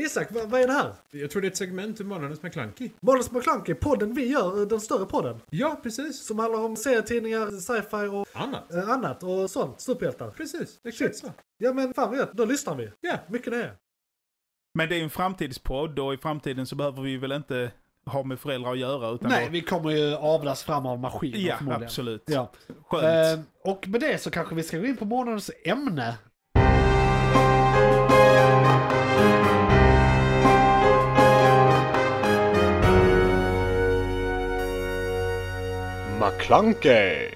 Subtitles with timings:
[0.00, 0.92] Isak, vad, vad är det här?
[1.10, 2.90] Jag tror det är ett segment ur Månadens McKlunky.
[3.00, 5.40] Månadens McKlunky, podden vi gör, eh, den större podden.
[5.50, 6.26] Ja, precis.
[6.26, 8.72] Som handlar om serietidningar, sci-fi och Annat.
[8.72, 9.80] eh, annat och sånt.
[9.80, 10.30] Superhjältar.
[10.30, 11.16] Precis, exakt Shit.
[11.16, 11.32] så.
[11.58, 12.90] Ja men fan vad gött, då lyssnar vi.
[13.00, 13.16] Ja.
[13.28, 13.74] Mycket det är.
[14.78, 17.70] Men det är ju en framtidspodd och i framtiden så behöver vi väl inte
[18.06, 19.10] ha med föräldrar att göra.
[19.10, 21.84] Utan Nej, då- vi kommer ju avlas fram av maskiner Ja, förmodligen.
[21.84, 22.22] absolut.
[22.26, 22.52] Ja.
[22.86, 23.38] Skönt.
[23.38, 26.18] Eh, och med det så kanske vi ska gå in på månadens ämne.
[36.24, 37.30] McClunkey!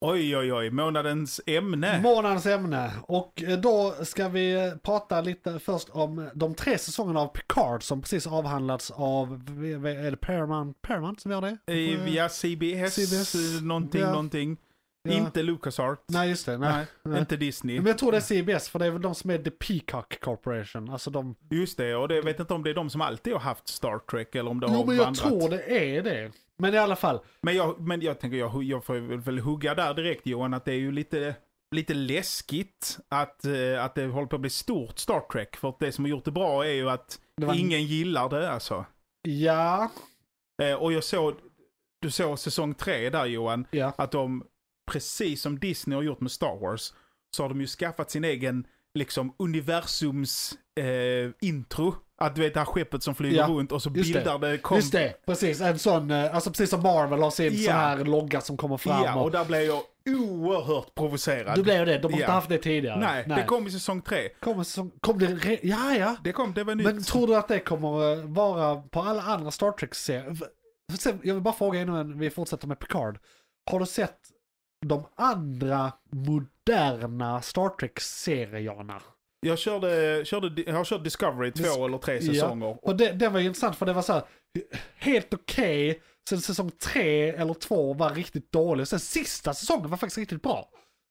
[0.00, 0.70] Oj, oj, oj.
[0.70, 2.00] Månadens ämne.
[2.02, 2.90] Månadens ämne.
[3.02, 8.00] Och eh, då ska vi prata lite först om de tre säsongerna av Picard som
[8.00, 9.32] precis avhandlats av,
[9.96, 11.72] är det Paramount, Paramount som gör det?
[11.72, 14.10] Eh, via CBS, CBS, eh, någonting, ja.
[14.10, 14.56] någonting.
[15.02, 15.12] Ja.
[15.12, 16.02] Inte LucasArts.
[16.08, 16.72] Nej just det, nej.
[16.72, 17.20] Nej, nej.
[17.20, 17.76] inte Disney.
[17.76, 20.20] Men jag tror det är CBS för det är väl de som är The Peacock
[20.20, 20.90] Corporation.
[20.90, 21.34] Alltså de...
[21.50, 23.68] Just det, och det, jag vet inte om det är de som alltid har haft
[23.68, 25.28] Star Trek eller om det Jo har men jag vandrat.
[25.28, 26.32] tror det är det.
[26.62, 27.20] Men i alla fall.
[27.40, 30.72] Men jag, men jag tänker, jag, jag får väl, hugga där direkt Johan, att det
[30.72, 31.34] är ju lite,
[31.74, 35.56] lite läskigt att, eh, att det håller på att bli stort Star Trek.
[35.56, 38.50] För att det som har gjort det bra är ju att var- ingen gillar det
[38.50, 38.84] alltså.
[39.22, 39.90] Ja,
[40.62, 41.34] Eh, och jag såg,
[42.00, 43.92] du såg säsong tre där Johan, ja.
[43.98, 44.44] att de,
[44.90, 46.92] precis som Disney har gjort med Star Wars,
[47.36, 51.94] så har de ju skaffat sin egen, liksom, universums eh, intro.
[52.22, 54.58] Att du vet det här skeppet som flyger Ja, runt och så just bildar det,
[54.58, 55.60] kom, Just det, precis.
[55.60, 57.64] En sån, eh, alltså precis som Marvel har sin Ja.
[57.70, 59.04] sån här logga som kommer fram.
[59.04, 59.82] Ja, och och, där blev jag
[60.20, 61.54] oerhört provocerad.
[61.58, 62.30] du blev det, de har inte Ja.
[62.30, 63.00] haft det tidigare.
[63.00, 64.28] Nej, det kom i säsong tre.
[64.40, 66.16] Kommer som, kom det re, ja, ja.
[66.24, 66.84] Det kom, det var nytt.
[66.86, 70.30] Men tror du att det kommer eh, vara på alla andra Star Trek-serier?
[70.92, 73.18] F- sen, Jag vill bara fråga innan vi fortsätter med Picard.
[73.70, 74.18] Har du sett
[74.86, 79.00] de andra moderna Star Trek-serierna?
[79.46, 82.32] Jag körde, körde, jag har kört Discovery två Dis- eller tre Ja.
[82.32, 82.76] säsonger.
[82.86, 84.22] Och det, det var intressant för det var så här,
[84.96, 90.18] helt okej, sen säsong tre eller två var riktigt dålig, sen sista säsongen var faktiskt
[90.18, 90.68] riktigt bra.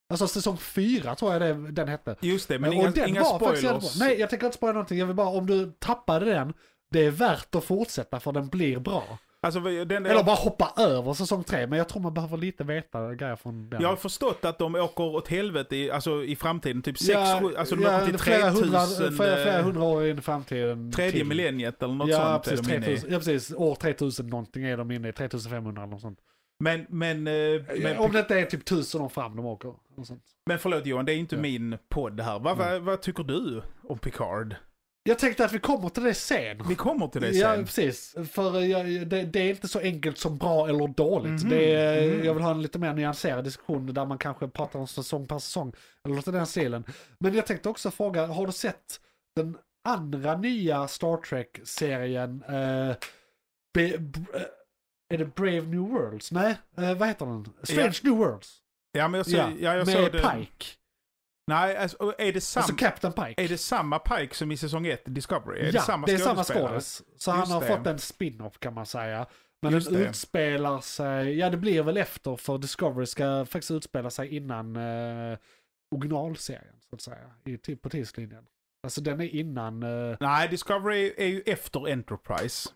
[0.10, 2.16] Alltså säsong fyra tror jag det, den hette.
[2.22, 4.00] Just det, men och inga, inga spoilers.
[4.00, 6.54] Nej, jag tänker inte spoila någonting, jag vill bara, om du tappade den,
[6.92, 9.18] det är värt att fortsätta för den blir bra.
[9.44, 13.16] Alltså, den, Eller bara hoppa över säsong tre, men jag tror man behöver lite veta
[13.16, 13.82] grejer från den.
[13.82, 17.52] Jag har förstått att de åker åt helvete i, alltså, i framtiden, typ 6 ja,
[17.58, 20.22] alltså de ja, åker till flera hundra, 3000, flera, flera eh, hundra år in i
[20.22, 20.92] framtiden.
[20.92, 21.26] tredje till.
[21.28, 22.98] millenniet eller något ja, sånt precis, är de inne i.
[22.98, 23.54] 3000, ja, precis.
[23.56, 26.20] År 3000 någonting är de inne i, 3500 eller något sånt.
[26.60, 27.34] Men, men, eh,
[27.82, 29.74] men, Om det inte är typ 1000 år fram de åker.
[30.46, 31.42] Men förlåt Johan, det är inte Ja.
[31.42, 32.40] min podd här.
[32.40, 34.56] Vad, vad, vad tycker du om Picard?
[35.04, 36.68] Jag tänkte att vi kommer till det sen.
[36.68, 37.66] Vi kommer till det Ja, sen.
[37.66, 38.16] precis.
[38.32, 41.42] För jag, det, det är inte så enkelt som bra eller dåligt.
[41.42, 42.26] Mhm, Det är, mhm.
[42.26, 45.40] Jag vill ha en lite mer nyanserad diskussion där man kanske pratar om säsong per
[45.40, 45.74] säsong.
[46.06, 46.84] Eller något i den stilen.
[47.20, 49.00] Men jag tänkte också fråga, har du sett
[49.36, 49.58] den
[49.90, 52.44] andra nya Star Trek-serien?
[52.48, 52.96] Eh, eh,
[55.14, 56.32] är det Brave New Worlds?
[56.32, 57.48] Nej, eh, vad heter den?
[57.64, 58.58] Strange New Worlds.
[58.92, 60.12] Ja, men jag, så, ja, jag med såg.
[60.12, 60.66] Pike.
[61.48, 63.44] Nej, alltså, är det, sam, Alltså Captain Pike.
[63.44, 65.60] är det samma Pike som i säsong 1 Discovery?
[65.62, 67.04] Är ja, det samma det är samma skådis.
[67.18, 67.68] Så han Just har det.
[67.68, 69.26] fått en spin-off kan man säga.
[69.62, 70.10] Men Just den det.
[70.10, 75.38] utspelar sig, ja det blir väl efter för Discovery ska faktiskt utspela sig innan eh,
[75.96, 77.32] originalserien så att säga.
[77.46, 78.46] I, på tidslinjen.
[78.84, 79.84] Alltså den är innan...
[79.84, 82.70] Eh, Nej, Discovery är ju efter Enterprise.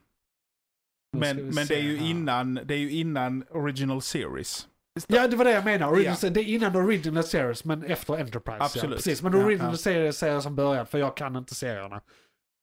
[1.17, 2.07] Men, men det, är ju här.
[2.09, 4.67] innan, det är ju innan Original Series.
[5.07, 5.91] Ja det var det jag menar.
[5.91, 8.57] Original, Det är innan Original Series men efter Enterprise.
[8.59, 8.95] Ja, Absolut.
[8.97, 9.21] precis.
[9.21, 9.77] Men Ja, Original ja.
[9.77, 12.01] Series säger som början för jag kan inte serierna.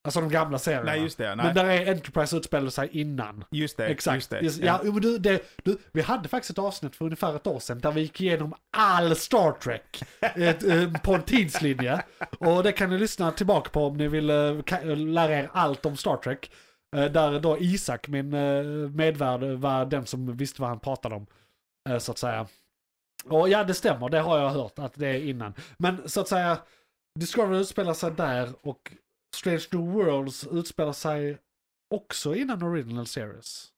[0.05, 0.85] Alltså de gamla serierna.
[0.85, 1.37] Nej, just det.
[1.37, 3.45] Men Nej, där är Enterprise utspelar sig innan.
[3.51, 3.87] just det.
[3.87, 4.33] Exakt.
[4.43, 4.67] Just det.
[4.67, 7.59] Ja, jo, men du, det, du, vi hade faktiskt ett avsnitt för ungefär ett år
[7.61, 12.03] sedan där vi gick igenom all Star Trek ett, eh, på en tidslinje.
[12.39, 15.97] Och det kan ni lyssna tillbaka på om ni vill eh, lära er allt om
[15.97, 16.51] Star Trek.
[16.97, 21.27] Eh, Där då Isak, min eh, medvärd, var den som visste vad han pratade om.
[21.91, 22.47] Eh, Så att säga.
[23.25, 25.55] Och ja, det stämmer, det har jag hört att det är innan.
[25.79, 26.59] Men så att säga,
[27.21, 28.93] Discovery utspelar sig där och
[29.37, 31.39] Strange New Worlds utspelar sig
[31.95, 33.69] också innan Original Series.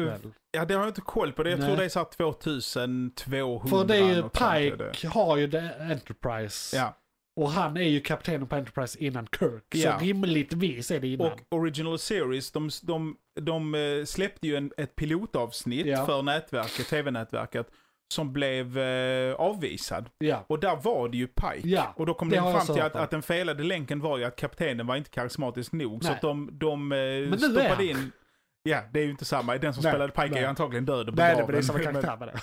[0.00, 0.32] Väl?
[0.50, 1.42] Ja, det har jag inte koll på.
[1.42, 1.50] Det.
[1.50, 1.68] Jag Nej.
[1.68, 3.68] tror det är så här 2200.
[3.68, 4.90] För det är ju är det.
[4.92, 6.76] Pike har ju det Enterprise.
[6.76, 6.96] Ja.
[7.36, 9.64] Och han är ju kaptenen på Enterprise innan Kirk.
[9.74, 9.98] Ja.
[9.98, 11.26] Så rimligtvis är det innan.
[11.32, 16.06] Och Original Series, de, de, de eh, släppte ju en, ett pilotavsnitt Ja.
[16.06, 17.66] för nätverket, tv-nätverket,
[18.14, 20.08] som blev eh, avvisad.
[20.18, 20.44] ja.
[20.46, 21.82] Och där var det ju Pike.
[21.96, 24.36] Och då kom det de fram till att, att den felade länken var ju att
[24.36, 26.02] kaptenen var inte karismatisk nog.
[26.02, 26.14] Så Nej.
[26.16, 28.12] att de, de eh, är stoppade in...
[28.62, 29.56] Ja, det är ju inte samma.
[29.58, 30.40] Den som Nej, spelade Pike är nej.
[30.40, 31.46] ju antagligen död och Nej, det begraven.
[31.46, 32.40] blir samma karaktär med det.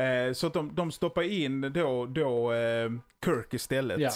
[0.00, 2.90] Eh, så att de, de stoppar in då, då eh,
[3.24, 4.00] Kirk istället.
[4.00, 4.10] Ja.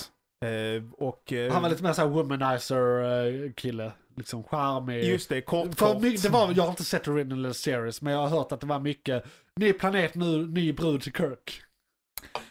[0.49, 1.32] Eh, och...
[1.32, 3.03] eh, Han var lite mer såhär womanizer
[3.44, 3.93] eh, kille.
[4.17, 5.05] Liksom charmig.
[5.05, 6.03] Just det, kort, För kort.
[6.23, 8.81] det var, jag har inte sett original series, men jag har hört att det var
[8.81, 9.25] mycket
[9.56, 11.62] ny planet nu, ny brud till Kirk.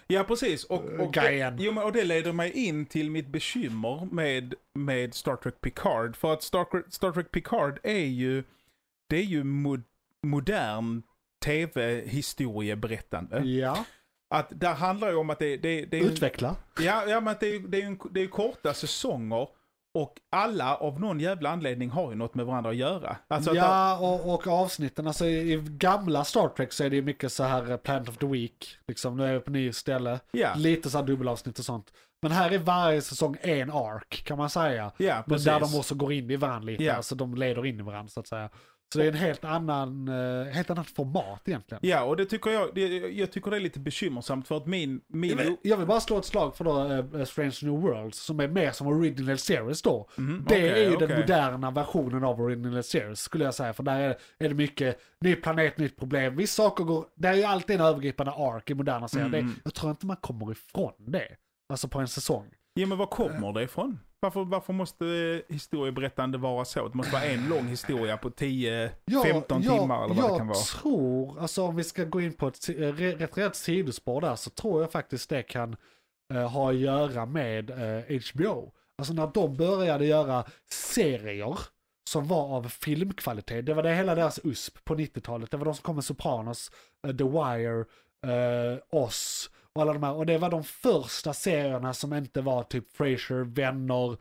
[0.08, 0.64] Ja, precis.
[0.64, 1.58] Och, och, Grejen.
[1.60, 6.16] jo, och det leder mig in till mitt bekymmer med, med Star Trek Picard.
[6.16, 8.44] För att Star, Star Trek Picard är ju,
[9.10, 9.78] det är ju mo,
[10.24, 11.02] modern
[11.44, 13.40] tv-historieberättande.
[13.40, 13.86] Ja,
[14.36, 16.04] Att där handlar det om att det, det, det är...
[16.04, 16.56] utveckla.
[16.82, 19.48] Ja, ja men att det, är- det, är en, det är korta säsonger.
[19.96, 23.18] Och alla av någon jävla anledning har ju något med varandra att göra.
[23.28, 26.96] Alltså att ja, och, och avsnitten, alltså i, i gamla Star Trek så är det
[26.96, 29.72] ju mycket så här eh, Planet of the Week, liksom nu är vi på ny
[29.74, 30.20] ställe.
[30.32, 31.94] Ja, Lite så här dubbelavsnitt och sånt.
[32.22, 34.92] Men här är varje säsong en ark kan man säga.
[34.98, 36.94] ja Men där de också går in i varandra lite, Ja.
[36.94, 38.50] alltså de leder in i varandra så att säga.
[38.94, 41.80] Så det är en helt annan, eh, helt annat format egentligen.
[41.84, 45.02] Ja, och det tycker jag, det, jag tycker det är lite bekymmersamt för att min...
[45.08, 48.18] min Jag vill, jag vill bara slå ett slag för då, eh, Strange New Worlds
[48.20, 50.10] som är mer som original series då.
[50.16, 51.18] Mhm, Det okej, är ju den okej.
[51.20, 53.74] moderna versionen av original series skulle jag säga.
[53.74, 56.36] För där är, är det mycket ny planet, nytt problem.
[56.36, 59.28] Vissa saker går, det är ju alltid en övergripande ark i moderna serier.
[59.28, 59.46] Mm.
[59.48, 61.28] Det, jag tror inte man kommer ifrån det.
[61.70, 62.46] Alltså på en säsong.
[62.74, 64.00] Ja, men var kommer det ifrån?
[64.24, 65.06] Varför, varför måste
[65.50, 66.88] historieberättande vara så?
[66.88, 68.90] Det måste vara en lång historia på 10-15
[69.62, 70.58] timmar eller vad jag det kan vara.
[70.58, 74.50] tror, alltså om vi ska gå in på ett eh, rätt rejält sidospår där, så
[74.50, 75.76] tror jag faktiskt det kan
[76.34, 78.72] eh, ha att göra med eh, HBO.
[78.98, 81.60] Alltså när de började göra serier
[82.10, 83.66] som var av filmkvalitet.
[83.66, 85.52] Det var det hela deras USP på 90-talet.
[85.52, 86.72] Det var de som kom med Sopranos,
[87.08, 87.86] eh, The Wire,
[88.26, 90.14] eh, Oss och alla de här.
[90.14, 94.18] Och det var de första serierna som inte var typ Frasier, Vänner,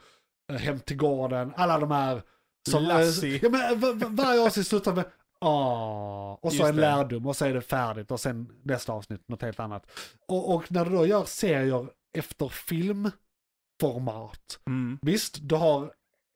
[0.52, 2.22] eh, Hem till gården, alla de här.
[2.70, 3.40] Som, Lassie.
[3.42, 5.04] ja, men, varje avsnitt slutar med
[5.40, 6.80] ah, och så Just en det.
[6.80, 9.90] lärdom och så är det färdigt och sen nästa avsnitt något helt annat.
[10.28, 11.86] Och, och när du då gör serier
[12.18, 14.98] efter filmformat, Mm.
[15.02, 15.92] visst du har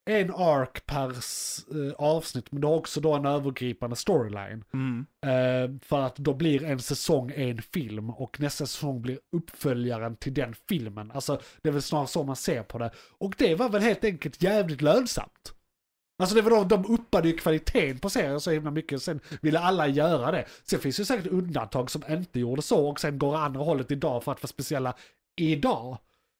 [0.06, 4.64] en ark per eh, avsnitt men du har också då en övergripande storyline.
[4.74, 5.06] Mm.
[5.26, 10.34] Eh, för att då blir en säsong en film och nästa säsong blir uppföljaren till
[10.34, 11.10] den filmen.
[11.10, 12.90] Alltså det är väl snarare så man ser på det.
[13.18, 15.52] Och det var väl helt enkelt jävligt lönsamt.
[16.22, 19.58] Alltså det var då, de uppade ju kvaliteten på serien så himla mycket, sen ville
[19.58, 20.44] alla göra det.
[20.64, 24.24] Sen finns det säkert undantag som inte gjorde så och sen går andra hållet idag
[24.24, 24.94] för att vara speciella
[25.40, 25.98] idag.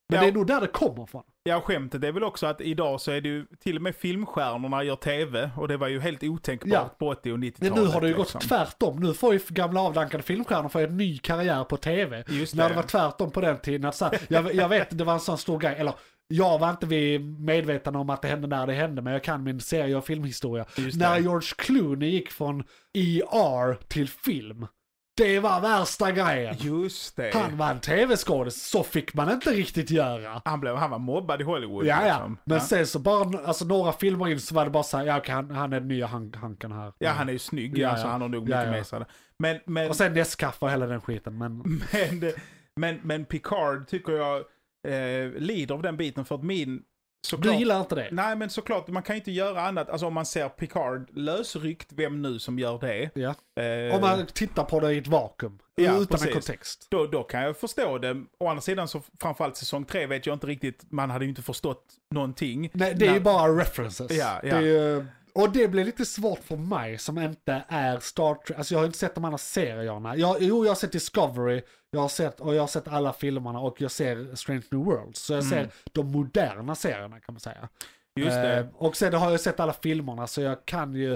[0.09, 0.23] Men Ja.
[0.23, 1.23] det är nog där det kommer ifrån.
[1.47, 4.83] Ja, skämtet är väl också att idag så är det ju till och med filmstjärnorna
[4.85, 6.95] gör tv och det var ju helt otänkbart Ja.
[6.99, 7.75] på 80 och Men 90-talet.
[7.77, 8.39] nu har det ju liksom.
[8.39, 9.01] gått tvärtom.
[9.01, 12.25] Nu får ju gamla avdankade filmstjärnor få en ny karriär på tv.
[12.29, 12.69] Just När det.
[12.69, 13.85] det var tvärtom på den tiden.
[13.89, 15.75] Att så här, jag, jag vet, det var en sån stor grej.
[15.79, 15.95] Eller
[16.29, 19.43] jag var inte vi medvetna om att det hände när det hände, men jag kan
[19.43, 20.67] min serie och filmhistoria.
[20.95, 21.21] När det.
[21.21, 22.65] George Clooney gick från
[22.95, 24.67] ER till film.
[25.17, 26.57] Det var värsta grejen.
[26.59, 27.31] Just det.
[27.35, 30.43] Han var en tv-skådis, så fick man inte riktigt göra.
[30.45, 31.87] Han, blev, han var mobbad i Hollywood.
[31.87, 32.15] Ja, ja.
[32.15, 32.39] liksom.
[32.45, 32.65] Men ja.
[32.65, 35.35] sen så bara, alltså några filmer in så var det bara så här, ja okej,
[35.35, 36.93] han, han är den nya han, hanken här.
[36.99, 38.11] ja, han är ju snygg, Ja, alltså, ja.
[38.13, 38.71] han har nog Ja, mycket ja.
[38.71, 39.05] med sig.
[39.39, 41.39] Men, men, Och sen Nescafé och hela den skiten.
[41.39, 41.59] Men
[41.93, 42.33] men,
[42.81, 44.37] men, men Picard tycker jag
[44.89, 46.83] eh, lider av den biten för att min...
[47.23, 48.09] du Såklart, gillar inte det?
[48.13, 49.89] Nej men såklart, man kan ju inte göra annat.
[49.91, 53.11] Alltså om man ser Picard lösryckt, vem nu som gör det.
[53.15, 53.35] Ja.
[53.63, 55.59] Eh, Om man tittar på det i ett vakuum.
[55.75, 56.27] Ja, utan precis.
[56.27, 56.87] en kontext.
[56.91, 58.25] då, då kan jag förstå det.
[58.39, 61.43] Å andra sidan så framförallt säsong tre vet jag inte riktigt, man hade ju inte
[61.43, 62.71] förstått någonting.
[62.73, 64.11] Nej, det är ju När- bara references.
[64.11, 64.49] Ja, ja.
[64.49, 68.59] Det är ju, och det blir lite svårt för mig som inte är Star Trek.
[68.59, 70.17] Alltså jag har inte sett de andra serierna.
[70.17, 73.61] Jag, jo, jag har sett Discovery, jag har sett, och jag har sett alla filmerna
[73.61, 75.21] och jag ser Strange New Worlds.
[75.21, 75.51] Så jag Mm.
[75.51, 77.69] ser de moderna serierna kan man säga.
[78.21, 78.57] Just det.
[78.59, 81.11] Eh, och sen har jag sett alla filmerna så jag kan ju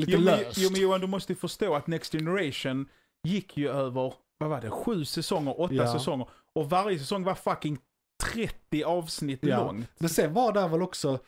[0.00, 0.58] lite Jo men, löst.
[0.58, 2.88] jo men Johan, du måste ju förstå att Next Generation
[3.22, 5.92] gick ju över, vad var det, sju säsonger, åtta Ja.
[5.92, 6.28] säsonger.
[6.54, 7.78] Och varje säsong var fucking
[8.22, 9.56] 30 avsnitt Ja.
[9.64, 9.86] lång.
[9.98, 11.18] Men sen var det väl också,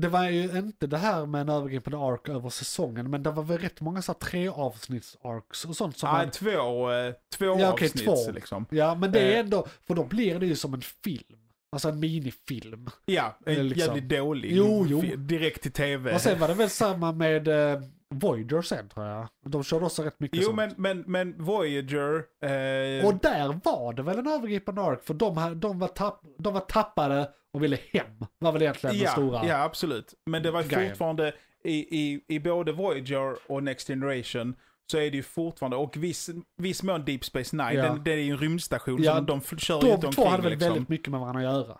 [0.00, 3.42] det var ju inte det här med en övergripande ark över säsongen, men det var
[3.42, 7.44] väl rätt många så tre avsnitts arcs och sånt som Nej, man, två, eh, två
[7.44, 8.30] Ja, okej, avsnitt två.
[8.32, 8.66] liksom.
[8.70, 9.38] Ja, men det är Eh.
[9.40, 11.38] ändå, för då blir det ju som en film.
[11.72, 12.90] Alltså en minifilm.
[13.06, 13.94] Ja, en Liksom.
[13.94, 14.52] jävligt dålig.
[14.56, 15.00] Jo, jo.
[15.16, 16.14] Direkt till tv.
[16.14, 17.80] Och sen var det väl samma med eh,
[18.14, 19.28] Voyager sen tror jag.
[19.46, 20.56] De körde också rätt mycket jo sånt.
[20.56, 25.60] men, men, men Voyager, eh, Och där var det väl en övergripande ark, för de,
[25.60, 28.06] de, var, tapp, de var tappade och ville hem.
[28.38, 29.44] Var väl egentligen den ja, stora.
[29.46, 30.14] ja absolut.
[30.30, 30.88] Men det var grejen.
[30.90, 31.32] fortfarande
[31.64, 34.56] i, i, i både Voyager och Next Generation
[34.90, 37.82] så är det ju fortfarande, och viss, viss mån Deep Space Nine, Ja.
[37.82, 40.52] den, det är ju en rymdstation Ja, som de kör De omkring två hade väl
[40.52, 40.68] liksom.
[40.72, 41.78] väldigt mycket med varandra att göra.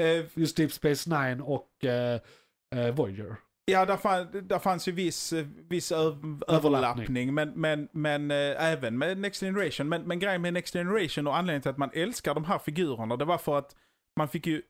[0.00, 2.20] Eh, Just Deep Space Nine och eh,
[2.76, 3.36] eh, Voyager.
[3.64, 5.92] Ja, där, fann, där fanns ju viss, eh, viss
[6.48, 8.36] överlappning, men, men, men eh,
[8.72, 9.88] även med Next Generation.
[9.88, 13.16] Men, men grejen med Next Generation och anledningen till att man älskar de här figurerna,
[13.16, 13.74] det var för att
[14.16, 14.62] man fick ju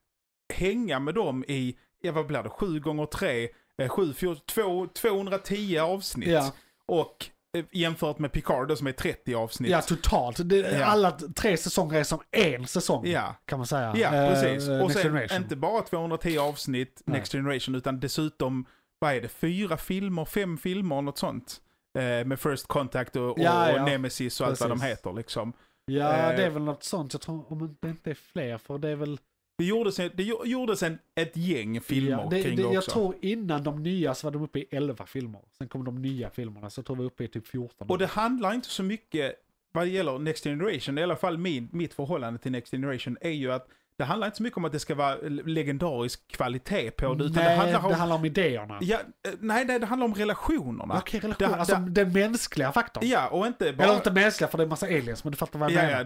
[0.54, 3.49] hänga med dem i, ja vad blir det, 7 gånger 3
[3.82, 6.28] eh, 7, 4, 2, 210 avsnitt.
[6.28, 6.52] Ja.
[6.87, 9.70] Och eh, jämfört med Picard som är 30 avsnitt.
[9.70, 10.49] Ja, totalt.
[10.49, 10.84] Det, Ja.
[10.84, 13.34] Alla tre säsonger är som en säsong, Ja.
[13.44, 13.94] kan man säga.
[13.96, 14.68] Ja, precis.
[14.68, 15.42] eh, och sen Generation.
[15.42, 17.18] inte bara 210 avsnitt Nej.
[17.18, 18.66] Next Generation, utan dessutom,
[19.02, 21.61] vad är det, fyra filmer, fem filmer, något sånt.
[21.99, 23.80] Eh, med First Contact och, och, Ja, ja.
[23.80, 24.90] och Nemesis och allt vad de Precis.
[24.99, 25.52] heter liksom.
[25.85, 27.12] Ja, eh, det är väl något sånt.
[27.12, 29.18] Jag tror, om det inte är fler, för det är väl...
[29.59, 32.68] Det gjordes, en, det gjo- gjordes en, ett gäng filmer ja, det, kring det, det,
[32.68, 32.90] Jag också.
[32.90, 35.40] tror innan de nya så var de uppe i 11 filmer.
[35.59, 37.90] Sen kom de nya filmerna, så jag tror vi är uppe i typ 14.
[37.90, 39.35] Och det handlar inte så mycket,
[39.73, 43.30] vad det gäller Next Generation, i alla fall min, mitt förhållande till Next Generation, är
[43.30, 43.68] ju att
[43.99, 47.42] det handlar inte så mycket om att det ska vara legendarisk kvalitet på det, utan
[47.44, 47.88] Nej, det handlar om...
[47.88, 48.78] det handlar om idéerna.
[48.80, 50.99] Ja, eh, nej, nej, det handlar om relationerna.
[50.99, 51.49] Okej, relation.
[51.50, 53.04] Det- alltså det- den mänskliga faktorn.
[53.08, 53.84] Ja, och inte bara...
[53.84, 55.87] Eller inte mänskliga, för det är en massa aliens, men du fattar vad jag Ja,
[55.87, 55.99] menar.
[55.99, 56.04] ja,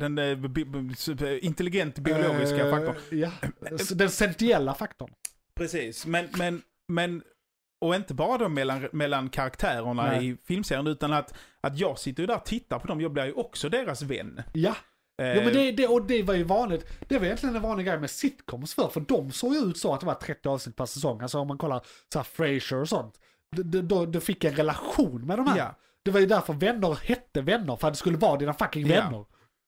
[1.09, 2.97] den eh, intelligent biologiska Eh, faktorn.
[3.11, 3.31] Ja,
[3.95, 5.11] den sentiella faktorn.
[5.55, 7.23] Precis, men, men, men
[7.81, 10.29] och inte bara då mellan, mellan karaktärerna Nej.
[10.31, 13.25] i filmserien, utan att, att jag sitter ju där och tittar på dem, jag blir
[13.25, 14.43] ju också deras vän.
[14.53, 14.77] Ja,
[15.23, 16.87] Eh, jo, men det, det, och det var ju vanligt.
[17.09, 19.95] Det var egentligen en vanlig grej med sitcoms för, för de såg ju ut så
[19.95, 21.21] att det var 30 avsnitt per säsong.
[21.23, 21.83] Alltså om man kollar
[22.13, 23.21] så här Frasier och sånt.
[23.57, 25.59] d- d- Då, då fick en relation med de här.
[25.59, 25.75] Ja.
[26.05, 29.03] Det var ju därför vänner hette vänner, för att det skulle vara dina fucking Ja.
[29.03, 29.25] vänner.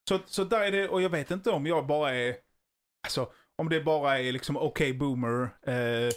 [0.08, 2.34] Så, så där är det, och jag vet inte om jag bara är,
[3.06, 6.12] alltså om det bara är liksom okej boomer, eh,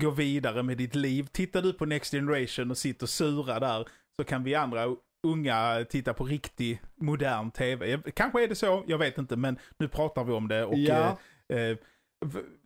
[0.00, 1.26] gå vidare med ditt liv.
[1.32, 4.86] Tittar du på Next Generation och sitter och surar där, så kan vi andra
[5.22, 8.02] unga titta på riktig modern tv.
[8.14, 10.64] Kanske är det så, jag vet inte, men nu pratar vi om det.
[10.64, 11.18] Och, Ja.
[11.48, 11.76] eh, eh,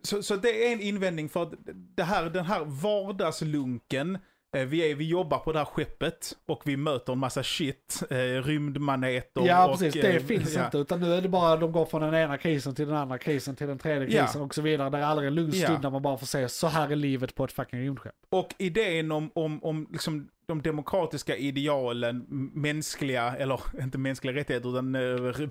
[0.01, 1.53] så, så det är en invändning för att
[1.95, 4.17] det här, den här vardagslunken,
[4.51, 8.15] vi, är, vi jobbar på det här skeppet och vi möter en massa shit, eh,
[8.17, 9.47] rymdmaneter.
[9.47, 9.93] Ja, och, precis.
[9.93, 10.65] Det eh, finns ja.
[10.65, 10.77] inte.
[10.77, 13.55] Utan nu är det bara, de går från den ena krisen till den andra krisen
[13.55, 14.25] till den tredje Ja.
[14.25, 14.89] krisen och så vidare.
[14.89, 15.65] Det är aldrig en lugn Ja.
[15.65, 18.15] stund där man bara får se, så här är livet på ett fucking rymdskepp.
[18.29, 24.95] Och idén om, om, om liksom de demokratiska idealen, mänskliga, eller inte mänskliga rättigheter, utan
[24.95, 25.47] eh,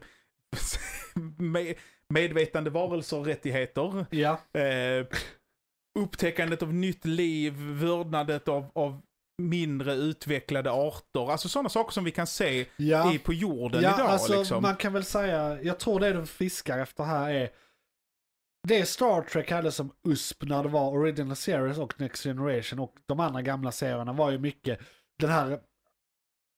[1.39, 1.75] med,
[2.09, 4.07] medvetande varelser och rättigheter.
[4.11, 4.39] Ja.
[4.61, 5.07] Eh,
[5.99, 9.01] upptäckandet av nytt liv, vördnadet av, av
[9.43, 11.31] mindre utvecklade arter.
[11.33, 13.15] Alltså sådana saker som vi kan se Ja.
[13.15, 14.07] i, på jorden Ja, idag.
[14.11, 14.63] alltså liksom.
[14.63, 17.51] man kan väl säga, jag tror det de fiskar efter här är
[18.69, 22.95] det Star Trek hade som USP när det var Original Series och Next Generation och
[23.07, 24.79] de andra gamla serierna var ju mycket
[25.19, 25.61] den här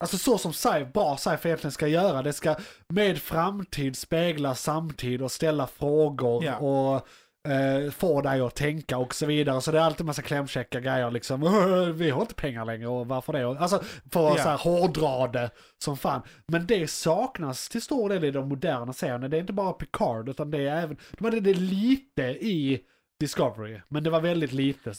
[0.05, 2.23] Alltså så som sci bra sci-fi egentligen ska göra.
[2.23, 2.57] Det ska
[2.89, 6.57] med framtid spegla samtid och ställa frågor Ja.
[6.59, 7.07] och
[7.51, 9.61] eh, få dig att tänka och så vidare.
[9.61, 11.43] Så det är alltid massa klämkäcka grejer liksom.
[11.43, 13.47] "Åh, Vi har inte pengar längre och varför det?
[13.47, 15.51] Alltså för att så här, hårdra det
[15.85, 16.23] som fan.
[16.47, 19.29] Men det saknas till stor del i de moderna serierna.
[19.29, 22.81] Det är inte bara Picard utan det är även, de hade det lite i
[23.21, 23.81] Discovery.
[23.89, 24.95] Men det var väldigt lite,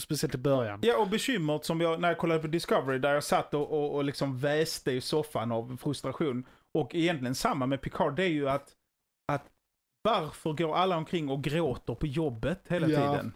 [0.00, 0.80] speciellt i början.
[0.82, 3.94] Ja, och bekymret som jag, när jag kollade på Discovery, där jag satt och, och,
[3.94, 6.46] och liksom väste i soffan av frustration.
[6.74, 8.68] Och egentligen samma med Picard, det är ju att
[10.02, 12.96] varför går alla omkring och gråter på jobbet hela Ja.
[13.12, 13.32] tiden?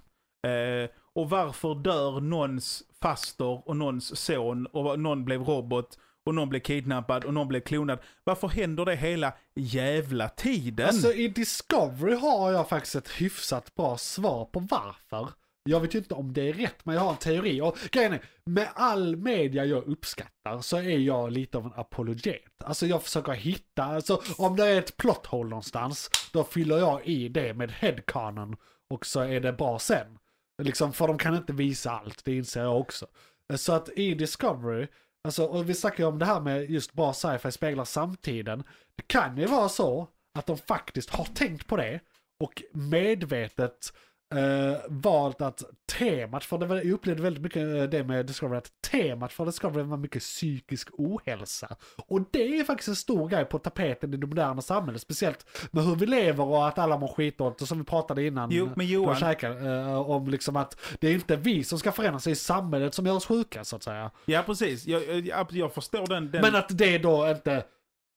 [0.47, 6.49] Eh, och varför dör någons faster och någons son och någon blev robot och någon
[6.49, 7.99] blev kidnappad och någon blev klonad.
[8.25, 10.87] Varför händer det hela jävla tiden?
[10.87, 15.29] Alltså i Discovery har jag faktiskt ett hyfsat bra svar på varför.
[15.67, 17.61] Jag vet ju inte om det är rätt, men jag har en teori.
[17.61, 22.63] Och grejen är, med all media jag uppskattar så är jag lite av en apologet.
[22.65, 27.07] Alltså jag försöker hitta, alltså om det är ett plot hole någonstans, då fyller jag
[27.07, 28.57] i det med headcanon
[28.91, 30.19] och så är det bra sen.
[30.63, 33.07] Liksom, för de kan inte visa allt, det inser jag också.
[33.57, 34.87] Så att i Discovery,
[35.25, 38.65] alltså, och vi snackar ju om det här med just bra sci-fi speglar samtiden.
[38.97, 40.09] Det kan ju vara så
[40.39, 42.01] att de faktiskt har tänkt på det
[42.45, 43.93] och medvetet
[44.35, 45.63] eh, valt att
[45.99, 49.47] temat, för det var, jag upplevde väldigt mycket eh, det med Discovery, att temat för
[49.47, 51.77] Discovery var mycket psykisk ohälsa.
[52.09, 55.85] Och det är faktiskt en stor grej på tapeten i det moderna samhället, speciellt med
[55.85, 58.51] hur vi lever och att alla mår skitdåligt, och som vi pratade innan.
[58.53, 61.93] Jo, men då Johan- käkade, eh, om liksom att det är inte vi som ska
[61.93, 64.11] förändras, det är samhället som gör oss sjuka så att säga.
[64.25, 64.87] Ja, precis.
[64.87, 67.65] Jag, jag, jag förstår den, den, Men att det då inte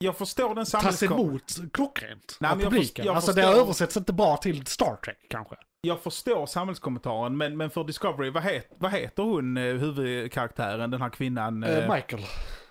[0.02, 3.06] jag förstår den tas samhällskap- emot klockrent Nej, av men jag publiken.
[3.06, 5.56] jag alltså det förstår- översätts inte bra till Star Trek kanske.
[5.82, 11.02] Jag förstår samhällskommentaren, men, men för Discovery, vad, het, vad heter hon, eh, huvudkaraktären, den
[11.02, 11.64] här kvinnan?
[11.64, 12.24] Eh, eh, Michael.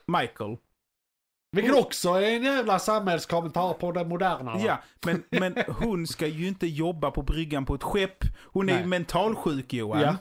[0.07, 0.57] Michael.
[1.57, 4.55] Vilket också är en jävla samhällskommentar på det moderna.
[4.55, 4.61] va?
[4.65, 8.25] Ja, men, men hon ska ju inte jobba på bryggan på ett skepp.
[8.45, 8.83] Hon är Nej.
[8.83, 10.01] ju mentalsjuk Johan.
[10.01, 10.17] Ja.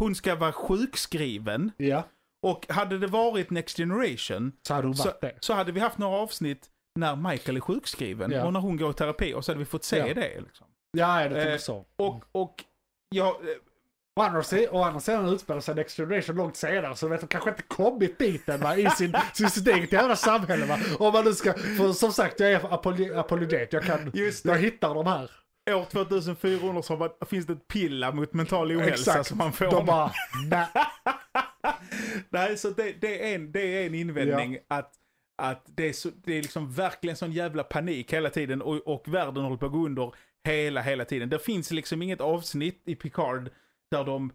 [0.00, 1.72] Hon ska vara sjukskriven.
[1.76, 2.02] Ja,
[2.42, 6.66] Och hade det varit Next Generation så hade så, så hade vi haft några avsnitt
[6.98, 8.44] när Michael är sjukskriven Ja.
[8.46, 10.14] och när hon går i terapi och så hade vi fått se Ja.
[10.14, 10.40] det.
[10.40, 10.66] Liksom.
[10.96, 11.84] Ja, det tänker Eh, så.
[11.96, 12.64] Och, och
[13.08, 13.56] jag, eh,
[14.18, 17.50] Å andra å andra sidan utspelar sig Next Generation långt senare så vet de kanske
[17.50, 20.78] inte kommit dit än va, i sin, sin, sitt eget jävla samhälle va.
[20.98, 23.72] Om man nu ska, för som sagt jag är apologet, apologet.
[23.72, 24.12] jag kan,
[24.44, 25.30] jag hittar de här.
[25.70, 29.26] år 2400 så var- finns det ett pilla mot mental ohälsa Exakt.
[29.28, 29.70] som man får.
[29.70, 30.10] De bara,
[30.50, 30.66] nej.
[32.28, 34.92] Nej, så det, det, är en, det är en invändning att,
[35.42, 39.02] att det, är så, det är liksom verkligen sån jävla panik hela tiden och, och
[39.14, 40.12] världen håller på att gå under
[40.46, 41.28] hela, hela tiden.
[41.28, 43.50] Det finns liksom inget avsnitt i Picard
[43.90, 44.32] där de,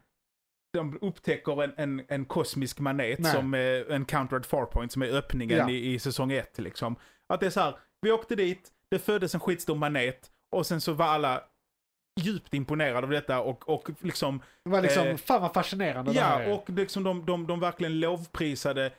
[0.74, 3.32] de upptäcker en, en, en kosmisk manet Nej.
[3.32, 5.70] som är Encountered Farpoint som är öppningen Ja.
[5.70, 6.96] i, i säsong ett liksom.
[7.30, 10.82] Att det är så här, vi åkte dit, det föddes en skitstor manet och sen
[10.82, 11.44] så var alla
[12.22, 16.20] djupt imponerade av detta och, och liksom Det var liksom, Eh, fan vad fascinerande det
[16.20, 16.54] här Ja, är.
[16.54, 18.92] och liksom de, de, de verkligen lovprisade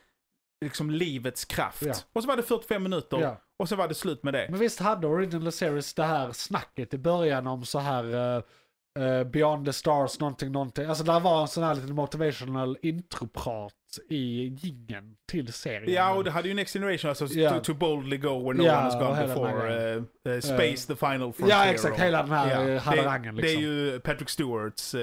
[0.65, 1.83] liksom livets kraft.
[1.83, 1.95] Ja.
[2.13, 3.37] Och så var det 45 minuter Ja.
[3.63, 4.47] Och så var det slut med det.
[4.51, 8.43] Men visst hade Original Series det här snacket i början om så här eh,
[9.05, 10.87] eh, Beyond the Stars någonting, någonting.
[10.87, 13.73] Alltså där var en sån här liten motivational introprat
[14.11, 15.93] i gingen till serien.
[15.93, 17.51] Ja, och det hade ju Next Generation, alltså Ja.
[17.51, 19.95] to, to boldly go where no Ja, one has gone before.
[20.27, 21.49] eh, eh, space the final frontier.
[21.49, 22.01] Ja, exakt.
[22.01, 23.61] Hela den här ja, harangen liksom.
[23.61, 24.95] det är ju Patrick Stewarts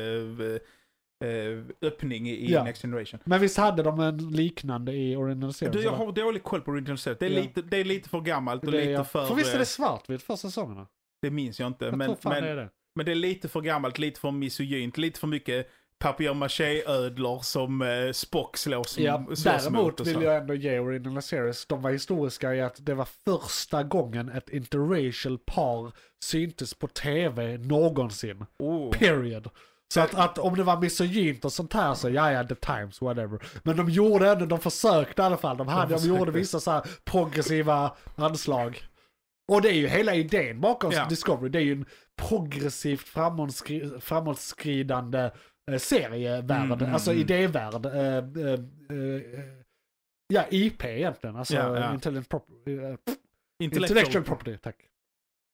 [1.82, 2.64] öppning i Ja.
[2.64, 3.20] Next Generation.
[3.24, 5.76] Men visst hade de en liknande i Original Series?
[5.76, 7.20] Du, jag har dålig koll på Original Set.
[7.20, 7.42] Det är, Ja.
[7.42, 9.04] lite, det är lite för gammalt och det, lite ja.
[9.04, 9.26] för...
[9.26, 10.88] för visst är eh, det svartvitt för säsongerna?
[11.22, 11.86] det minns jag inte.
[11.86, 12.70] Jag men, tror fan men, det är det.
[12.96, 18.12] Men det är lite för gammalt, lite för misogynt, lite för mycket papier-maché-ödlor som eh,
[18.12, 22.62] Spock slås, Ja, slås däremot vill jag ändå ge Original Series, de var historiska i
[22.62, 25.92] att det var första gången ett interracial par
[26.24, 28.46] syntes på tv någonsin.
[28.60, 28.92] Oh.
[28.92, 29.50] Period.
[29.94, 33.02] Så att, att om det var misogynt och sånt här så ja ja the times
[33.02, 33.40] whatever.
[33.64, 35.58] Men de gjorde ändå, de försökte i alla fall.
[35.58, 36.20] De, hade, de, försökte.
[36.20, 38.82] gjorde vissa så här progressiva anslag.
[39.52, 41.06] Och det är ju hela idén bakom Ja.
[41.06, 41.50] Discovery.
[41.50, 41.86] Det är ju en
[42.22, 45.32] progressivt framåtskri- framåtskridande
[45.72, 47.22] eh, serievärld, Mm, mm, alltså mm.
[47.22, 47.86] idévärld.
[47.86, 49.22] Eh, eh, eh,
[50.34, 51.36] ja, IP egentligen.
[51.36, 51.94] Alltså Ja, ja.
[51.94, 52.78] intelligent property.
[52.78, 52.96] Eh,
[53.64, 53.98] Intellectual.
[53.98, 54.76] intellectual property, tack.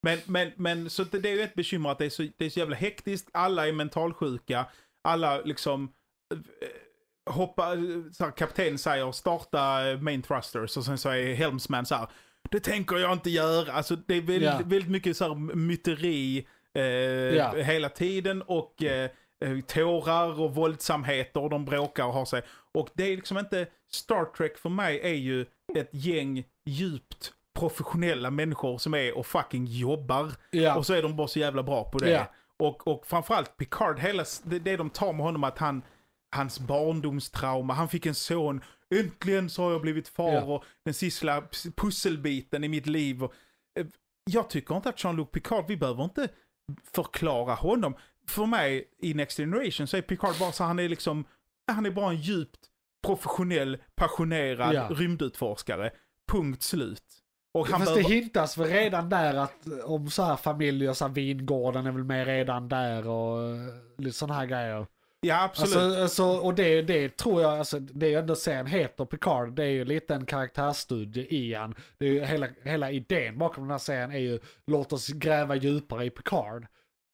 [0.05, 2.45] Men, men, men så det, det är ju ett bekymmer att det är, så, det
[2.45, 4.65] är så jävla hektiskt, alla är mentalsjuka,
[5.03, 5.93] alla liksom
[6.33, 7.75] eh, hoppa,
[8.13, 12.07] så här, kaptenen säger starta eh, main thrusters och sen är Helmsman så här,
[12.51, 13.71] det tänker jag inte göra.
[13.73, 14.59] Alltså det är väldigt, Ja.
[14.65, 17.51] väldigt mycket så här myteri eh, Ja.
[17.55, 19.09] hela tiden och eh,
[19.45, 22.41] eh, tårar och våldsamheter och de bråkar och har sig.
[22.73, 28.31] Och det är liksom inte, Star Trek för mig är ju ett gäng djupt professionella
[28.31, 30.31] människor som är och fucking jobbar.
[30.51, 30.75] Ja.
[30.75, 32.09] Och så är de bara så jävla bra på det.
[32.11, 32.31] Ja.
[32.57, 35.81] Och, och framförallt Picard, hela, det, det de tar med honom att han,
[36.31, 38.61] hans barndomstrauma, han fick en son,
[38.95, 40.43] äntligen så har jag blivit far Ja.
[40.43, 41.43] och den sista
[41.75, 43.23] pusselbiten i mitt liv.
[43.23, 43.33] Och,
[43.79, 43.85] eh,
[44.31, 46.27] jag tycker inte att Jean-Luc Picard, vi behöver inte
[46.95, 47.95] förklara honom.
[48.27, 51.25] För mig i Next Generation så är Picard bara så han är liksom,
[51.67, 52.59] han är bara en djupt
[53.05, 55.91] professionell, passionerad rymdutforskare.
[56.27, 57.03] Punkt slut.
[57.55, 58.09] Och han Fast behöver...
[58.09, 62.03] det hintas väl redan där att om så här familjer, så här vingården är väl
[62.03, 63.57] med redan där och eh,
[63.97, 64.87] lite sådana här grejer.
[65.21, 65.75] Ja, absolut.
[65.75, 69.63] Alltså, alltså, och det, det tror jag, alltså, det är ändå serien heter Picard, det
[69.63, 71.75] är ju lite en karaktärsstudie i han.
[71.97, 75.55] Det är ju hela, hela idén bakom den här serien är ju låt oss gräva
[75.55, 76.67] djupare i Picard.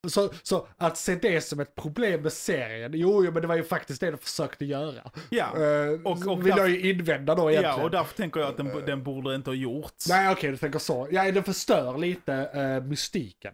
[0.07, 3.55] Så, så att se det som ett problem med serien, jo, jo men det var
[3.55, 5.11] ju faktiskt det de försökte göra.
[5.29, 5.45] ja.
[5.57, 7.77] Uh, Och- och, vill där- jag ju invända då egentligen.
[7.77, 10.09] ja, och därför tänker jag att den, den borde inte ha gjorts.
[10.09, 11.07] Nej okej, du tänker så.
[11.11, 13.53] Ja, det förstör lite eh, mystiken.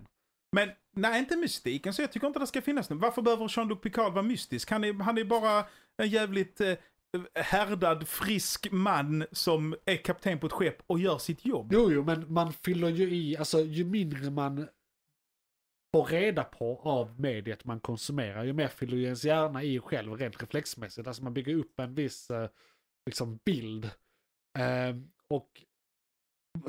[0.51, 2.95] Men nej, inte mystiken, så jag tycker inte det ska finnas nu.
[2.95, 4.71] Varför behöver Jean-Luc Picard vara mystisk?
[4.71, 5.65] Han är, han är bara
[5.97, 6.73] en jävligt eh,
[7.35, 11.69] härdad, frisk man som är kapten på ett skepp och gör sitt jobb.
[11.73, 14.67] Jo, jo, men man fyller ju i, alltså ju mindre man
[15.95, 20.13] får reda på av mediet man konsumerar, ju mer fyller ju ens hjärna i själv
[20.13, 21.07] rent reflexmässigt.
[21.07, 22.49] Alltså man bygger upp en viss eh,
[23.05, 23.85] liksom bild.
[24.59, 24.95] Eh,
[25.29, 25.63] och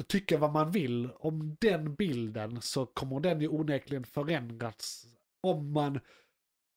[0.06, 5.06] tycka vad man vill om den bilden så kommer den ju onekligen förändras
[5.42, 6.00] om man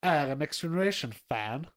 [0.05, 1.67] är en Next Generation-fan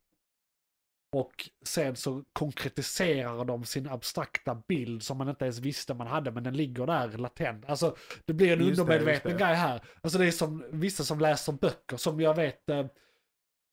[1.15, 6.31] och sen så konkretiserar de sin abstrakta bild som man inte ens visste man hade,
[6.31, 7.65] men den ligger där latent.
[7.69, 9.45] Alltså, det blir en Just det, undermedveten just det.
[9.45, 9.83] grej här.
[10.03, 12.87] Alltså det är som vissa som läser böcker, som jag vet, eh,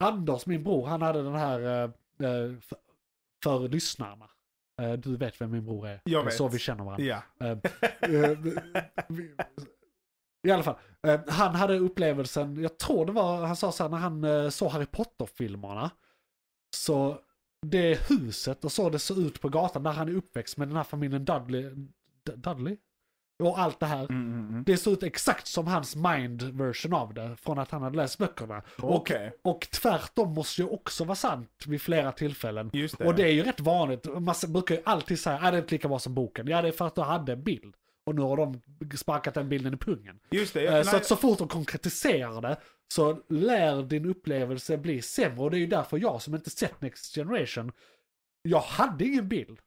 [0.04, 1.84] Anders, min bror, han hade den här eh,
[2.30, 2.78] eh, för,
[3.44, 4.30] för lyssnarna.
[4.82, 6.02] Eh, du vet vem min bror är.
[6.04, 6.34] Jag Det vet.
[6.34, 7.04] Så vi känner varandra.
[7.06, 7.46] Ja.
[7.46, 7.58] Eh,
[8.16, 8.38] eh,
[10.48, 10.76] I alla fall,
[11.28, 14.86] han hade upplevelsen, jag tror det var, han sa så här när han såg Harry
[14.86, 15.92] Potter-filmerna.
[16.76, 17.20] Så
[17.66, 20.78] det huset och så det såg ut på gatan där han är uppväxt med den
[20.78, 21.70] här familjen Dudley.
[22.26, 22.78] D- Dudley?
[23.44, 24.00] och allt det här.
[24.10, 24.64] Mm, mm, mm.
[24.64, 28.18] Det ser ut exakt som hans mind version av det, från att han hade läst
[28.18, 28.62] böckerna.
[28.78, 29.32] Okej.
[29.42, 32.70] Och, och tvärtom måste ju också vara sant vid flera tillfällen.
[32.74, 33.06] Just det.
[33.06, 35.76] Och det är ju rätt vanligt, man brukar ju alltid säga att det är inte
[35.76, 36.48] lika bra som boken.
[36.48, 37.76] Ja, det är för att du hade en bild.
[38.06, 38.62] Och nu har de
[38.98, 40.20] sparkat den bilden i pungen.
[40.32, 40.68] Just det.
[40.68, 42.58] Eh, Ja, så att så fort de konkretiserar det
[42.92, 45.42] så lär din upplevelse bli sämre.
[45.42, 47.72] Och det är ju därför jag som inte sett Next Generation,
[48.42, 49.60] jag hade ingen bild.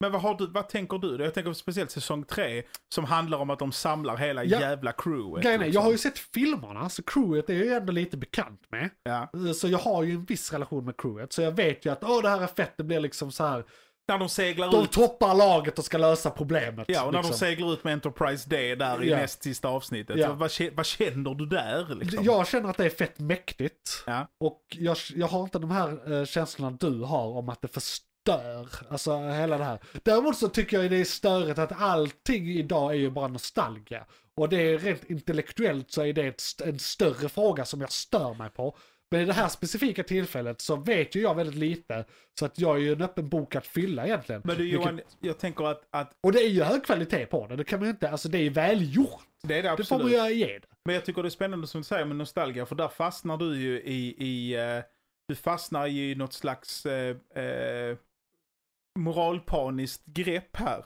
[0.00, 1.24] Men vad, du, vad tänker du?
[1.24, 2.62] Jag tänker speciellt säsong tre
[2.94, 4.60] som handlar om att de samlar hela Ja.
[4.60, 5.44] jävla crewet.
[5.44, 5.72] Är, liksom.
[5.72, 8.90] jag har ju sett filmerna, så crewet är jag ju ändå lite bekant med.
[9.02, 9.30] ja.
[9.54, 11.32] Så jag har ju en viss relation med crewet.
[11.32, 13.64] Så jag vet ju att åh det här är fett, det blir liksom så här.
[14.08, 14.92] När de seglar De ut.
[14.92, 16.84] toppar laget och ska lösa problemet.
[16.88, 17.38] Ja, och när de liksom.
[17.46, 19.16] seglar ut med Enterprise D där i Ja.
[19.16, 20.16] näst sista avsnittet.
[20.18, 20.32] Ja.
[20.32, 22.24] Vad, vad känner du där liksom?
[22.24, 24.02] Jag känner att det är fett mäktigt.
[24.06, 24.26] Ja.
[24.40, 28.68] Och jag, jag har inte de här eh, känslorna du har om att det förstör.
[28.90, 29.78] Alltså hela det här.
[30.02, 34.04] Däremot så tycker jag det är störigt att allting idag är ju bara nostalgia.
[34.36, 38.34] Och det är rent intellektuellt så är det ett, en större fråga som jag stör
[38.34, 38.76] mig på.
[39.12, 42.04] Men i det här specifika tillfället så vet ju jag väldigt lite.
[42.38, 44.42] Så att jag är ju en öppen bok att fylla egentligen.
[44.44, 47.46] Men du Vilket- Johan, jag tänker att, att Och det är ju hög kvalitet på
[47.46, 47.56] det.
[47.56, 49.20] Det kan man ju inte, alltså det är välgjort.
[49.42, 50.30] det är det Det får man absolut.
[50.30, 50.66] ju ge det.
[50.84, 53.60] Men jag tycker det är spännande som du säger med nostalgia, för där fastnar du
[53.60, 54.82] ju i, i eh,
[55.28, 57.96] du fastnar ju i något slags eh, eh,
[58.98, 60.84] moralpaniskt grepp här.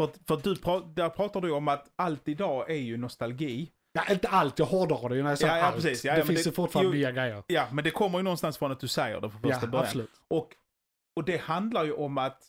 [0.00, 3.70] För, för du pra, där pratar du om att allt idag är ju nostalgi.
[3.96, 5.74] Ja, inte allt, jag hårdrar det ju när jag säger Ja, ja, allt.
[5.76, 6.04] precis.
[6.04, 7.42] Ja, det finns det- ju fortfarande jo, nya grejer.
[7.46, 9.84] Ja, men det kommer ju någonstans från att du säger det från första Ja, början.
[9.86, 10.10] absolut.
[10.30, 10.48] Och,
[11.16, 12.42] och det handlar ju om att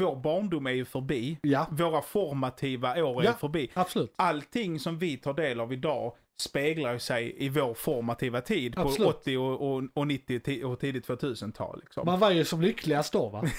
[0.00, 1.38] vår barndom är ju förbi.
[1.42, 3.32] Ja, Våra formativa år är Ja.
[3.32, 3.70] förbi.
[3.74, 4.14] absolut.
[4.16, 8.80] Allting som vi tar del av idag speglar ju sig i vår formativa tid på
[8.80, 9.08] Absolut.
[9.08, 11.80] 80 och, och, och 90 ti- och tidigt 2000-tal.
[11.80, 12.06] Liksom.
[12.06, 13.44] Man var ju som lyckligast då va?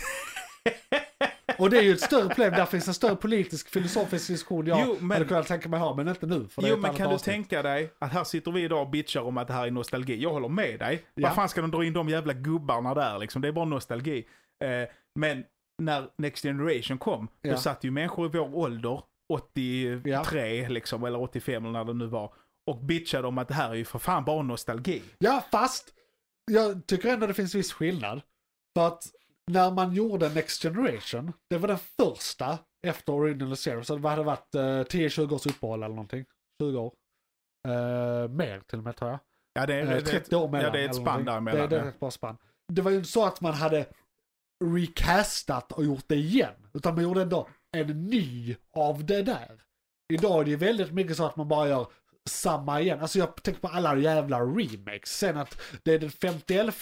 [1.58, 4.80] Och det är ju ett större problem, där finns en större politisk filosofisk diskussion jag
[4.88, 6.48] Jo, men- hade kunnat tänka mig ha, men inte nu.
[6.48, 7.34] För det Jo men kan du avsnitt.
[7.34, 10.16] tänka dig att här sitter vi idag och bitchar om att det här är nostalgi.
[10.24, 11.06] Jag håller med dig.
[11.16, 11.28] Ja.
[11.28, 13.42] Vad fan ska de dra in de jävla gubbarna där liksom?
[13.42, 14.26] Det är bara nostalgi.
[14.64, 15.44] Eh, men
[15.82, 17.52] när Next Generation kom, Ja.
[17.52, 19.02] då satt ju människor i vår ålder,
[19.34, 22.34] 83 liksom, eller 85 eller när det nu var,
[22.68, 25.02] och bitchade om att det här är ju för fan bara nostalgi.
[25.20, 25.94] Ja, fast
[26.52, 28.22] jag tycker ändå det finns viss skillnad.
[28.78, 29.04] För att
[29.50, 32.58] när man gjorde Next Generation, det var den första
[32.88, 36.26] efter Original Zero, så det hade varit eh, 10-20 års uppehåll eller någonting.
[36.62, 36.94] 20 år.
[37.68, 39.20] Eh, mer till och med tror jag.
[39.54, 40.66] Ja, det, är- Eh, det, 30 år mellan.
[40.66, 41.62] ja, det är ett spann däremellan.
[41.62, 42.38] Det, det är ett bra spann.
[42.74, 43.86] Det var ju inte så att man hade
[44.66, 46.54] recastat och gjort det igen.
[46.74, 49.62] Utan man gjorde ändå en ny av det där.
[50.14, 51.88] Idag är det ju väldigt mycket så att man bara gör
[52.30, 53.02] samma igen.
[53.02, 55.18] Alltså jag tänker på alla jävla remakes.
[55.18, 56.76] Sen att det är den 51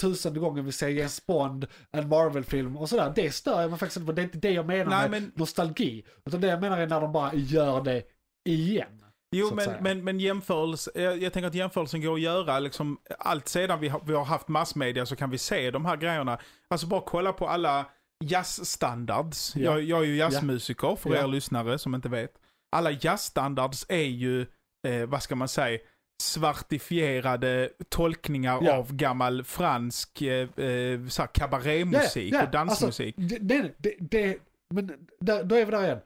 [0.00, 3.12] tusende gången vi ser James Bond, en Marvel-film och sådär.
[3.16, 4.12] Det stör jag mig faktiskt inte på.
[4.12, 6.04] Det är inte det jag menar Nej, med men- nostalgi.
[6.26, 8.02] Utan det jag menar är när de bara gör det
[8.48, 9.04] igen.
[9.36, 9.78] Jo, men, säga.
[9.80, 13.88] men, men jämförelse, jag, jag tänker att jämförelsen går att göra liksom, allt sedan vi
[13.88, 16.38] har, vi har haft massmedia så kan vi se de här grejerna.
[16.70, 17.86] Alltså bara kolla på alla
[18.24, 19.56] jazzstandards.
[19.56, 19.62] Ja.
[19.62, 21.22] Jag, jag är ju jazzmusiker för Ja.
[21.22, 22.32] er lyssnare som inte vet.
[22.76, 24.46] Alla jazzstandards är ju,
[24.86, 25.78] eh, vad ska man säga,
[26.22, 28.76] svartifierade tolkningar Ja.
[28.76, 33.18] av gammal fransk eh, eh, så här kabarémusik och dansmusik.
[33.18, 34.38] Alltså, det, det, det,
[34.74, 36.00] men där, då är vi där igen.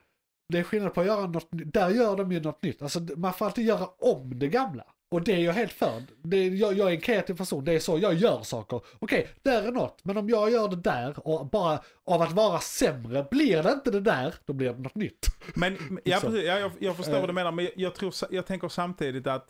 [0.49, 1.49] Det är skillnad på att göra något.
[1.51, 2.83] Där gör de ju något nytt.
[2.83, 4.85] Alltså, man får alltid göra om det gamla.
[5.13, 6.03] Och det är jag helt för.
[6.23, 8.81] Det, jag, jag är en kreativ person, det är så jag gör saker.
[8.99, 10.01] Okej, där är något.
[10.05, 13.91] Men om jag gör det där och bara av att vara sämre, blir det inte
[13.91, 15.27] det där, då blir det något nytt.
[15.55, 16.27] Men ja, Så.
[16.27, 17.21] precis, ja, jag, jag förstår Eh.
[17.21, 19.49] vad du menar, men jag, tror, jag tänker samtidigt att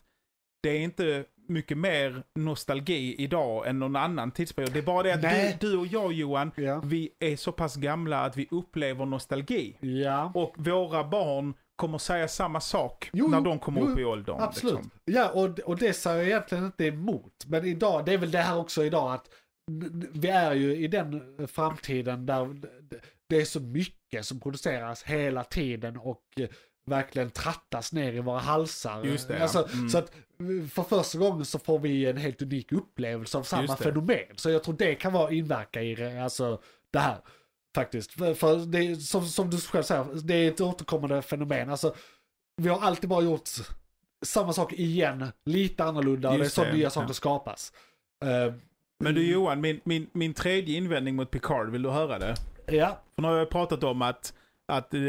[0.62, 4.72] det är inte mycket mer nostalgi idag än någon annan tidsperiod.
[4.72, 6.80] Det är bara det att du, du och jag Johan, Ja.
[6.84, 9.76] vi är så pass gamla att vi upplever nostalgi.
[9.80, 14.04] Ja, Och våra barn kommer säga samma sak Jo, när de kommer jo, upp i
[14.04, 14.36] åldern.
[14.40, 14.74] absolut.
[14.74, 14.90] Liksom.
[15.04, 17.44] Ja, och, och det säger jag egentligen inte emot.
[17.46, 19.28] Men idag, det är väl det här också idag att
[20.12, 22.60] vi är ju i den framtiden där
[23.28, 26.48] det är så mycket som produceras hela tiden och eh,
[26.86, 29.04] verkligen trattas ner i våra halsar.
[29.04, 29.88] Just det, alltså, Mm.
[29.88, 33.76] Så att eh, för första gången så får vi en helt unik upplevelse av samma
[33.76, 34.24] fenomen.
[34.36, 37.18] Så jag tror det kan vara inverka i alltså, det här.
[37.74, 38.12] Faktiskt.
[38.12, 41.70] För, det, är, som, som du själv säger, det är ett återkommande fenomen.
[41.70, 41.94] Alltså,
[42.56, 43.48] vi har alltid bara gjort
[44.24, 46.90] samma sak igen, lite annorlunda och det är så nya ja.
[46.90, 47.72] saker skapas.
[48.24, 48.54] Eh,
[49.04, 52.34] Men du Johan, min, min, min tredje invändning mot Picard, vill du höra det?
[52.66, 54.34] Ja, För nu har jag pratat om att,
[54.68, 55.00] att eh,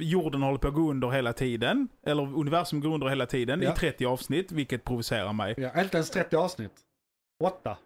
[0.00, 1.88] jorden håller på att gå under hela tiden.
[2.06, 3.72] Eller universum går under hela tiden Ja.
[3.72, 5.54] i 30 avsnitt, vilket provocerar mig.
[5.58, 6.72] ja, inte ens 30 avsnitt.
[7.44, 7.76] Åtta.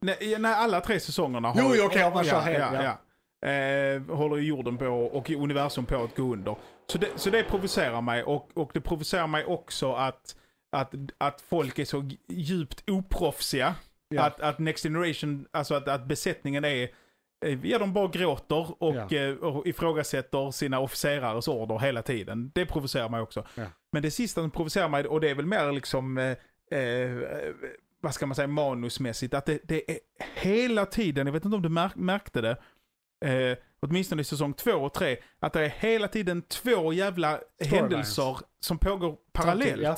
[0.00, 1.76] Nej, nej alla tre säsongerna har...
[1.76, 2.98] Jo, okej, om man kör ja, helt, ja, ja.
[3.46, 6.56] Eh, håller jorden på och universum på att gå under.
[6.86, 10.36] Så det, så det provocerar mig och, och det provocerar mig också att,
[10.72, 13.74] att, att folk är så djupt oproffsiga.
[14.08, 14.22] Ja.
[14.22, 16.88] Att, att Next Generation, alltså att, att besättningen är,
[17.44, 19.16] eh, ja de bara gråter och, Ja.
[19.16, 22.50] eh, och ifrågasätter sina officerares order hela tiden.
[22.54, 23.46] Det provocerar mig också.
[23.54, 23.64] Ja.
[23.92, 27.16] Men det sista som provocerar mig, och det är väl mer liksom, eh, eh,
[28.00, 29.98] vad ska man säga, manusmässigt, att det, det är
[30.34, 32.56] hela tiden, jag vet inte om du märk, märkte det,
[33.24, 38.36] eh, åtminstone i säsong två och tre, att det är hela tiden två jävla händelser
[38.60, 39.82] som pågår parallellt.
[39.82, 39.96] ja.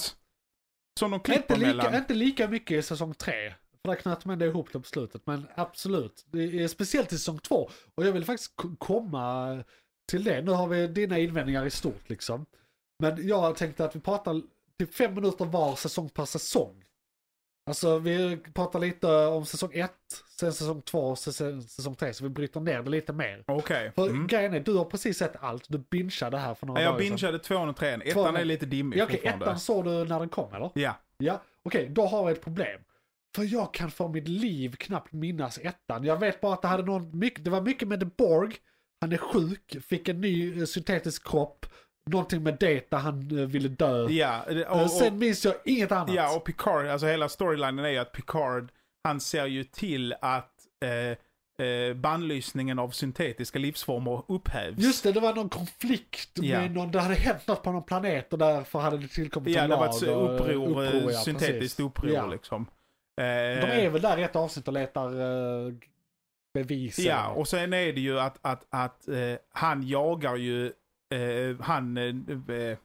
[0.98, 1.94] Som de Inte klipper lika, mellan.
[1.94, 3.54] inte lika mycket i säsong tre.
[3.83, 5.26] För där knöt man det ihop det på slutet.
[5.26, 6.24] Men absolut.
[6.26, 7.70] Det är speciellt i säsong två.
[7.94, 9.64] Och jag vill faktiskt komma
[10.11, 10.42] till det.
[10.42, 12.46] Nu har vi dina invändningar i stort liksom.
[12.98, 14.42] Men jag tänkte att vi pratar
[14.78, 16.85] typ fem minuter var säsong per säsong.
[17.70, 19.90] Alltså vi pratar lite om säsong ett,
[20.40, 22.12] sen säsong två och sen säsong tre.
[22.14, 23.44] Så vi bryter ner det lite mer.
[23.46, 23.92] Okej.
[23.94, 24.26] För Mm.
[24.26, 25.64] grejen är, du har precis sett allt.
[25.68, 27.16] Du bingeade här för några jag dagar sedan.
[27.16, 28.02] bingeade tvåan och trean.
[28.02, 29.44] Ettan Tvåan- är lite dimmig Ja, okej, fortfarande.
[29.44, 30.70] ettan såg du när den kom eller?
[30.74, 30.94] Ja.
[31.18, 32.80] Ja, okej, då har jag ett problem.
[33.37, 36.04] För jag kan för mitt liv knappt minnas ettan.
[36.04, 38.56] Jag vet bara att det, hade någon, mycket, det var mycket med The Borg.
[39.00, 41.66] Han är sjuk, fick en ny eh, syntetisk kropp.
[42.06, 44.08] Någonting med Data, han eh, ville dö.
[44.10, 46.14] Ja, det- Eh, och, och, Sen minns jag inget annat.
[46.14, 48.72] ja, och Picard, alltså hela storylinen är ju att Picard,
[49.04, 50.52] han ser ju till att
[50.84, 54.78] eh, eh, bannlysningen av syntetiska livsformer upphävs.
[54.78, 56.58] Just det, det var någon konflikt Ja.
[56.60, 59.62] med någon, det hade hänt något på någon planet och därför hade det tillkommit Ja,
[59.62, 59.86] en det lag.
[59.86, 61.80] var ett och, eh, uppror, eh, ja, syntetiskt precis.
[61.80, 62.26] uppror Ja.
[62.26, 62.66] liksom.
[63.16, 65.74] De Eh, är väl där i ett avsnitt och letar uh,
[66.54, 66.98] bevis.
[66.98, 69.16] Ja, och sen är det ju att, att, att eh,
[69.52, 70.72] han jagar ju,
[71.11, 72.05] eh, han, eh,
[72.57, 72.79] eh,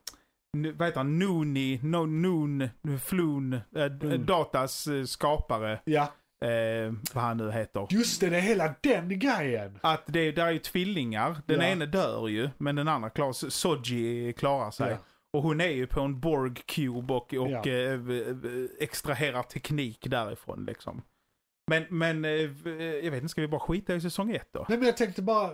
[0.76, 2.70] vad heter han, Nooni, no, Noon,
[3.04, 3.62] Floon, eh,
[4.02, 4.26] Mm.
[4.26, 6.02] Datas eh, skapare, ja,
[6.46, 7.88] eh, vad han nu heter.
[7.90, 9.80] just det, det är hela den grejen.
[9.82, 11.66] Att det där är ju tvillingar, den Ja.
[11.68, 14.92] ene dör ju, men den andra klarar Soji klarar sig.
[14.92, 14.98] Ja.
[15.34, 17.66] Och hon är ju på en Borg Cube och, och Ja.
[17.68, 18.00] eh,
[18.80, 21.02] extraherar teknik därifrån liksom.
[21.72, 24.66] Men, men eh, v- jag vet inte, ska vi bara skita i säsong ett då?
[24.70, 25.50] Nej men jag tänkte bara,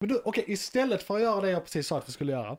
[0.00, 2.56] men du, okej istället för att göra det jag precis sa att vi skulle göra.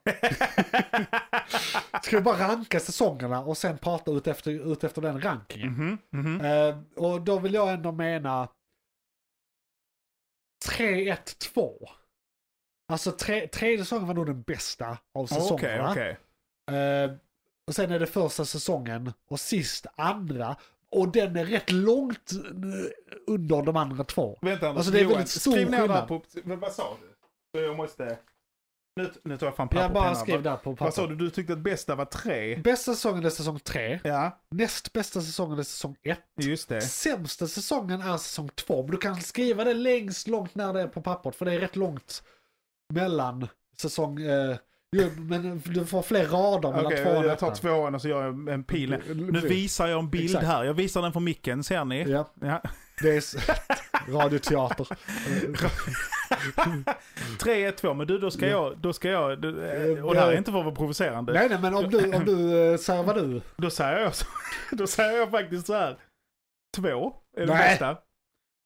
[2.01, 5.71] ska vi bara ranka säsongerna och sen prata ut efter, ut efter den rankingen.
[5.71, 6.41] Mhm, mhm.
[6.41, 8.47] Eh, och då vill jag ändå mena
[10.65, 11.89] 3-1-2.
[12.91, 15.91] Alltså tre, tredje säsongen var nog den bästa av säsongerna.
[15.91, 16.17] okej.
[16.71, 17.11] Eh,
[17.67, 20.55] och sen är det första säsongen och sist andra.
[20.89, 22.91] Och den är rätt långt eh,
[23.27, 24.39] under de andra två.
[24.41, 26.07] Vänta Alltså, det är Johan, väldigt stor skriv ner skillnad.
[26.07, 27.10] på, vad sa du?
[27.51, 28.17] Jag måste,
[28.95, 30.15] nu, nu tar jag fram papper Jag och bara penna.
[30.15, 31.15] skrev Vad- där på Vad sa papper.
[31.15, 31.25] du?
[31.25, 32.55] Du tyckte att bästa var tre?
[32.55, 33.99] Bästa säsongen är säsong 3.
[34.03, 36.19] Ja, Näst bästa säsongen är säsong 1.
[36.41, 36.81] just det.
[36.81, 38.81] Sämsta säsongen är säsong 2.
[38.83, 41.35] Men du kan skriva det längst långt när det är på pappret.
[41.35, 42.23] För det är rätt långt
[42.93, 44.21] mellan säsong...
[44.21, 44.57] Eh,
[44.95, 48.07] jo, men du får fler rader mellan Okej, tvåan och jag tar tvåan och så
[48.07, 48.97] gör jag en pil.
[49.15, 50.45] Nu visar jag en bild Exakt.
[50.45, 50.63] här.
[50.63, 52.03] Jag visar den för micken, ser ni?
[52.11, 52.61] Ja, Ja.
[53.01, 53.23] det är
[54.11, 54.87] radioteater.
[57.39, 57.93] 3, 1, 2.
[57.93, 60.51] Men du, då ska jag, då ska jag, du, eh, och det här är inte
[60.51, 61.33] för att vara provocerande.
[61.33, 63.41] nej, nej, men om du, om du eh, säger vad du...
[63.57, 64.25] Då säger jag så,
[64.71, 65.97] då säger jag faktiskt så här.
[66.77, 67.69] Två är det Nej.
[67.69, 67.97] bästa.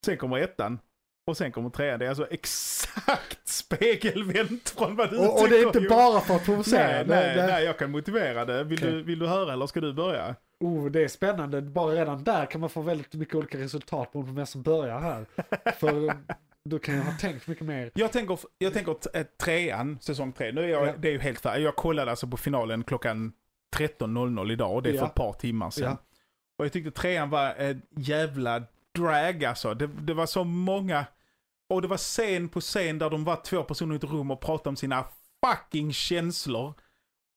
[0.06, 0.80] Sen kommer ettan.
[1.28, 2.00] Och sen kommer trean.
[2.00, 6.36] Det är alltså exakt spegelvänt från vad du Och, och det är inte bara för
[6.36, 6.88] att provocera.
[6.88, 8.64] Nej, nej, det- nej, jag kan motivera det.
[8.64, 8.92] Vill, Okej.
[8.92, 10.36] du, vill du höra eller ska du börja?
[10.60, 11.62] Oh, det är spännande.
[11.62, 15.26] Bara redan där kan man få väldigt mycket olika resultat på vem som börjar här.
[15.72, 16.14] För
[16.70, 17.92] du kan ju ha tänkt mycket mer.
[17.94, 20.52] Jag tänker, jag tänker eh, trean, säsong tre.
[20.52, 20.94] Nu är jag, Ja.
[20.98, 21.64] det är ju helt färdigt.
[21.66, 23.34] Jag kollade alltså på finalen klockan
[23.76, 25.06] 13.00 idag och det är för Ja.
[25.08, 25.84] ett par timmar sedan.
[25.84, 25.98] Ja.
[26.60, 28.64] Och jag tyckte trean var en jävla
[28.96, 29.74] drag alltså.
[29.74, 31.06] Det, det var så många,
[31.70, 34.42] och det var scen på scen där de var två personer i ett rum och
[34.42, 35.06] pratade om sina
[35.46, 36.74] fucking känslor.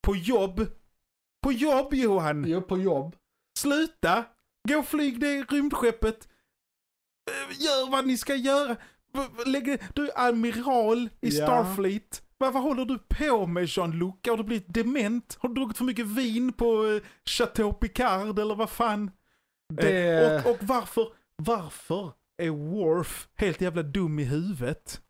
[0.02, 0.66] På jobb.
[1.42, 2.44] På jobb Johan!
[2.50, 3.16] Jag är på jobb.
[3.58, 4.24] Sluta!
[4.68, 6.28] Gå och flyg det rymdskeppet.
[7.30, 8.76] Eh, Gör vad ni ska göra.
[9.46, 11.30] Lägg, du är amiral i Ja.
[11.46, 12.22] Starfleet.
[12.38, 14.14] Vad, vad håller du på med Jean-Luc?
[14.28, 15.36] Har du blivit dement?
[15.40, 19.10] Har du druckit för mycket vin på uh, Chateau Picard eller vad fan?
[19.78, 20.42] Eh, Det...
[20.44, 25.00] och, och varför, varför är Worf helt jävla dum i huvudet?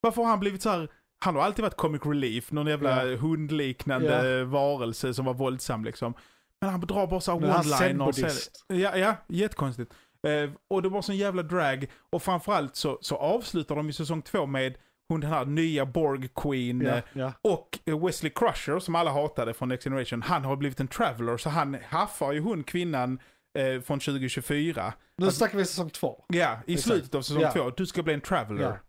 [0.00, 0.88] Varför har han blivit så här?
[1.24, 3.16] Han har alltid varit comic relief, någon jävla Ja.
[3.16, 6.14] hundliknande varelse som var våldsam liksom.
[6.60, 8.48] Men han drar bara så här Men han är one-liners.
[8.68, 9.94] Ja, ja, jättekonstigt.
[10.24, 11.86] Eh, och det var sån jävla drag.
[12.10, 14.74] Och framförallt så, så avslutar de i säsong två med
[15.08, 16.86] hon den här nya Borg Queen.
[16.86, 17.32] Eh, ja.
[17.42, 21.36] och Wesley Crusher, som alla hatade från Next Generation, han har blivit en traveler.
[21.36, 23.18] Så han haffar ju hon kvinnan
[23.58, 24.92] eh, från 2024.
[25.18, 26.24] Nu snackar vi säsong två.
[26.28, 26.88] Ja, i Exakt.
[26.88, 27.52] slutet av säsong Ja.
[27.52, 27.70] två.
[27.70, 28.80] Du ska bli en traveler.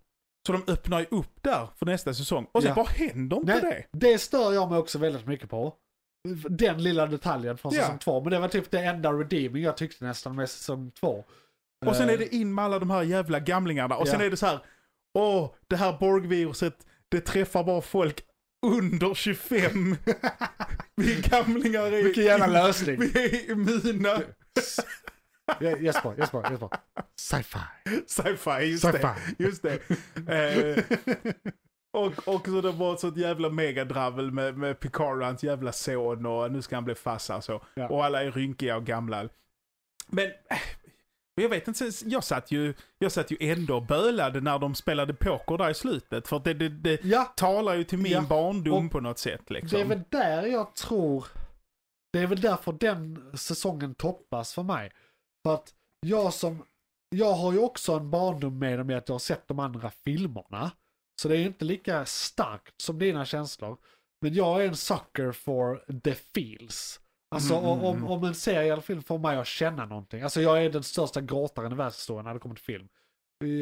[0.48, 2.48] Så de öppnar ju upp där för nästa säsong.
[2.52, 3.86] Och sen bara händer inte det.
[3.92, 5.74] det stör jag mig också väldigt mycket på.
[6.50, 7.82] Den lilla detaljen från Ja.
[7.82, 8.22] säsong två.
[8.24, 11.24] Men det var typ det enda redeeming jag tyckte nästan med säsong två.
[11.86, 13.96] Och sen Eh, är det in med alla de här jävla gamlingarna.
[13.98, 14.26] Och sen Ja.
[14.26, 14.60] är det så här,
[15.14, 16.74] åh, det här Borg-viruset,
[17.10, 18.22] det träffar bara folk
[18.66, 19.96] under 25.
[20.96, 22.02] Vi är gamlingar i...
[22.04, 23.00] Vilken jävla lösning.
[23.00, 24.22] Vi är immuna.
[25.60, 26.70] Je- Jesper, Jesper, Jesper.
[27.20, 27.60] Sci-fi.
[28.08, 28.98] Sci-fi, just Sci-fi.
[29.38, 29.44] det.
[29.44, 29.80] Just det.
[30.34, 30.84] Eh,
[31.96, 35.72] och, och så det var ett sånt jävla megadravel med, med Picard och hans jävla
[35.72, 37.62] son och nu ska han bli farsa och så.
[37.74, 37.90] Ja.
[37.90, 39.30] Och alla är rynkiga och gamla.
[40.08, 40.58] Men eh,
[41.42, 45.14] jag vet inte, jag satt ju, jag satt ju ändå och bölade när de spelade
[45.14, 46.28] poker där i slutet.
[46.28, 48.22] För det, det, det Ja, talar ju till min Ja.
[48.30, 49.78] barndom Och på något sätt liksom.
[49.78, 51.26] det är väl där jag tror...
[52.14, 54.92] Det är väl därför den säsongen toppas för mig.
[55.46, 56.66] För att jag som...
[57.10, 59.90] Jag har ju också en barndom med dem i att jag har sett de andra
[59.90, 60.72] filmerna.
[61.22, 63.78] Så det är inte lika starkt som dina känslor.
[64.22, 67.00] Men jag är en sucker for the feels.
[67.36, 68.08] Alltså Mm, mm, om, mm.
[68.12, 70.22] om en serie eller film får mig att känna någonting.
[70.22, 72.88] Alltså jag är den största gråtaren i världshistorien när det kommer till film.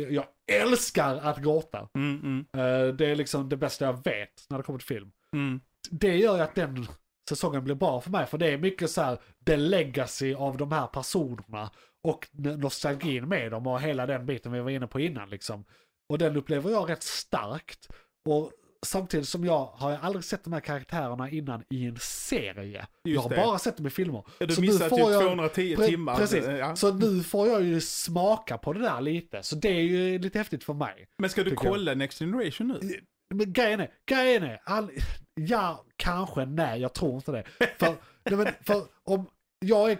[0.09, 1.89] Jag älskar att gråta.
[1.95, 5.11] Mm, mm, Eh, Det är liksom det bästa jag vet när det kommer till film.
[5.33, 5.61] mm.
[5.91, 6.87] Det gör ju att den
[7.29, 8.25] säsongen blir bra för mig.
[8.25, 11.71] För det är mycket så här, the legacy av de här personerna.
[12.03, 15.65] Och nostalgin med dem och hela den biten vi var inne på innan liksom.
[16.09, 17.87] Och den upplever jag rätt starkt.
[18.29, 18.51] Och
[18.85, 22.87] samtidigt som jag har jag aldrig sett de här karaktärerna innan i en serie.
[23.03, 23.35] jag Just har det.
[23.35, 24.23] bara sett dem i filmer.
[24.39, 26.15] Ja, Du Så nu missade får typ jag- 210 Pre- timmar.
[26.15, 26.45] Precis.
[26.45, 26.75] Ja.
[26.75, 29.43] Så nu får jag ju smaka på det där lite.
[29.43, 31.07] Så det är ju lite häftigt för mig.
[31.17, 31.73] Men ska du tycker jag.
[31.73, 32.99] kolla Next Generation nu?
[33.35, 34.91] Men grejen är, grejen är, all,
[35.35, 37.43] ja, kanske, nej, jag tror inte det.
[37.79, 39.25] För, nej, men, för om,
[39.65, 39.97] jag är,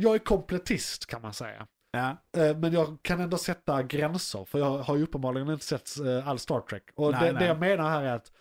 [0.00, 1.66] jag är kompletist kan man säga.
[1.92, 2.16] Ja.
[2.36, 6.28] Eh, Men jag kan ändå sätta gränser, för jag har ju uppenbarligen inte sett eh,
[6.28, 6.82] all Star Trek.
[6.94, 7.40] Och Nej, det, nej.
[7.42, 8.32] det jag menar här är att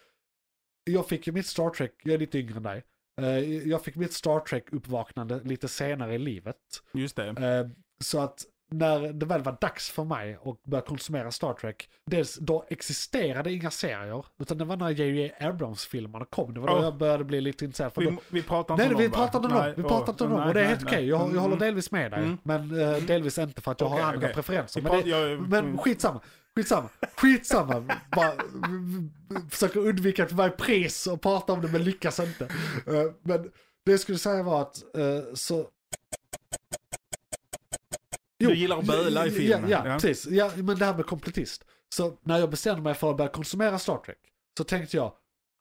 [0.84, 2.84] jag fick ju mitt Star Trek, jag är lite yngre än dig.
[3.22, 6.58] Eh, Jag fick mitt Star Trek-uppvaknande lite senare i livet.
[6.94, 7.70] Just det.
[8.04, 12.36] Så att när det väl var dags för mig att börja konsumera Star Trek, dels
[12.36, 15.32] då existerade inga serier, utan det var när J.J.
[15.40, 16.54] Abrams-filmerna kom.
[16.54, 16.84] Det var då Oh.
[16.84, 17.94] jag började bli lite intresserad.
[17.94, 19.18] För Vi, då, vi pratar inte nej, om vi dem, va?
[19.28, 19.74] pratar inte om dem.
[19.78, 20.48] Vi pratar inte om dem.
[20.48, 21.08] Och det är helt okej.
[21.08, 21.60] Jag, jag håller Mm.
[21.60, 22.20] delvis med dig.
[22.24, 22.38] Mm.
[22.44, 24.34] Men eh, delvis inte för att jag Okej, har andra okej.
[24.36, 24.82] preferenser.
[24.82, 25.78] Vi Men, det, jag- men mm.
[25.78, 26.22] skitsamma.
[26.56, 26.90] Skitsamma.
[27.18, 27.84] Skitsamma.
[28.16, 28.32] Bara
[29.50, 32.46] försöker undvika till varje pris och prata om det men lyckas inte.
[32.88, 33.44] Eh, Men
[33.86, 35.66] det jag skulle säga var att eh, så...
[38.48, 39.70] Du gillar att böla i ja, filmen.
[39.70, 39.94] Ja, Ja.
[40.00, 40.26] precis.
[40.32, 41.64] Ja, men det här med kompletist.
[41.96, 44.18] Så när jag bestämde mig för att börja konsumera Star Trek
[44.58, 45.14] så tänkte jag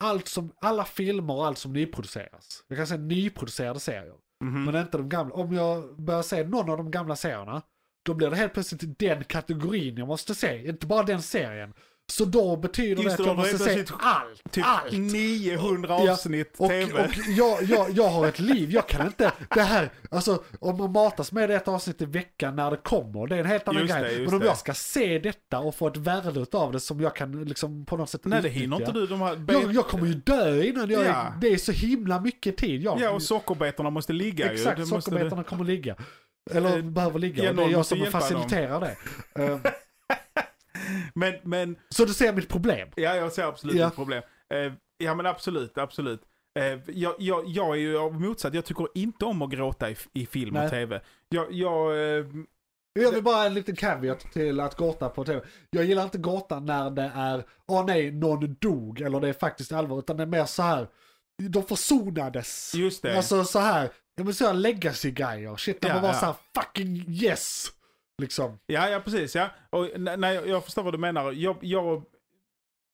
[0.05, 2.65] allt som, alla filmer och allt som nyproduceras.
[2.69, 4.15] Jag kan säga nyproducerade serier.
[4.45, 4.65] Mhm.
[4.65, 5.35] Men inte de gamla.
[5.35, 7.63] Om jag börjar se någon av de gamla serierna,
[8.03, 10.69] då blir det helt plötsligt den kategorin jag måste se.
[10.69, 11.73] Inte bara den serien.
[12.11, 14.53] Så då betyder Just det det, att jag måste det se allt.
[14.53, 14.93] Typ allt.
[14.93, 17.05] 900 Ja, avsnitt Och, tv.
[17.05, 20.93] och jag, jag, jag har ett liv, jag kan inte, det här, alltså om man
[20.93, 23.95] matas med ett avsnitt i veckan när det kommer, det är en helt annan Just
[23.95, 24.13] det, grej.
[24.13, 24.47] just Men om det.
[24.47, 27.97] jag ska se detta och få ett värde av det som jag kan liksom på
[27.97, 29.07] något sätt Nej, det hinner inte du.
[29.07, 31.35] De här Jag, jag kommer ju dö innan jag, Ja.
[31.41, 32.83] det är så himla mycket tid.
[32.83, 34.83] Jag, Ja, och sockerbetorna måste ligga Exakt, ju.
[34.83, 35.97] Det sockerbetorna kommer ligga.
[36.51, 37.45] Eller Eh, behöver ligga.
[37.45, 38.97] ja, och det är jag som faciliterar det.
[41.15, 42.89] Men, men, så du ser mitt problem.
[42.97, 43.87] ja jag ser absolut Ja.
[43.89, 44.23] ett problem.
[44.55, 46.21] Eh, ja men absolut, absolut.
[46.59, 49.97] Eh, jag, jag, jag är ju av motsatt, jag tycker inte om att gråta i,
[50.13, 50.65] i film Nej.
[50.65, 51.01] och tv.
[51.29, 52.25] Jag, jag, eh,
[52.93, 55.41] Jag vill bara en liten caveat till att gråta på tv.
[55.71, 59.73] Jag gillar inte gråta när det är, åh nej, någon dog eller det är faktiskt
[59.73, 59.99] allvar.
[59.99, 60.89] Utan det är mer så här,
[61.49, 62.75] de försonades.
[62.75, 63.17] just det.
[63.17, 65.57] Alltså så här, jag vill säga legacy-grejer.
[65.57, 66.15] Shit, när Ja, man var ja.
[66.21, 67.67] så här, fucking yes.
[68.21, 68.59] Liksom.
[68.67, 69.35] Ja, ja precis.
[69.35, 69.49] Ja.
[69.71, 71.33] Och, nej, jag förstår vad du menar.
[71.33, 72.03] Jag, jag,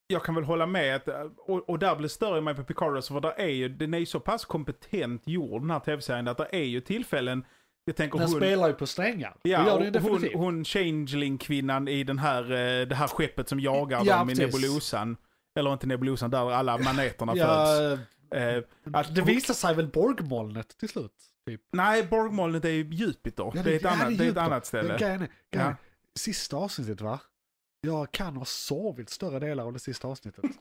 [0.07, 0.95] jag kan väl hålla med.
[0.95, 3.93] Att, och, och där blir större mig på Picard, alltså, för där är ju, den
[3.93, 7.45] är ju så pass kompetent gjord den här tv-serien att det är ju tillfällen,
[7.85, 9.35] jag tänker Den hon, spelar ju på strängar.
[9.41, 14.01] ja, den och hon, hon changeling-kvinnan i den här, eh, det här skeppet som jagar
[14.05, 14.33] Ja, dem i.
[14.33, 15.17] Nebulosan.
[15.59, 17.41] Eller inte Nebulosan, där alla maneterna föds.
[17.45, 17.97] ja,
[18.31, 21.13] Eh, att det hon- visar sig väl Borgmolnet till slut.
[21.47, 21.61] Typ.
[21.71, 23.51] Nej, Borgmolnet är ju Jupiter.
[23.55, 24.41] Ja, det, är ett annat, det är ett Jupiter.
[24.41, 24.97] annat ställe.
[24.97, 25.75] Grejen är, grejen är,
[26.15, 27.19] sista avsnittet va?
[27.81, 30.45] Jag kan ha sovit större delar av det sista avsnittet.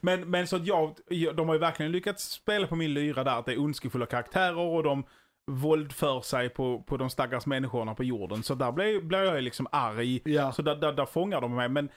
[0.00, 0.96] Men, men så att jag,
[1.34, 4.56] de har ju verkligen lyckats spela på min lyra där, att det är ondskefulla karaktärer
[4.56, 5.04] och de
[5.46, 8.42] våldför sig på, på de stackars människorna på jorden.
[8.42, 10.20] Så där blir, blir jag liksom arg.
[10.24, 11.68] Ja, Så där, där, där fångar de mig.
[11.68, 11.88] Men,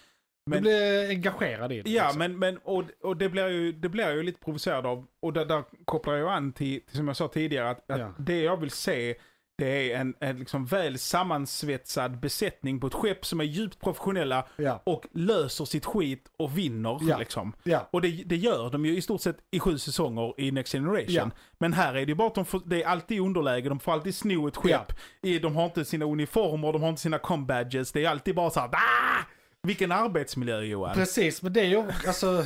[0.45, 1.89] du men, blir engagerad i det.
[1.89, 2.19] ja, liksom.
[2.19, 5.05] men, men och, och det blir ju, det blir jag ju lite provocerad av.
[5.21, 8.13] Och där, där kopplar jag an till, till som jag sa tidigare, att, att Ja.
[8.17, 9.15] det jag vill se,
[9.57, 14.45] Det är en, en liksom väl sammansvetsad besättning på ett skepp som är djupt professionella
[14.57, 16.99] Ja, och löser sitt skit och vinner.
[17.01, 17.17] Ja.
[17.17, 17.53] Liksom.
[17.63, 20.71] ja, Och det, det gör de ju i stort sett i sju säsonger i Next
[20.73, 21.31] Generation.
[21.57, 23.91] Men här är det ju bara att de får, det är alltid underläge, de får
[23.91, 24.93] alltid sno ett skepp.
[25.21, 27.91] I, de har inte sina uniformer, de har inte sina com-badges.
[27.91, 29.23] Det är alltid bara så här, ah!
[29.65, 30.95] Vilken arbetsmiljö Johan.
[30.95, 31.41] precis.
[31.41, 32.45] Men det är ju, alltså,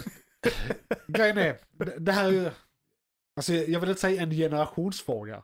[1.08, 1.58] grejen är,
[2.00, 2.52] det- här är ju,
[3.38, 5.44] alltså jag vill inte säga en generationsfråga.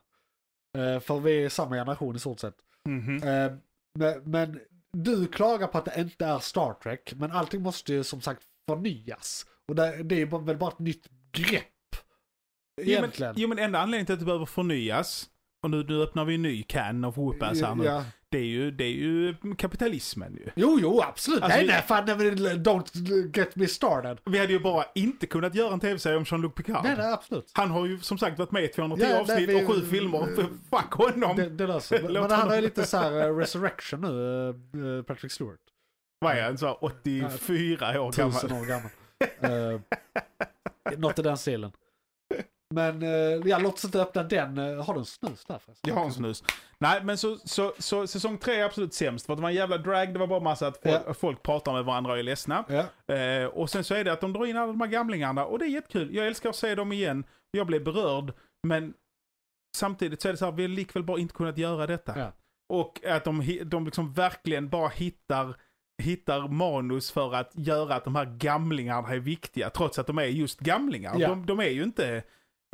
[0.77, 2.55] Eh, För vi är samma generation i stort sett.
[2.89, 3.23] Mhm.
[3.23, 3.51] Eh,
[3.99, 4.59] Men, men
[4.93, 8.41] du klagar på att det inte är Star Trek, men allting måste ju som sagt
[8.69, 9.45] förnyas.
[9.67, 11.63] Och det, det är väl bara ett nytt grepp.
[12.81, 13.33] Jo men, Egentligen.
[13.37, 15.29] jo men enda anledningen till att det behöver förnyas,
[15.63, 17.83] och nu, nu öppnar vi en ny can of whoopass här nu.
[17.83, 18.05] ja.
[18.35, 20.49] Det, är ju, det är ju kapitalismen ju.
[20.55, 21.43] Jo, jo, absolut.
[21.43, 24.17] Alltså, nej, vi- nej, fan, nej, men don't get me started.
[24.25, 26.83] Vi hade ju bara inte kunnat göra en tv-serie om Jean-Luc Picard.
[26.83, 27.51] Nej, nej, absolut.
[27.53, 29.81] Han har ju som sagt varit med i 210 Ja, nej, avsnitt vi- och sju
[29.85, 30.27] filmer.
[30.69, 31.37] Fuck honom!
[31.37, 35.03] Det, det löser Men Låt han har ju lite så här eh, resurrection nu, eh,
[35.03, 35.59] Patrick Stewart.
[36.19, 36.57] Vad är han?
[36.57, 38.33] Så här 84 år gammal.
[38.33, 38.91] Tusen år gammal.
[39.73, 39.79] uh,
[40.97, 41.71] något i den stilen.
[42.75, 44.57] Men uh, ja, låt oss inte öppna den.
[44.57, 45.89] Uh, har du en snus där förresten?
[45.89, 46.43] Jag har en snus.
[46.77, 49.25] Nej, men så, så, så säsong tre är absolut sämst.
[49.25, 51.13] För att det var en jävla drag, det var bara massa att folk, Ja.
[51.13, 52.65] folk pratar med varandra och är ledsna.
[52.67, 55.45] Ja, Eh, och sen så är det att de drar in alla de här gamlingarna
[55.45, 56.15] och det är jättekul.
[56.15, 57.23] Jag älskar att se dem igen.
[57.51, 58.33] Jag blev berörd,
[58.67, 58.93] men
[59.77, 62.19] samtidigt så är det så här, vi har likväl bara inte kunnat göra detta.
[62.19, 62.31] Ja.
[62.73, 65.55] Och att de, de liksom verkligen bara hittar,
[66.03, 70.23] hittar manus för att göra att de här gamlingarna är viktiga, trots att de är
[70.23, 71.15] just gamlingar.
[71.19, 71.27] Ja.
[71.27, 72.23] De, de är ju inte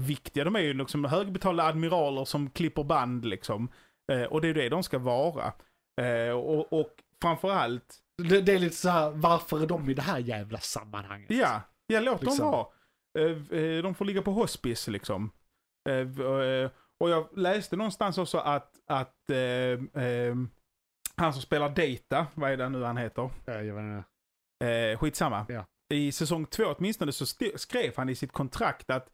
[0.01, 3.69] viktiga, de är ju liksom högbetalda admiraler som klipper band liksom.
[4.11, 5.53] Eh, och det är det de ska vara.
[6.01, 6.91] Eh, och, och
[7.21, 7.95] framförallt,
[8.29, 11.31] det, det är lite så här, varför är de i det här jävla sammanhanget?
[11.31, 12.37] Ja, ja låt Liksom.
[12.37, 12.67] dem vara.
[13.19, 15.31] Eh, eh, De får ligga på hospice liksom.
[15.89, 19.15] Eh, eh, Och jag läste någonstans också att, att
[21.17, 23.29] han som spelar Data, vad är det nu han heter?
[23.45, 24.03] Ja, jag vet inte.
[24.65, 25.45] Eh, skitsamma.
[25.49, 25.65] Ja.
[25.93, 27.25] I säsong två åtminstone så
[27.55, 29.07] skrev han i sitt kontrakt att,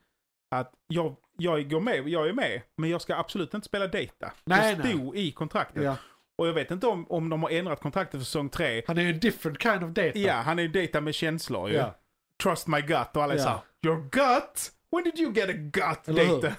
[0.51, 4.31] att jag, jag går med, jag är med, men jag ska absolut inte spela Data.
[4.45, 4.93] Nej, det nej.
[4.93, 5.83] stod i kontraktet.
[5.83, 5.95] Ja.
[6.37, 8.83] Och jag vet inte om, om de har ändrat kontraktet för säsong tre.
[8.87, 10.17] Han är ju en different kind of data.
[10.19, 11.75] Ja, han är ju Data med känslor ju.
[11.75, 11.95] Ja.
[12.43, 13.43] Trust my gut och alla är Ja.
[13.43, 14.71] såhär, your gut?
[14.91, 16.55] When did you get a gut Eller data?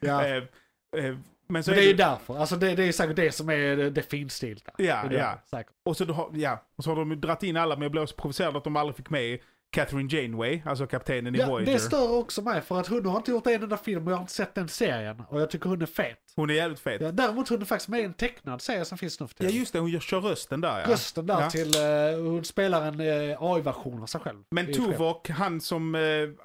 [0.00, 0.24] Ja.
[0.96, 1.16] Eh, eh,
[1.46, 2.36] men så Men är det är ju det, därför.
[2.38, 4.72] Alltså det, det är säkert det som är det, det finstilta.
[4.78, 5.38] Ja, Det ja.
[5.50, 5.72] Säkert.
[5.84, 8.06] och så, har- ja, och så har de ju dratt in alla, men jag blev
[8.06, 9.38] så provocerad att de aldrig fick med
[9.74, 11.72] Catherine Janeway, alltså kaptenen i Ja, Voyager.
[11.72, 14.16] det stör också mig för att hon har inte gjort en enda film och jag
[14.16, 15.22] har inte sett den serien.
[15.28, 16.18] Och jag tycker hon är fet.
[16.36, 17.00] Hon är jävligt fet.
[17.00, 19.34] Ja, Ja, däremot hon är faktiskt med i en tecknad serie som finns nu för
[19.34, 19.54] tiden.
[19.56, 20.88] just det, hon gör, kör rösten där ja.
[20.92, 21.50] Rösten där Ja.
[21.50, 24.42] till, eh, hon spelar en uh, AI-version av sig själv.
[24.50, 24.74] Men i.
[24.74, 26.00] Tuvok, han som, eh,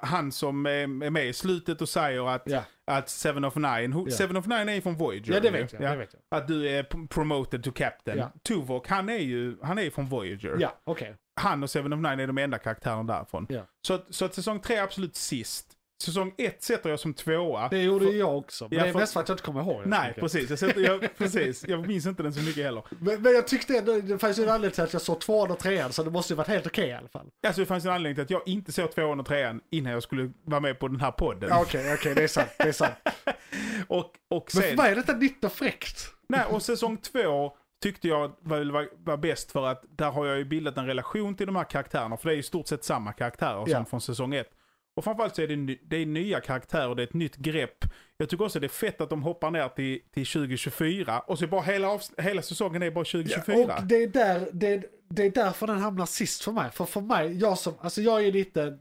[0.08, 2.62] han som eh, är med i slutet och säger att, Ja.
[2.86, 4.10] att Seven of Nine, Ja.
[4.10, 5.34] Seven of Nine är ju från Voyager.
[5.34, 5.82] ja, det vet jag.
[5.82, 5.90] Ja.
[5.90, 6.38] Det vet jag.
[6.38, 8.18] Att du är promoted to captain.
[8.18, 8.32] Ja.
[8.48, 10.56] Tuvok, han är ju han är från Voyager.
[10.60, 11.14] Ja, okej.
[11.40, 13.46] Han och Seven of Nine är de enda karaktärerna därifrån.
[13.48, 13.62] Ja.
[13.86, 15.66] Så, att- så att säsong tre är absolut sist.
[16.04, 17.68] Säsong ett sätter jag som tvåa.
[17.68, 18.68] Det gjorde För- jag också.
[18.70, 20.50] Men Ja, det är mest för att jag inte kommer ihåg Nej, precis.
[20.50, 21.64] Jag, sätter, jag, precis.
[21.68, 22.84] Jag minns inte den så mycket heller.
[22.98, 25.50] Men, men jag tyckte ändå, det fanns ju en anledning till att jag såg tvåan
[25.50, 27.26] och trean så det måste ju varit helt okej i alla fall.
[27.46, 30.02] Alltså det fanns en anledning till att jag inte såg tvåan och trean innan jag
[30.02, 31.52] skulle vara med på den här podden.
[31.52, 32.50] Okej, okej, det är sant.
[32.58, 32.94] Det är sant.
[33.88, 34.70] Och, och Men sen...
[34.70, 36.12] för mig är detta nytt och fräckt.
[36.28, 40.38] Nej, och säsong två tyckte jag var, var, var bäst för att där har jag
[40.38, 42.16] ju bildat en relation till de här karaktärerna.
[42.16, 43.76] För det är i stort sett samma karaktärer Ja.
[43.76, 44.50] som från säsong ett.
[44.96, 47.84] Och framförallt så är det, det är nya karaktärer, det är ett nytt grepp.
[48.16, 51.44] Jag tycker också det är fett att de hoppar ner till, till 2024 och så
[51.44, 53.76] är bara hela, hela säsongen är bara 2024.
[53.76, 56.70] Och det är, där, det, det är därför den hamnar sist för mig.
[56.70, 58.78] För för mig, jag som, alltså jag är lite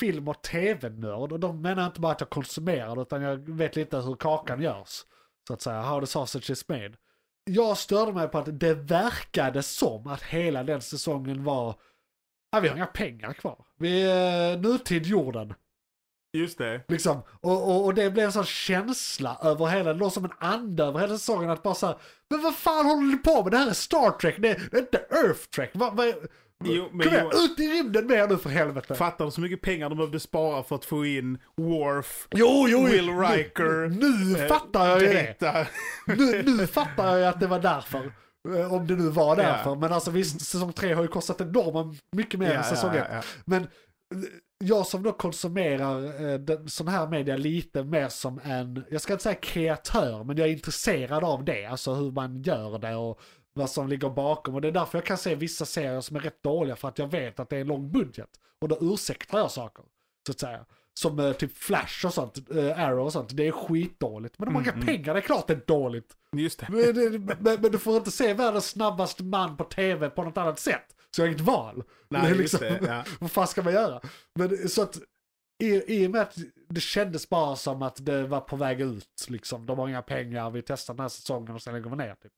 [0.00, 3.96] film och tv-nörd och de menar inte bara att jag konsumerar utan jag vet lite
[3.96, 5.04] hur kakan görs.
[5.48, 6.92] Så att säga, how the sausage is made.
[7.54, 11.74] Jag störde mig på att det verkade som att hela den säsongen var,
[12.52, 13.64] ja vi har inga pengar kvar.
[13.78, 15.54] Vi är nutid jorden.
[16.32, 16.84] Just det.
[16.88, 17.22] Liksom.
[17.40, 20.84] Och, och, och det blev en sån känsla över hela, det låg som en ande
[20.84, 21.96] över hela säsongen att bara såhär,
[22.30, 23.52] men vad fan håller ni på med?
[23.52, 25.70] Det här är Star Trek, det är, det är inte Earth Trek.
[25.74, 26.04] Va, va,
[26.64, 28.94] Jo, men Kom igen, ut i rymden med er nu för helvete.
[28.94, 32.84] Fattar du så mycket pengar de behövde spara för att få in Worf, jo, jo,
[32.84, 35.66] Will nu- Riker, Nu, eh, fattar jag ju det.
[36.06, 38.12] Nu, nu fattar jag att det var därför.
[38.58, 39.42] Eh, Om det nu var Ja.
[39.42, 39.74] därför.
[39.74, 43.06] Men alltså visst, säsong tre har ju kostat enorma mycket mer än säsong ett.
[43.12, 43.20] ja.
[43.44, 43.68] Men eh,
[44.64, 49.12] jag som då konsumerar eh, den, sån här media lite mer som en, jag ska
[49.12, 51.64] inte säga kreatör, men jag är intresserad av det.
[51.66, 53.20] Alltså hur man gör det och
[53.54, 54.54] vad som ligger bakom.
[54.54, 56.98] Och det är därför jag kan se vissa serier som är rätt dåliga för att
[56.98, 58.28] jag vet att det är en lång budget.
[58.60, 59.84] Och då ursäktar jag saker,
[60.26, 60.66] så att säga.
[61.00, 64.38] som eh, typ Flash och sånt, eh, Arrow och sånt, det är skitdåligt.
[64.38, 64.96] Men de har Mm, inga mm.
[64.96, 66.16] pengar, det är klart det är dåligt.
[66.36, 66.66] Just det.
[66.70, 70.58] Men, men, men du får inte se världens snabbaste man på tv på något annat
[70.58, 70.84] sätt.
[71.16, 71.82] Så jag har inget val.
[72.08, 72.80] Nej, just det.
[72.86, 73.04] Ja.
[73.20, 74.00] Vad fan ska man göra?
[74.34, 74.98] Men så att
[75.62, 76.36] i, i och med att
[76.68, 79.66] det kändes bara som att det var på väg ut liksom.
[79.66, 82.32] De har inga pengar, vi testar den här säsongen och sen lägger vi ner typ.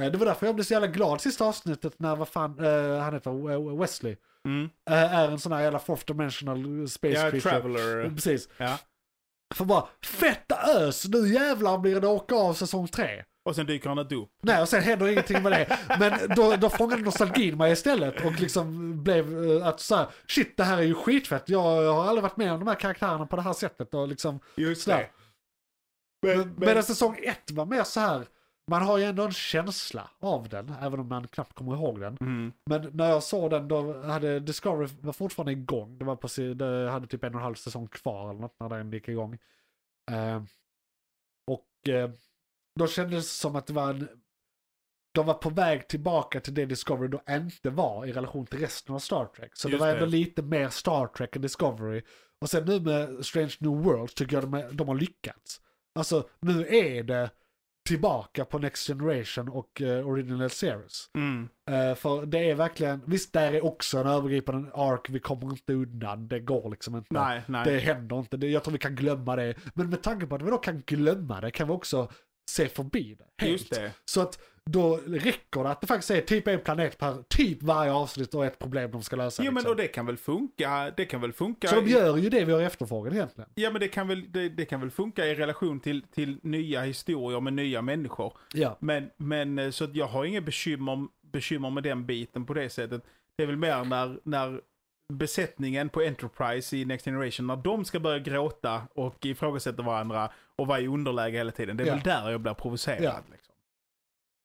[0.00, 2.98] Eh, Det var därför jag blev så jävla glad sista avsnittet när vad fan, eh,
[3.02, 4.16] han heter Wesley.
[4.44, 4.70] Mm.
[4.90, 7.40] eh, är en sån här jävla fourth dimensional space Ja, creature.
[7.40, 8.10] Traveler.
[8.14, 8.48] Precis.
[8.56, 8.78] Ja.
[9.54, 13.24] För bara, fetta ös, nu jävlar blir det åka av säsong tre.
[13.44, 14.30] Och sen dyker han inte upp.
[14.42, 15.78] Nej, och sen händer ingenting med det.
[15.98, 19.26] Men då, då fångade nostalgin mig istället och liksom blev
[19.64, 21.48] att så här, shit det här är ju skitfett.
[21.48, 24.40] Jag har aldrig varit med om de här karaktärerna på det här sättet och liksom
[24.56, 25.10] Just sådär.
[26.22, 28.26] Men, Men, Medan säsong ett var mer så här,
[28.70, 32.16] man har ju ändå en känsla av den, även om man knappt kommer ihåg den.
[32.20, 32.52] Mm.
[32.66, 35.98] Men när jag såg den då hade Discovery var fortfarande igång.
[35.98, 38.56] Det var på, si- det hade typ en och en halv säsong kvar eller något
[38.60, 39.38] när den gick igång.
[40.10, 40.42] Eh,
[41.46, 42.10] och eh,
[42.78, 44.08] då kändes det som att det var en,
[45.14, 48.94] de var på väg tillbaka till det Discovery då inte var i relation till resten
[48.94, 49.56] av Star Trek.
[49.56, 50.10] Så det Just var ändå det.
[50.10, 52.02] lite mer Star Trek än Discovery.
[52.40, 55.60] Och sen nu med Strange New World tycker jag de, de har lyckats.
[55.94, 57.30] Alltså nu är det
[57.90, 61.06] tillbaka på Next Generation och eh, Original Series.
[61.14, 61.48] Mm.
[61.70, 65.72] Eh, för det är verkligen, visst där är också en övergripande ark, vi kommer inte
[65.72, 67.14] undan, det går liksom inte.
[67.14, 67.64] Nej, nej.
[67.64, 69.54] Det händer inte, det, jag tror vi kan glömma det.
[69.74, 72.08] Men med tanke på att vi då kan glömma det kan vi också
[72.50, 73.44] se förbi det.
[73.44, 73.52] Helt.
[73.52, 73.92] Just det.
[74.04, 77.92] Så att då räcker det att det faktiskt är typ en planet per typ varje
[77.92, 79.42] avsnitt och ett problem de ska lösa.
[79.42, 79.70] Jo men liksom.
[79.70, 80.92] och det kan väl funka.
[80.96, 81.68] Det kan väl funka.
[81.68, 83.50] Så de gör ju det vi har efterfrågat egentligen.
[83.54, 86.82] Ja men det kan väl, det, det kan väl funka i relation till, till nya
[86.82, 88.36] historier med nya människor.
[88.54, 88.76] Ja.
[88.80, 93.04] Men, men eh, så jag har inga bekymmer, bekymmer med den biten på det sättet.
[93.36, 94.60] Det är väl mer när, när
[95.10, 100.66] besättningen på Enterprise i Next Generation, när de ska börja gråta och ifrågasätta varandra och
[100.66, 101.76] vara i underläge hela tiden.
[101.76, 101.94] Det är Ja.
[101.94, 103.02] väl där jag blir provocerad.
[103.04, 103.20] Ja.
[103.32, 103.54] Liksom.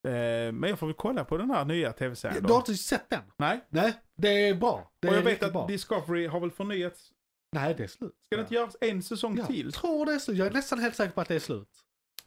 [0.08, 3.10] Eh, men jag får väl kolla på den här nya tv-serien Du har inte sett
[3.10, 3.22] den?
[3.38, 4.92] Nej, Nej, det är bra.
[5.00, 5.68] Det och jag vet att bra.
[5.68, 7.12] Discovery har väl förnyats.
[7.52, 8.12] Nej, det är slut.
[8.26, 9.72] Ska det inte göras en säsong Jag till?
[9.72, 10.38] tror det är slut.
[10.38, 11.70] Jag är nästan helt säker på att det är slut.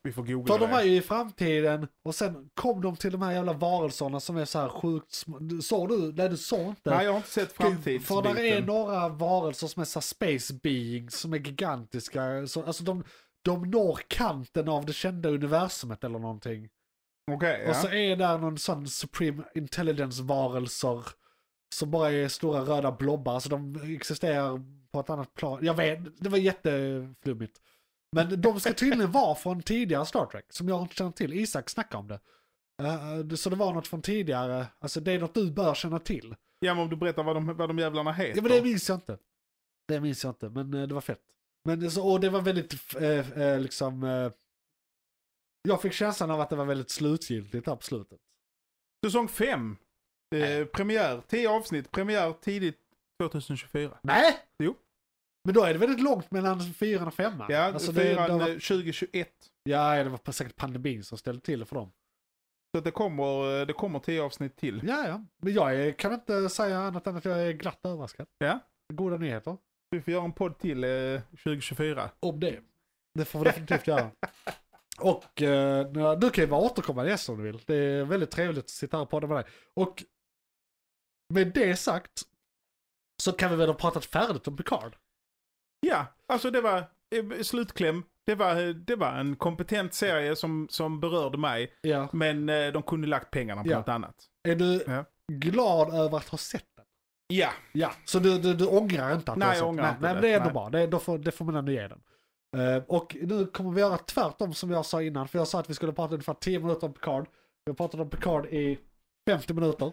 [0.02, 0.72] Vi får googla För de det.
[0.72, 4.44] var ju i framtiden och sen kom de till de här jävla varelserna som är
[4.44, 5.60] så här sjukt små.
[5.62, 6.12] Såg du?
[6.12, 6.90] Nej, du såg inte.
[6.90, 8.22] Nej, jag har inte sett För framtidsbiten.
[8.34, 12.46] där är några varelser som är så här space beings som är gigantiska.
[12.46, 13.04] Så, alltså de,
[13.44, 16.68] de når kanten av det kända universumet eller någonting.
[17.32, 17.70] Okej, ja.
[17.70, 21.06] Och så är där någon sån supreme intelligence varelser.
[21.74, 23.34] Som bara är stora röda blobbar.
[23.34, 25.58] Alltså de existerar på ett annat plan.
[25.62, 27.60] Jag vet, det var jätteflummigt.
[28.16, 30.44] Men de ska tydligen vara från tidigare Star Trek.
[30.48, 31.32] Som jag inte känner till.
[31.32, 32.20] Isak snackade om det.
[32.82, 34.66] Eh, det- så det var något från tidigare.
[34.78, 36.36] Alltså det är något du bör känna till.
[36.58, 38.36] Ja, men om du berättar vad de, vad de jävlarna heter.
[38.36, 39.18] Ja men det minns jag inte.
[39.88, 41.20] Det minns jag inte, men eh, det var fett.
[41.64, 44.32] Men så, och det var väldigt, eh, eh, liksom, eh,
[45.62, 48.18] jag fick känslan av att det var väldigt slutgiltigt där på slutet.
[49.06, 49.76] Säsong 5.
[50.34, 50.64] Eh, Nej.
[50.66, 52.78] premiär, 10 avsnitt, premiär tidigt
[53.22, 53.98] 2024.
[54.02, 54.38] Nej!
[54.58, 54.74] Jo.
[55.48, 57.46] Men då är det väldigt långt mellan fyran och femman.
[57.50, 59.28] Ja, Alltså, fyran det eh, var, 2021.
[59.62, 61.92] ja, det var på säkert pandemin som ställde till det för dem.
[62.74, 64.80] Så det kommer, eh, det kommer 10 avsnitt till.
[64.84, 65.24] Ja, ja.
[65.42, 68.26] Men jag är, kan inte säga annat än att jag är glatt överraskad.
[68.38, 68.58] Ja.
[68.92, 69.56] Goda nyheter.
[69.90, 72.10] Vi får göra en podd till eh, 2024.
[72.20, 72.60] Om det.
[73.14, 74.10] Det får vi definitivt göra.
[75.00, 77.62] Och eh, du kan ju vara återkommande gäst om du vill.
[77.66, 79.44] Det är väldigt trevligt att sitta här och podda med dig.
[79.74, 80.04] Och
[81.34, 82.22] med det sagt
[83.22, 84.96] så kan vi väl ha pratat färdigt om Picard.
[85.80, 86.84] Ja, alltså det var
[87.42, 88.02] slutkläm.
[88.26, 91.72] Det var, det var en kompetent serie som, som berörde mig.
[91.80, 92.08] Ja.
[92.12, 93.78] Men eh, de kunde lagt pengarna på Ja.
[93.78, 94.14] något annat.
[94.48, 95.04] Är du Ja.
[95.32, 96.84] glad över att ha sett den?
[97.28, 97.90] Ja, Ja.
[98.04, 100.08] Så du, du, du ångrar inte att Nej, du har sett ångrar nej, inte nej,
[100.08, 100.14] det.
[100.14, 100.52] men det är ändå Nej.
[100.52, 100.70] bra.
[100.70, 102.00] Det, då får, det får man ändå ge den.
[102.56, 105.28] Eh, och nu kommer vi göra tvärtom som jag sa innan.
[105.28, 107.26] För jag sa att vi skulle prata ungefär 10 minuter om Picard.
[107.64, 108.78] Vi har pratat om Picard i
[109.30, 109.92] 50 minuter.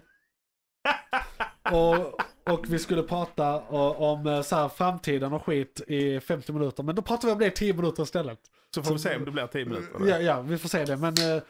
[1.71, 6.83] och, och vi skulle prata om eh, så här, framtiden och skit i 50 minuter.
[6.83, 8.39] Men då pratar vi om det i 10 minuter istället.
[8.75, 10.07] så får vi se om det blir 10 minuter.
[10.07, 10.97] Ja, ja, vi får se det.
[10.97, 11.43] Men eh,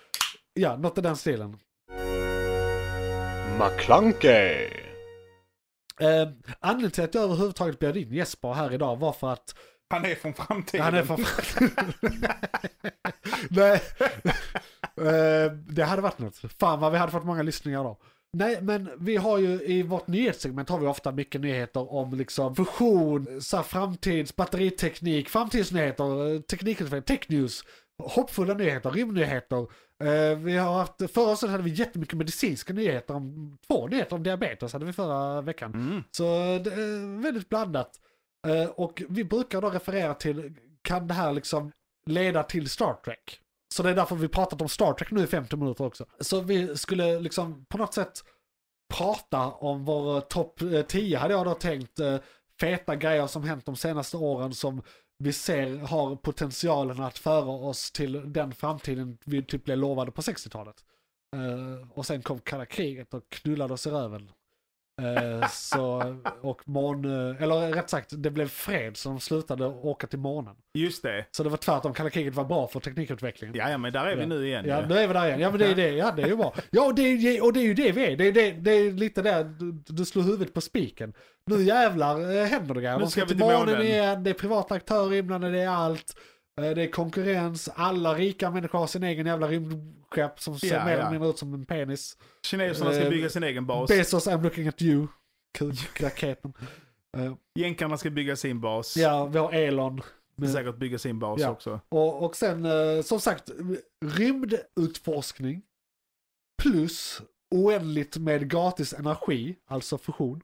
[0.54, 1.58] ja, något i den stilen.
[3.60, 4.70] McClunkey.
[6.00, 6.30] Eh,
[6.60, 9.56] anledningen till att jag överhuvudtaget bjöd in Jesper här idag var för att
[9.90, 10.86] Han är från framtiden.
[10.86, 11.26] Han är från...
[13.50, 13.82] Nej.
[14.98, 16.38] Eh, det hade varit något.
[16.60, 17.98] Fan vad vi hade fått många lyssningar då.
[18.38, 22.56] Nej, men vi har ju i vårt nyhetssegment har vi ofta mycket nyheter om liksom
[22.56, 27.64] fusion, så här, framtids, batteriteknik, framtidsnyheter, eh, teknikutveckling, tech news,
[28.04, 29.68] hoppfulla nyheter, rymdnyheter.
[30.04, 34.24] Eh, vi har haft, förra året hade vi jättemycket medicinska nyheter, om, två nyheter om
[34.24, 35.74] diabetes hade vi förra veckan.
[35.74, 36.04] Mm.
[36.12, 36.24] Så
[36.64, 37.92] det är väldigt blandat.
[38.48, 41.72] Eh, och vi brukar då referera till, kan det här liksom
[42.10, 43.40] leda till Star Trek?
[43.76, 46.06] Så det är därför vi pratat om Star Trek nu i 50 minuter också.
[46.20, 48.24] Så vi skulle liksom på något sätt
[48.94, 52.00] prata om vår eh, topp eh, 10 hade jag då tänkt.
[52.00, 52.18] Eh,
[52.60, 54.82] feta grejer som hänt de senaste åren som
[55.18, 60.22] vi ser har potentialen att föra oss till den framtiden vi typ blev lovade på
[60.22, 60.76] 60-talet.
[61.94, 64.32] Och sen kom kalla kriget och knullade oss i röven.
[65.02, 70.08] Eh, så, och mån, eh, eller rätt sagt, det blev fred så de slutade åka
[70.08, 70.56] till månen.
[70.74, 71.26] Just det.
[71.32, 73.56] Så det var tvärtom, kalla kriget var bra för teknikutvecklingen.
[73.56, 74.28] Ja, ja men där är vi Ja.
[74.28, 74.66] nu igen.
[74.68, 74.88] Ja, ju.
[74.88, 75.40] nu är vi där igen.
[75.40, 75.90] Ja, men det är det.
[75.92, 76.54] Ja, det är ju bra.
[76.72, 78.18] Ja, och det är, och det är ju det vi är.
[78.18, 81.14] Det är, det, det är lite där du, du slår huvudet på spiken.
[81.46, 82.96] Nu jävlar eh, händer det grejer.
[82.98, 83.82] Nu De ska ska vi till månen.
[83.82, 86.16] igen, det är privata aktörer inblandade, det är allt.
[86.62, 90.86] Eh, Det är konkurrens, alla rika människor har sin egen jävla rymdskepp som ser Ja,
[90.86, 90.98] mer ja.
[91.00, 92.18] eller mindre ut som en penis.
[92.44, 93.88] Kineserna ska Eh, bygga sin egen bas.
[93.90, 95.08] Bezos, I'm looking at you.
[95.58, 96.54] Kukraketen.
[97.18, 98.98] Uh, Jänkarna ska bygga sin bas.
[98.98, 100.02] ja, vi har Elon.
[100.36, 101.50] med- Säkert bygga sin bas Ja.
[101.50, 101.80] också.
[101.90, 103.52] Och, och sen eh, som sagt
[104.06, 105.62] rymdutforskning
[106.64, 110.42] plus oändligt med gratis energi, alltså fusion,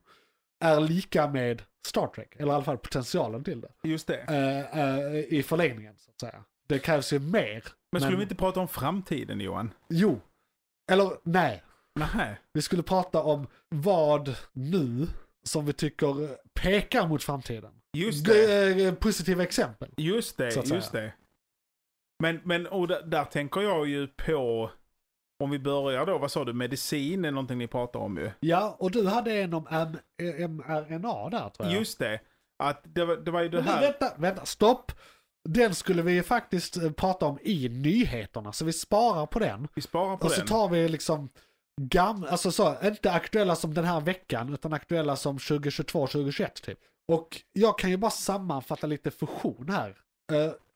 [0.62, 2.36] är lika med Star Trek.
[2.36, 3.72] Eller i alla fall potentialen till det.
[3.84, 4.18] Just det.
[4.18, 6.44] eh, eh, I förlängningen så att säga.
[6.68, 7.64] Det krävs ju mer.
[7.92, 9.74] Men skulle vi inte prata om framtiden Johan?
[9.90, 10.20] Jo.
[10.92, 11.64] Eller nej.
[12.16, 12.40] Nej.
[12.54, 15.08] Vi skulle prata om vad nu
[15.44, 17.72] som vi tycker pekar mot framtiden.
[17.94, 18.74] Just det.
[18.76, 19.90] G- eh, Positiva exempel.
[19.98, 21.14] Just det, just det.
[22.20, 24.72] Men, men och där, där tänker jag ju på,
[25.42, 28.32] om vi börjar då, vad sa du, medicin är någonting ni pratar om ju.
[28.40, 29.98] Ja, och du hade en om M-
[30.52, 31.72] mRNA där tror jag.
[31.80, 32.20] Just det.
[32.60, 33.82] Att det var, det var ju det Men här.
[33.82, 34.92] vänta, vänta, stopp.
[35.50, 39.68] Den skulle vi faktiskt eh, prata om i nyheterna, så vi sparar på den.
[39.74, 40.48] Vi sparar på och så den.
[40.48, 41.30] tar vi liksom
[41.82, 46.80] gamla, alltså så, inte aktuella som den här veckan, utan aktuella som 2022-2021 typ.
[47.08, 49.90] Och jag kan ju bara sammanfatta lite fusion här.
[49.90, 49.96] Uh,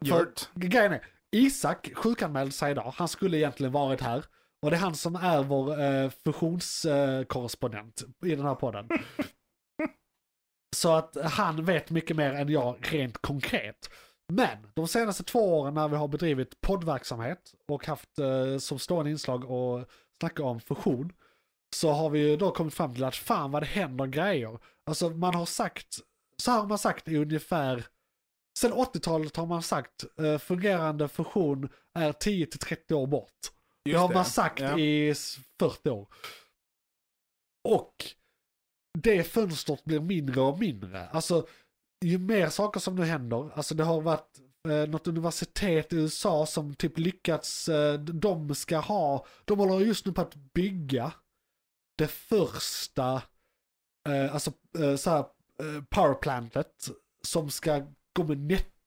[0.05, 0.49] för Gjort.
[0.53, 4.23] grejen är, Isak sjukanmälde sig idag, han skulle egentligen varit här.
[4.65, 8.89] Och det är han som är vår uh, fusionskorrespondent i den här podden.
[10.75, 13.89] Så att han vet mycket mer än jag rent konkret.
[14.33, 19.11] Men de senaste två åren när vi har bedrivit poddverksamhet och haft eh, som stående
[19.11, 19.89] inslag och
[20.19, 21.13] snacka om fusion.
[21.75, 24.59] Så har vi ju då kommit fram till att fan vad det händer grejer.
[24.85, 25.99] Alltså man har sagt,
[26.37, 27.85] så här har man sagt i ungefär,
[28.59, 33.51] sen 80-talet har man sagt eh, fungerande fusion är 10-30 år bort.
[33.85, 34.79] Det har man sagt Ja.
[34.79, 36.07] i s- 40 år.
[37.63, 37.95] Och
[38.97, 41.07] det fönstret blir mindre och mindre.
[41.09, 41.47] Alltså,
[42.05, 46.45] ju mer saker som nu händer, alltså det har varit eh, något universitet i USA
[46.45, 51.13] som typ lyckats, eh, de ska ha, de håller just nu på att bygga
[51.97, 53.21] det första,
[54.09, 55.19] eh, alltså eh, så här,
[55.59, 56.89] eh, powerplantet
[57.27, 58.37] som ska gå med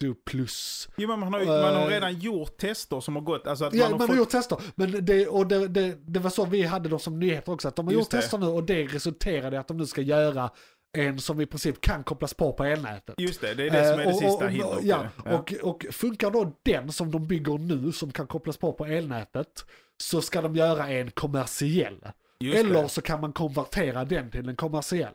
[0.03, 0.89] netto plus.
[0.97, 3.47] Jo, men man har, ju, man har Eh, redan gjort tester som har gått.
[3.47, 4.19] Alltså att Ja, man man har har fått...
[4.19, 4.59] gjort tester.
[4.75, 7.69] Men det, och det, det, det var så vi hade dem som nyheter också.
[7.69, 8.17] Att de har Just gjort det.
[8.21, 10.51] tester nu och det resulterade i att de nu ska göra
[10.99, 13.15] en som i princip kan kopplas på på elnätet.
[13.19, 14.79] Just det, det är det som är det Eh, sista och, hindret.
[14.83, 15.33] Ja, ju.
[15.33, 19.65] Och, och funkar då den som de bygger nu som kan kopplas på på elnätet
[20.03, 21.99] så ska de göra en kommersiell.
[22.41, 22.89] Just Eller det.
[22.89, 25.15] så kan man konvertera den till en kommersiell.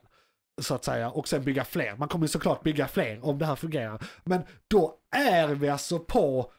[0.62, 1.10] Så att säga.
[1.10, 1.96] Och sen bygga fler.
[1.98, 4.06] Man kommer såklart bygga fler om det här fungerar.
[4.24, 6.52] Men då är vi alltså på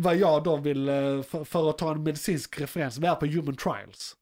[0.00, 3.26] vad jag då vill, eh, för, för att ta en medicinsk referens, vi är på
[3.26, 4.16] human trials.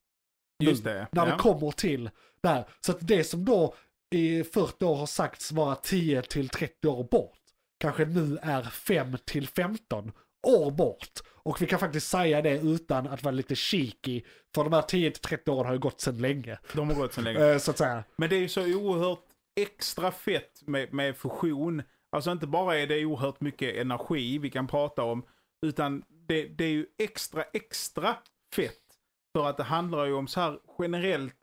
[0.59, 1.07] nu, Just det.
[1.13, 1.33] När ja.
[1.33, 2.11] det kommer till
[2.41, 2.65] det här.
[2.81, 3.75] Så att det som då
[4.11, 7.39] i 40 år har sagts vara 10 till 30 år bort,
[7.79, 10.13] kanske nu är 5 till 15
[10.47, 11.21] år bort.
[11.29, 14.23] Och vi kan faktiskt säga det utan att vara lite cheeky,
[14.55, 16.59] för de här 10 till 30 åren har ju gått sedan länge.
[16.73, 17.39] De har gått så länge.
[17.53, 18.05] Eh, Så att säga.
[18.17, 19.23] Men det är ju så oerhört
[19.61, 21.83] extra fett med, med fusion.
[22.13, 25.23] Alltså inte bara är det oerhört mycket energi vi kan prata om,
[25.67, 28.17] utan det, det är ju extra, extra
[28.55, 28.73] fett.
[29.37, 31.37] För att det handlar ju om så här generellt,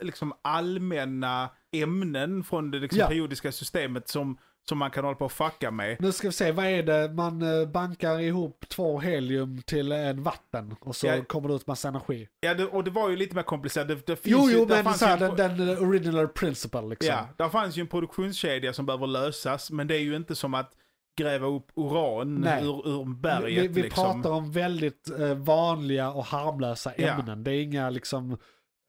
[0.00, 3.06] liksom allmänna ämnen från det liksom Ja.
[3.08, 4.38] periodiska systemet som,
[4.68, 5.96] som man kan hålla på och fucka med.
[6.00, 7.12] Nu ska vi se, vad är det?
[7.12, 11.24] Man eh, bankar ihop två helium till en vatten och så Ja.
[11.24, 12.28] kommer det ut massa energi.
[12.40, 13.88] Ja, det, och det var ju lite mer komplicerat.
[13.88, 16.28] Det, det Jo, ju, jo, där men så här, ju en- den, den eh, original
[16.28, 17.08] principle liksom.
[17.08, 20.54] Ja, där fanns ju en produktionskedja som behöver lösas, men det är ju inte som
[20.54, 20.72] att
[21.20, 22.64] gräva upp uran Nej.
[22.64, 23.62] ur, ur berget.
[23.64, 24.04] vi vi liksom.
[24.22, 27.08] pratar om väldigt eh, vanliga och harmlösa Ja.
[27.08, 27.44] ämnen.
[27.44, 28.32] Det är inga, liksom,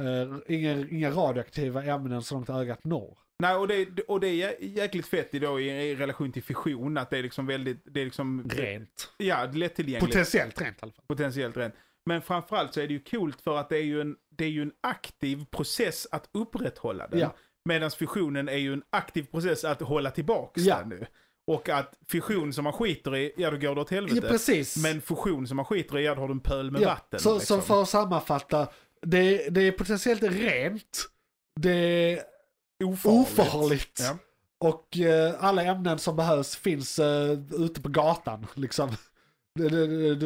[0.03, 3.17] eh, inga, inga radioaktiva ämnen så långt ögat når.
[3.39, 6.97] Nej, och det, och det är jä- jäkligt fett då i, i relation till fission,
[6.97, 8.49] att det är liksom väldigt, det är liksom...
[8.49, 9.09] Rent.
[9.17, 10.05] Ja, lättillgängligt.
[10.13, 11.01] Potentiellt rent i alla fall.
[11.07, 11.73] potentiellt rent.
[12.05, 14.49] Men framförallt så är det ju coolt för att det är ju en, det är
[14.49, 17.19] ju en aktiv process att upprätthålla den.
[17.19, 17.35] Ja.
[17.69, 20.79] Medan fissionen är ju en aktiv process att hålla tillbaks Ja.
[20.79, 21.05] den nu.
[21.51, 24.27] Och att fission som man skiter i, ja då går det åt Ja, helvete.
[24.27, 24.77] precis.
[24.83, 27.19] Men fusion som man skiter i, ja då har du en pöl med ja, vatten.
[27.19, 27.61] så, liksom.
[27.61, 28.67] så för att sammanfatta,
[29.01, 31.05] det, det är potentiellt rent,
[31.59, 32.19] det är
[32.83, 33.39] Ofarligt.
[33.39, 33.99] ofarligt.
[33.99, 34.17] Ja.
[34.57, 38.47] Och eh, alla ämnen som behövs finns eh, ute på gatan.
[38.53, 38.89] Liksom.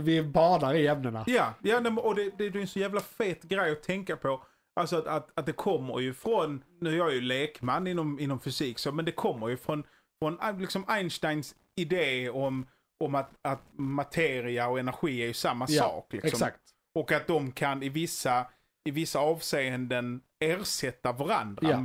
[0.04, 1.24] Vi badar i ämnena.
[1.28, 4.44] Ja, ja och det, det är en så jävla fet grej att tänka på.
[4.76, 8.40] Alltså att, att, att det kommer ju från, nu är jag ju lekman inom, inom
[8.40, 9.84] fysik, så, men det kommer ju från,
[10.20, 12.68] från äh, liksom Einsteins idé om,
[13.00, 16.14] om att, att materia och energi är ju samma Ja, sak.
[16.14, 16.28] Liksom.
[16.28, 16.62] Exakt.
[16.94, 18.46] Och att de kan i vissa,
[18.86, 21.70] i vissa avseenden ersätta varandra.
[21.70, 21.84] Ja.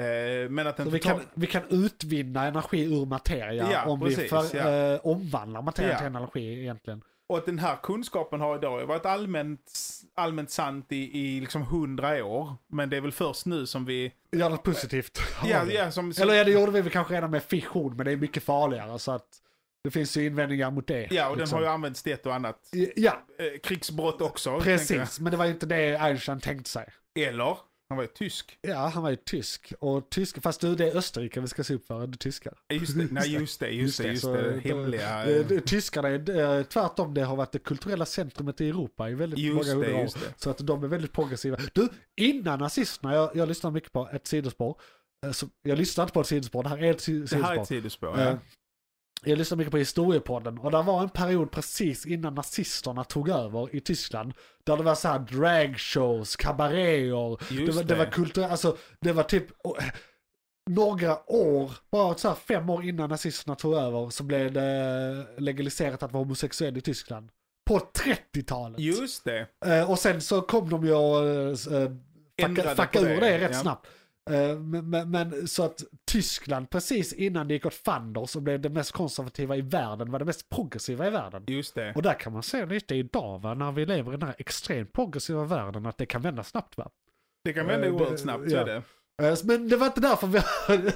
[0.00, 4.06] Eh, men att den vi, kan, vi kan utvinna energi ur materia Ja, om vi
[4.16, 4.94] precis, för, ja.
[4.94, 5.98] eh, omvandlar materia Ja.
[5.98, 7.02] till energi egentligen.
[7.28, 9.72] Och att den här kunskapen har idag varit allmänt,
[10.14, 12.54] allmänt sant i, i liksom hundra år.
[12.68, 14.12] Men det är väl först nu som vi...
[14.32, 15.18] Gör något positivt.
[15.44, 18.06] Ja, ja, som, som, Eller ja, det gjorde vi väl kanske redan med fission, men
[18.06, 18.98] det är mycket farligare.
[18.98, 19.26] Så att
[19.84, 21.08] det finns ju invändningar mot det.
[21.10, 21.56] ja och den liksom.
[21.56, 22.58] har ju använts till ett och annat
[22.96, 24.60] Ja, eh, krigsbrott också.
[24.60, 25.20] precis.
[25.20, 26.86] Men det var ju inte det Einstein tänkte sig.
[27.18, 27.56] Eller,
[27.92, 28.58] han var ju tysk.
[28.62, 29.72] Ja, han var ju tysk.
[29.80, 32.54] Och tysk, fast du, det är Österrike vi ska se upp för, du tyskar.
[32.72, 35.24] Just det, nej just det, just det, just det, då- hemliga.
[35.24, 39.10] eh, eh, det- Tyskarna är eh, tvärtom, det har varit det kulturella centrumet i Europa
[39.10, 40.02] i väldigt Just många hundra år.
[40.02, 40.18] just.
[40.36, 41.56] Så att de är väldigt progressiva.
[41.74, 44.76] Du, innan nazisterna, jag, jag lyssnar mycket på ett sidospår.
[45.26, 47.42] Eh, Så, jag lyssnar inte på ett sidospår, det här är ett si- Det här
[47.42, 47.62] är sidospår.
[47.62, 48.38] ett sidospår, Eh, ja.
[49.24, 53.76] Jag lyssnar mycket på historiepodden och där var en period precis innan nazisterna tog över
[53.76, 54.32] i Tyskland.
[54.64, 59.22] Där det var så här dragshows, kabaréer, det var, det var kultur, alltså det var
[59.22, 59.78] typ oh,
[60.70, 66.02] några år, bara så här fem år innan nazisterna tog över så blev det legaliserat
[66.02, 67.30] att vara homosexuell i Tyskland.
[67.66, 68.80] På 30-talet.
[68.80, 69.46] Just det.
[69.66, 71.96] Eh, och sen så kom de ju och uh, fucka,
[72.36, 73.60] Ändrade fucka på ur det rätt ja.
[73.60, 73.86] snabbt.
[74.30, 78.60] Eh, men, men, men så att Tyskland precis innan det gick åt fanders så blev
[78.60, 81.44] det mest konservativa i världen, var det mest progressiva i världen.
[81.46, 81.92] Just det.
[81.94, 84.92] Och där kan man se lite idag va, när vi lever i den här extremt
[84.92, 86.90] progressiva världen, att det kan vända snabbt va.
[87.44, 88.60] Det kan vända Eh, oerhört snabbt, så ja.
[88.60, 88.82] är det.
[89.28, 90.40] Eh, Men det var inte därför vi,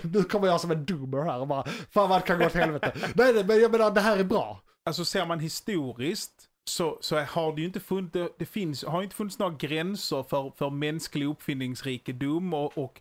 [0.19, 2.53] nu kommer jag som en doomer här och bara, fan vad det kan gå åt
[2.53, 2.93] helvete.
[3.15, 4.63] nej, men jag menar det här är bra.
[4.85, 9.03] Alltså ser man historiskt så, så har det ju inte funnits, det, det finns, har
[9.03, 13.01] inte funnits några gränser för, för mänsklig uppfinningsrikedom och, och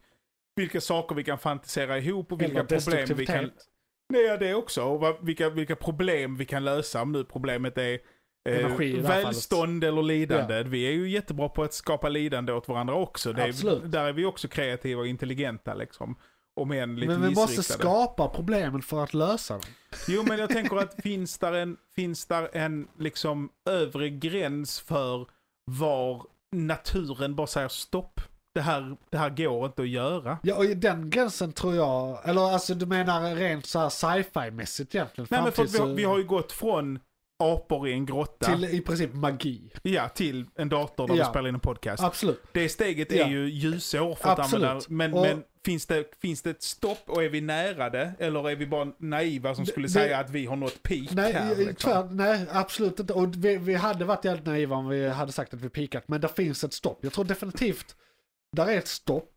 [0.55, 3.51] vilka saker vi kan fantisera ihop och vilka problem vi kan...
[4.09, 4.83] Nej, det också.
[4.83, 7.99] Och vad, vilka, vilka problem vi kan lösa om nu problemet är
[8.49, 10.63] eh, Energi välstånd eller lidande.
[10.63, 13.29] Vi är ju jättebra på att skapa lidande åt varandra också.
[13.29, 16.15] Är, där är vi också kreativa och intelligenta liksom.
[16.55, 19.63] Om än lite Men vi måste skapa problemen för att lösa dem.
[20.07, 25.27] Jo, men jag tänker att finns där en, finns där en liksom övre gräns för
[25.65, 28.21] var naturen bara säger stopp.
[28.55, 30.37] Det här, det här går inte att göra.
[30.43, 34.95] Ja, och i den gränsen tror jag, eller alltså du menar rent så här sci-fi-mässigt
[34.95, 35.27] egentligen?
[35.31, 36.99] Nej, men för vi, har, vi har ju gått från
[37.43, 39.71] apor i en grotta Till i princip magi.
[39.83, 41.23] ja, till en dator där Ja.
[41.23, 42.03] vi spelar in en podcast.
[42.03, 42.43] Absolut.
[42.51, 43.25] Det steget Ja.
[43.25, 44.65] är ju ljusår för att Absolut.
[44.65, 44.85] använda.
[44.89, 48.13] Men, Och- men finns, det, finns det ett stopp och är vi nära det?
[48.19, 51.33] Eller är vi bara naiva som skulle det- säga att vi har nått peak Nej,
[51.33, 51.55] här?
[51.55, 51.75] Liksom?
[51.91, 53.13] tvär, nej, absolut inte.
[53.13, 56.03] Och vi, vi hade varit jävligt naiva om vi hade sagt att vi pikat.
[56.07, 56.99] Men det finns ett stopp.
[57.01, 57.95] Jag tror definitivt,
[58.55, 59.31] där är ett stopp.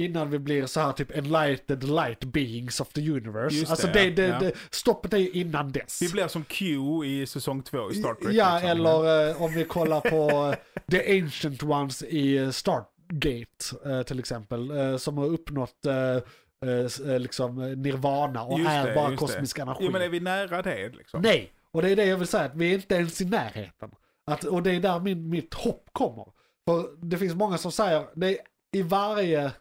[0.00, 3.56] Innan vi blir så här typ enlightened light beings of the universe.
[3.56, 4.38] Just alltså det, det, det, Ja.
[4.38, 6.02] det, stoppet är ju innan dess.
[6.02, 6.64] Vi blir som Q
[7.04, 8.34] i säsong två i Star Trek.
[8.34, 8.70] Ja, liksom.
[8.70, 14.18] eller eh, om vi kollar på eh, The Ancient Ones i eh, Stargate eh, till
[14.18, 14.70] exempel.
[14.70, 19.84] eh, som har uppnått eh, liksom nirvana och Just är bara kosmisk energi.
[19.84, 21.22] Jo, men är vi nära det liksom?
[21.22, 23.90] Nej, och det är det jag vill säga, att vi är inte ens i närheten.
[24.26, 26.26] Att, och det är där min, mitt hopp kommer.
[26.68, 28.38] För det finns många som säger, det
[28.76, 29.52] i varje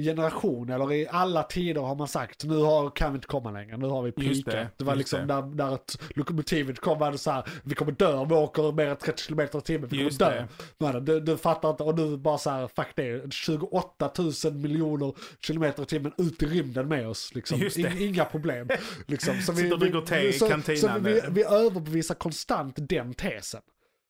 [0.00, 3.76] generation eller i alla tider har man sagt, nu har, kan vi inte komma längre,
[3.76, 4.54] nu har vi pikat.
[4.54, 5.42] det, Det, var liksom det.
[5.54, 8.86] där ett lokomotivet kom, var det så här, vi kommer dö om vi åker mer
[8.86, 10.30] än 30 km i timmen, vi kommer Just dö.
[10.30, 10.48] det.
[10.84, 14.10] Mannen, du, du fattar inte, och nu bara så här, fuck det, 28
[14.44, 17.34] 000 miljoner kilometer i timmen ut i rymden med oss.
[17.34, 17.62] Liksom.
[17.76, 18.68] In, inga problem.
[19.06, 19.40] Liksom.
[19.40, 20.60] Så Sitter och dricker te i så.
[20.76, 23.62] Så vi, vi överbevisar konstant den tesen.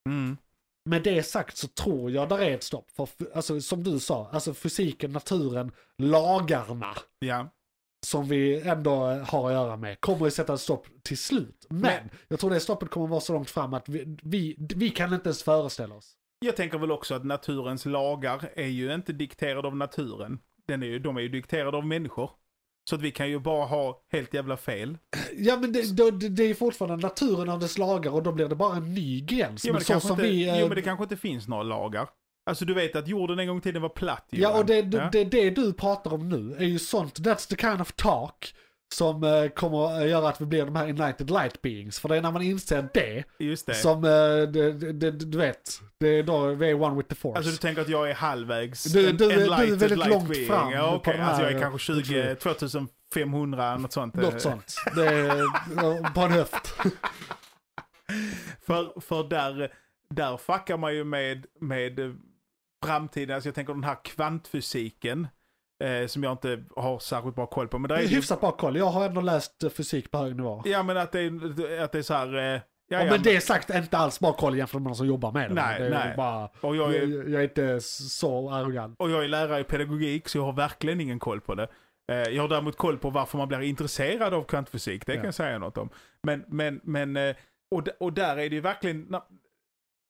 [0.08, 0.36] Mm.
[0.86, 2.90] Med det sagt så tror jag där är ett stopp.
[2.90, 7.48] För, alltså, som du sa, alltså fysiken, naturen, lagarna Ja.
[8.06, 11.66] som vi ändå har att göra med kommer ju sätta ett stopp till slut.
[11.70, 14.90] Men, Men- jag tror det stoppet kommer vara så långt fram att vi, vi, vi
[14.90, 16.12] kan inte ens föreställa oss.
[16.38, 20.38] Jag tänker väl också att naturens lagar är ju inte dikterade av naturen.
[20.68, 22.30] Den är ju, de är ju dikterade av människor.
[22.88, 24.98] Så att vi kan ju bara ha helt jävla fel.
[25.36, 28.54] Ja men det, det, det är fortfarande naturen av dess lagar och då blir det
[28.54, 29.64] bara en ny gräns.
[29.64, 30.48] Jo men, men så inte, vi...
[30.48, 32.08] eh, jo men det kanske inte finns några lagar.
[32.50, 34.58] Alltså du vet att jorden en gång i tiden var platt Ja, Johan.
[34.60, 35.08] och det, det, Ja.
[35.12, 38.54] det, det du pratar om nu är ju sånt, that's the kind of talk
[38.94, 41.98] som eh, kommer att göra att vi blir de här enlightened light beings.
[42.00, 43.74] För det är när man inser det Just det.
[43.74, 44.10] som, eh,
[44.52, 47.36] det, det, du vet, det är då vi är one with the force.
[47.38, 50.28] Alltså du tänker att jag är halvvägs Du- en- du du är väldigt light långt
[50.28, 50.46] being.
[50.48, 51.12] fram Ja, på okej.
[51.16, 54.14] den Alltså jag här- är kanske 20, 2500, något sånt.
[54.14, 54.74] Något sånt.
[54.94, 56.74] Det är eh, på en höft.
[58.66, 59.72] För, för där,
[60.10, 62.12] där fuckar man ju med, med eh,
[62.84, 65.28] framtiden, alltså jag tänker den här kvantfysiken.
[65.84, 67.78] Eh, som jag inte har särskilt bra koll på.
[67.78, 68.76] Men Det är är det ju, hyfsat bra koll.
[68.76, 70.62] Jag har ändå läst eh, fysik på hög nivå.
[70.64, 72.36] Ja men att det är, att det är så här...
[72.36, 75.06] Eh, ja, Ja, men det är sagt inte alls bra koll jämfört med någon som
[75.06, 75.54] jobbar med det.
[75.54, 76.16] Nej, det är nej.
[76.16, 78.96] Bara, och, jag jag, är, jag är inte så arrogant.
[78.98, 81.68] och jag är lärare i pedagogik så jag har verkligen ingen koll på det.
[82.12, 85.06] Eh, jag har däremot koll på varför man blir intresserad av kvantfysik.
[85.06, 85.26] Det kan Ja.
[85.26, 85.88] jag säga något om.
[86.22, 87.36] Men, men, men eh,
[87.70, 89.14] och, och där är det ju verkligen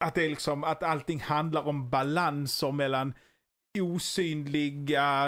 [0.05, 3.15] att det är liksom att allting handlar om balanser mellan
[3.81, 5.27] osynliga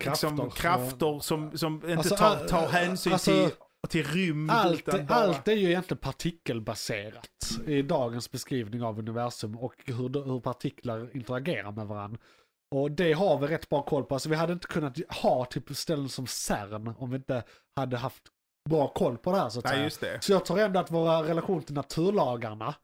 [0.00, 0.60] liksom, Krafter.
[0.60, 3.50] krafter som, som inte Alltså, tar, tar hänsyn alltså, till,
[3.88, 4.50] till rymd.
[4.50, 5.04] Allt, bara...
[5.08, 11.72] allt är ju egentligen partikelbaserat i dagens beskrivning av universum och hur, hur partiklar interagerar
[11.72, 12.18] med varandra.
[12.70, 14.14] Och det har vi rätt bra koll på.
[14.14, 17.42] Alltså vi hade inte kunnat ha typ ställen som CERN om vi inte
[17.76, 18.22] hade haft
[18.68, 19.84] bra koll på det här så att Nej, säga.
[19.84, 20.18] just det.
[20.22, 22.74] Så jag tror ändå att våra relation till naturlagarna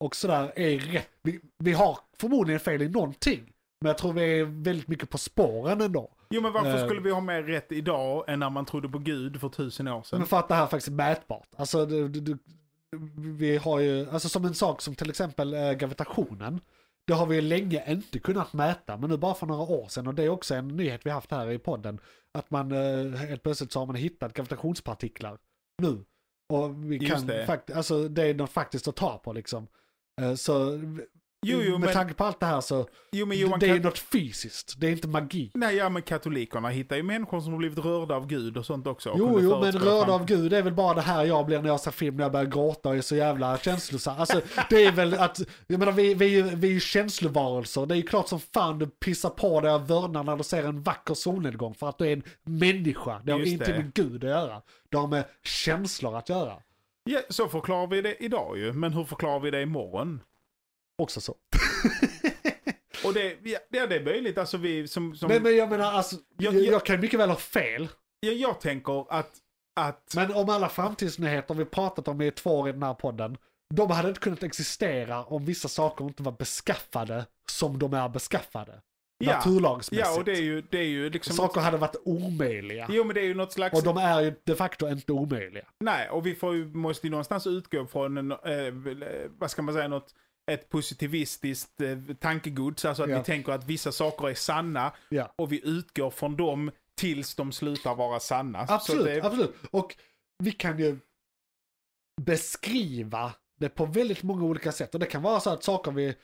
[0.00, 1.10] och sådär är rätt.
[1.22, 3.53] Vi, vi har förmodligen fel i någonting.
[3.84, 6.10] Men jag tror vi är väldigt mycket på spåren ändå.
[6.30, 6.84] Jo men varför Eh.
[6.84, 10.02] skulle vi ha mer rätt idag än när man trodde på Gud för tusen år
[10.02, 10.18] sedan?
[10.18, 11.48] Men för att det här faktiskt är mätbart.
[11.56, 12.38] Alltså, det, det, det,
[13.16, 16.60] vi har ju, alltså som en sak som till exempel eh, gravitationen.
[17.06, 20.14] Det har vi länge inte kunnat mäta, men nu bara för några år sedan, och
[20.14, 21.98] det är också en nyhet vi haft här i podden,
[22.38, 25.38] att man eh, helt plötsligt så har man hittat gravitationspartiklar
[25.82, 26.04] nu.
[26.48, 29.66] Och vi Just kan faktiskt, alltså det är något faktiskt att ta på liksom.
[30.20, 30.80] Eh, så
[31.46, 33.80] Jo, jo, med men- tanke på allt det här så, Jo men Johan, det är
[33.80, 35.50] något fysiskt, det är inte magi.
[35.54, 38.86] Nej, ja men katolikerna hittar ju människor som har blivit rörda av Gud och sånt
[38.86, 39.14] också.
[39.18, 41.58] Jo, jo, men förutspå rörd fram- av Gud är väl bara det här jag blir
[41.62, 44.14] när jag ser film när jag börjar gråta och är så jävla känslosam.
[44.18, 44.40] Alltså,
[44.70, 47.86] det är väl att, jag menar vi, vi, vi är ju känslovarelser.
[47.86, 50.64] Det är ju klart som fan du pissar på dig av vördnad när du ser
[50.64, 53.20] en vacker solnedgång för att du är en människa.
[53.24, 53.78] Det har Just inte det.
[53.78, 54.62] med Gud att göra.
[54.88, 56.54] Det har med känslor att göra.
[57.04, 58.72] Ja, så förklarar vi det idag ju.
[58.72, 60.20] Men hur förklarar vi det imorgon?
[60.98, 61.34] Också så.
[63.04, 65.16] Och det, ja, det är möjligt, alltså vi som...
[65.16, 67.88] som Men, men jag menar alltså, Jag- jag, jag- jag kan mycket väl ha fel.
[68.20, 69.30] ja, jag tänker att,
[69.80, 70.12] att...
[70.16, 73.36] Men om alla framtidsnyheter vi pratat om i två år i den här podden,
[73.74, 78.80] de hade inte kunnat existera om vissa saker inte var beskaffade som de är beskaffade.
[79.18, 80.06] ja, Naturlagsmässigt.
[80.08, 81.36] ja, och det är ju, det är ju liksom...
[81.36, 82.86] Saker hade varit omöjliga.
[82.90, 83.74] Jo, men det är ju något slags...
[83.78, 85.64] Och de är ju de facto inte omöjliga.
[85.80, 89.62] Nej, och vi får ju, måste ju någonstans utgå från, en, eh, eh, vad ska
[89.62, 90.14] man säga, något,
[90.46, 92.84] ett positivistiskt eh, tankegods.
[92.84, 93.18] Alltså att Ja.
[93.18, 95.32] vi tänker att vissa saker är sanna Ja.
[95.36, 98.66] och vi utgår från dem tills de slutar vara sanna.
[98.68, 99.54] Absolut, det, absolut.
[99.70, 99.96] Och
[100.38, 100.98] vi kan ju
[102.22, 104.94] beskriva det på väldigt många olika sätt.
[104.94, 106.14] Och det kan vara så att saker vi,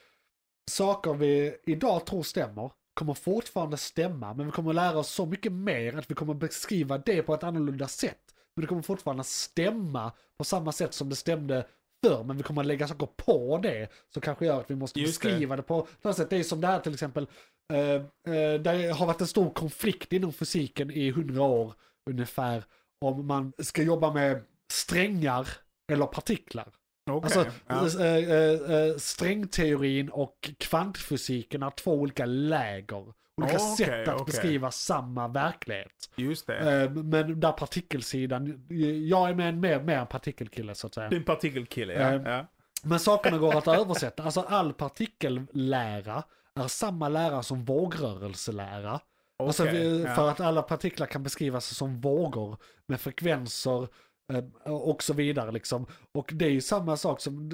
[0.70, 4.34] saker vi idag tror stämmer kommer fortfarande stämma.
[4.34, 7.42] Men vi kommer lära oss så mycket mer att vi kommer beskriva det på ett
[7.44, 8.34] annorlunda sätt.
[8.56, 11.66] Men det kommer fortfarande stämma på samma sätt som det stämde
[12.04, 12.24] förr.
[12.24, 15.28] Men vi kommer lägga saker på det som kanske gör att vi måste Just det.
[15.28, 16.30] beskriva det, på något sätt.
[16.30, 17.26] Det är som det här till exempel.
[17.72, 21.74] Uh, uh, det har varit en stor konflikt inom fysiken i hundra år
[22.10, 22.64] ungefär.
[23.00, 24.42] Om man ska jobba med
[24.72, 25.48] strängar
[25.92, 26.68] eller partiklar.
[27.10, 27.30] okej,
[27.66, 28.04] Alltså ja.
[28.04, 33.12] eh, eh, eh, strängteorin och kvantfysiken är två olika läger.
[33.42, 34.24] Olika Okej, sätt att okej.
[34.26, 36.10] beskriva samma verklighet.
[36.16, 36.82] Just det.
[36.82, 38.66] Eh, men där partikelsidan,
[39.08, 41.08] jag är med en mer, mer en partikelkille så att säga.
[41.08, 42.14] En partikelkille, ja.
[42.14, 42.46] Eh, ja.
[42.82, 44.22] Men sakerna går att översätta.
[44.22, 46.22] Alltså all partikellära
[46.54, 49.00] är samma lära som vågrörelselära.
[49.38, 50.14] Alltså, vi, ja.
[50.14, 53.88] För att alla partiklar kan beskrivas som vågor med frekvenser
[54.32, 55.52] eh, och så vidare.
[55.52, 55.86] Liksom.
[56.12, 57.50] Och det är ju samma sak som...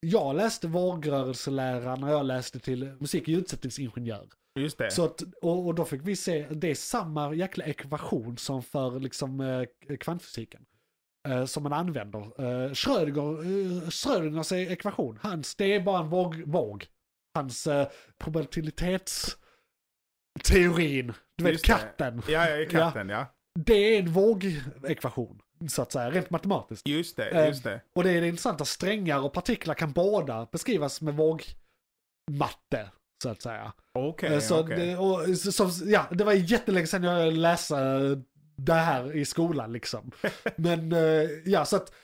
[0.00, 4.28] Jag läste vågrörelselära när jag läste till musik och ljudsättningsingenjör.
[4.60, 4.90] Just det.
[4.90, 9.00] Så att, och, och då fick vi se, det är samma jäkla ekvation som för
[9.00, 10.64] liksom, eh, kvantfysiken.
[11.28, 12.20] Eh, som man använder.
[12.66, 13.42] Eh, Schrödinger,
[13.84, 16.42] eh, Schrödingers ekvation, hans, det är bara en våg.
[16.46, 16.86] våg.
[17.34, 17.88] Hans eh,
[18.18, 21.72] probabilitetsteorin, du vet Just det.
[21.72, 22.22] katten.
[22.28, 23.26] Ja, är katten, ja.
[23.60, 26.88] Det är en vågekvation, så att säga, rent matematiskt.
[26.88, 27.80] Just det, Eh, just det.
[27.94, 32.90] Och det är det intressanta, strängar och partiklar kan båda beskrivas med vågmatte,
[33.22, 33.72] så att säga.
[33.92, 37.74] Okej, Eh, så det, och, så, ja, det var jättelänge sedan jag läste
[38.56, 40.10] det här i skolan liksom.
[40.56, 41.94] Men eh, ja, så att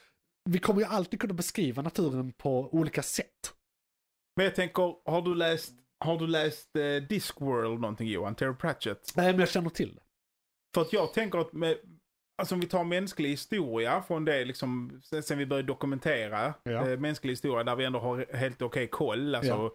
[0.50, 3.54] vi kommer ju alltid kunna beskriva naturen på olika sätt.
[4.36, 5.72] Men jag tänker, har du läst
[6.04, 8.34] har du läst eh, Discworld någonting Johan?
[8.34, 9.12] Terry Pratchett?
[9.16, 10.00] Nej, men jag känner till det.
[10.74, 11.76] För att jag tänker att med,
[12.42, 16.88] alltså om vi tar mänsklig historia från det liksom, sen, vi började dokumentera Ja.
[16.90, 19.74] eh, mänsklig historia där vi ändå har helt okej koll, alltså Ja.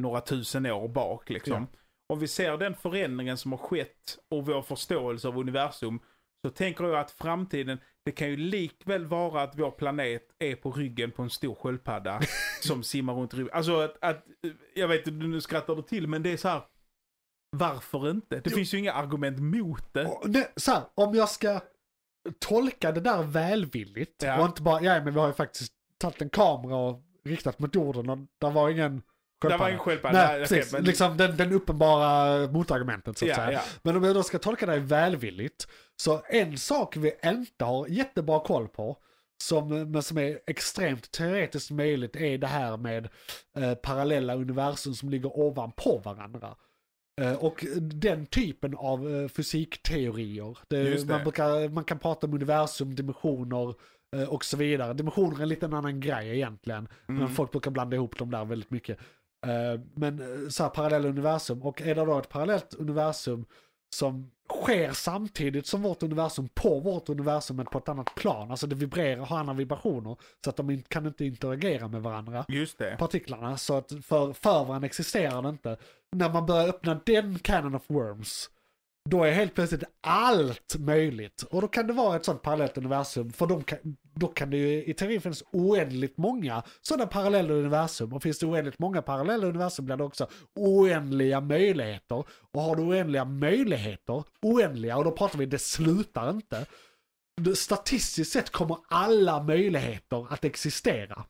[0.00, 1.66] Några tusen år bak liksom.
[2.08, 6.00] Om vi ser den förändringen som har skett och vår förståelse av universum
[6.46, 10.70] så tänker jag att framtiden, det kan ju likväl vara att vår planet är på
[10.72, 12.20] ryggen på en stor sköldpadda
[12.62, 13.54] som simmar runt rymden.
[13.56, 14.24] Alltså att, att,
[14.74, 16.62] jag vet inte, nu skrattar du till, men det är så här.
[17.56, 18.36] Varför inte?
[18.40, 18.56] Det Jo.
[18.56, 20.10] finns ju inga argument mot det.
[20.24, 21.60] Det så här, om jag ska
[22.38, 24.40] tolka det där välvilligt Ja.
[24.40, 27.74] och inte bara, ja men vi har ju faktiskt tagit en kamera och riktat mot
[27.74, 29.02] jorden och där var ingen
[29.50, 30.18] Det var ingen sköldpadda.
[30.18, 30.72] Nej, Nej, precis.
[30.72, 33.52] men- Liksom den, den uppenbara motargumentet så att Ja, säga.
[33.52, 33.60] ja.
[33.82, 38.40] Men om jag då ska tolka det välvilligt, så en sak vi inte har jättebra
[38.40, 38.96] koll på,
[39.42, 43.08] som, men som är extremt teoretiskt möjligt, är det här med
[43.58, 46.56] eh, parallella universum som ligger ovanpå varandra.
[47.20, 50.58] Eh, och den typen av eh, fysikteorier.
[50.68, 51.12] Det, Just det.
[51.14, 53.74] Man, brukar, man kan prata om universum, dimensioner
[54.16, 54.94] eh, och så vidare.
[54.94, 56.88] Dimensioner är en liten annan grej egentligen.
[57.06, 57.28] Men Mm.
[57.34, 58.98] folk brukar blanda ihop dem där väldigt mycket.
[59.50, 61.62] Eh, men eh, så här parallella universum.
[61.62, 63.44] Och är det då ett parallellt universum
[63.94, 64.30] som
[64.62, 68.50] sker samtidigt som vårt universum på vårt universum men på ett annat plan.
[68.50, 70.16] Alltså det vibrerar, har andra vibrationer.
[70.44, 72.96] Så att de kan inte interagera med varandra Just det.
[72.98, 73.56] partiklarna.
[73.56, 75.76] Så att för, för varandra existerar det inte.
[76.12, 78.50] När man börjar öppna den canon of worms,
[79.10, 81.42] då är helt plötsligt allt möjligt.
[81.42, 83.78] Och då kan det vara ett sånt parallellt universum, för de kan,
[84.14, 88.12] då kan det ju i teorin finnas oändligt många sådana parallella universum.
[88.12, 92.24] Och finns det oändligt många parallella universum blir det också oändliga möjligheter.
[92.52, 96.66] Och har du oändliga möjligheter, oändliga, och då pratar vi det slutar inte.
[97.54, 101.24] Statistiskt sett kommer alla möjligheter att existera.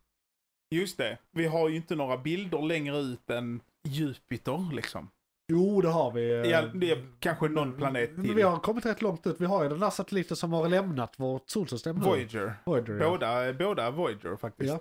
[0.70, 1.18] Just det.
[1.32, 5.10] Vi har ju inte några bilder längre ut än Jupiter liksom.
[5.48, 6.30] Jo, det har vi.
[6.30, 8.34] eh, Ja, det är kanske någon planet Men till.
[8.34, 9.36] vi har kommit rätt långt ut.
[9.40, 12.04] Vi har ju den där satelliten som har lämnat vårt solsystem nu.
[12.04, 12.54] Voyager.
[12.66, 13.10] Voyager ja.
[13.10, 14.72] Båda, båda Voyager faktiskt.
[14.72, 14.80] Ja,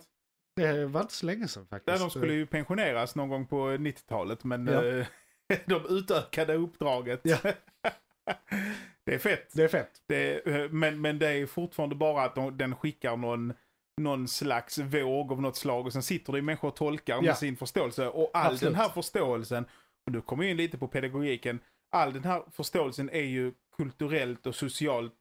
[0.56, 1.86] Det var inte så länge sedan faktiskt.
[1.98, 4.84] Där de skulle ju pensioneras någon gång på 90-talet men Ja.
[4.86, 5.06] eh,
[5.66, 7.20] de utökade uppdraget.
[7.24, 7.38] Ja.
[9.06, 9.50] det är fett.
[9.54, 9.92] Det är fett.
[10.08, 13.54] Det, eh, men, men det är fortfarande bara att de, den skickar någon,
[14.02, 17.36] någon slags våg av något slag och sen sitter det människor och tolkar med Ja.
[17.36, 18.08] sin förståelse.
[18.08, 18.62] Och all Absolut.
[18.74, 19.66] den här förståelsen,
[20.06, 21.60] och nu kommer in lite på pedagogiken,
[21.92, 25.14] all den här förståelsen är ju kulturellt och socialt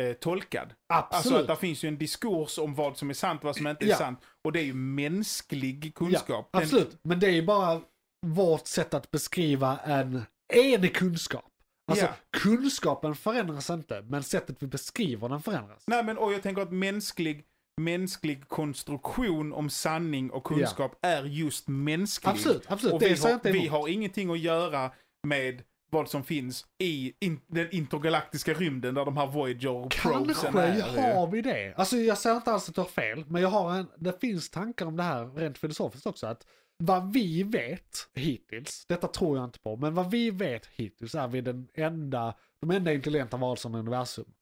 [0.00, 0.74] eh, tolkad.
[0.88, 1.40] Alltså Absolut.
[1.40, 3.84] att det finns ju en diskurs om vad som är sant och vad som inte
[3.84, 3.96] är Ja.
[3.96, 4.20] sant.
[4.44, 6.48] Och det är ju mänsklig kunskap.
[6.52, 6.98] Ja, Den- absolut.
[7.02, 7.80] Men det är ju bara
[8.26, 10.22] vårt sätt att beskriva en
[10.54, 11.44] enig kunskap.
[11.90, 12.12] Alltså Ja.
[12.30, 15.84] kunskapen förändras inte, men sättet vi beskriver den förändras.
[15.86, 17.44] Nej men och jag tänker att mänsklig,
[17.80, 22.30] mänsklig konstruktion om sanning och kunskap är just mänsklig.
[22.30, 22.94] Absolut, absolut.
[22.94, 24.92] Och vi, har, vi har ingenting att göra
[25.26, 25.62] med
[25.92, 31.14] vad som finns i in, den intergalaktiska rymden där de här Voyager probesen Kanske är.
[31.14, 31.74] har vi det.
[31.76, 34.50] Alltså jag säger inte alls att du har fel, men jag har en, det finns
[34.50, 36.26] tankar om det här rent filosofiskt också.
[36.26, 36.46] Att
[36.78, 41.28] vad vi vet hittills, detta tror jag inte på, men vad vi vet hittills är
[41.28, 44.32] vi den enda, de enda intelligenta varelserna i universum.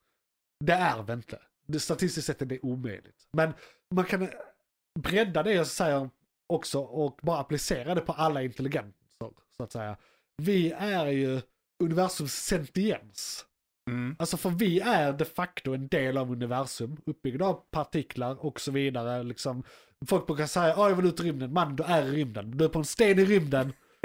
[0.65, 1.39] Det är vi inte.
[1.73, 3.29] Det, statistiskt sett är det omöjligt.
[3.33, 3.53] Men
[3.95, 4.29] man kan
[5.01, 6.11] bredda det jag säger
[6.49, 8.95] också och bara applicera det på alla intelligenser,
[9.57, 9.97] så att säga.
[10.43, 11.41] Vi är ju
[11.83, 13.45] universums sentiens.
[13.91, 14.17] Mm.
[14.19, 18.71] Alltså för vi är de facto en del av universum, uppbyggda av partiklar och så
[18.71, 19.23] vidare.
[19.23, 19.63] Liksom,
[20.09, 22.65] folk brukar säga, "Ja, jag vill ut i rymden, man du är i rymden, du
[22.65, 23.73] är på en sten i rymden.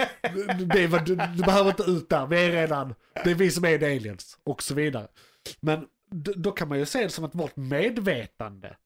[0.74, 3.52] det är, vad- du, du behöver inte ut där, vi är redan, det är vi
[3.52, 5.08] som är aliens och så vidare.
[5.62, 8.78] Men d- då kan man ju se det som att vårt medvetande,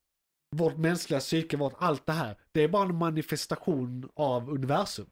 [0.56, 5.10] vårt mänskliga psyke, vårt allt det här, det är bara en manifestation av universum.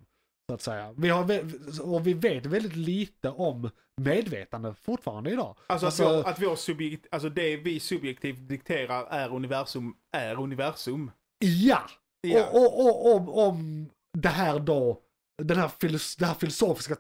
[0.49, 0.93] Så att säga.
[0.97, 1.41] Vi har,
[1.81, 3.69] och vi vet väldigt lite om
[4.01, 5.57] medvetande fortfarande idag.
[5.67, 11.11] Alltså, att, vår, att vår subjekt, alltså det vi subjektivt dikterar är universum, är universum.
[11.39, 11.81] Ja!
[12.21, 12.49] Ja.
[12.51, 15.01] Och, och, och om, om det här då,
[15.43, 16.95] den här, filos, det här filosofiska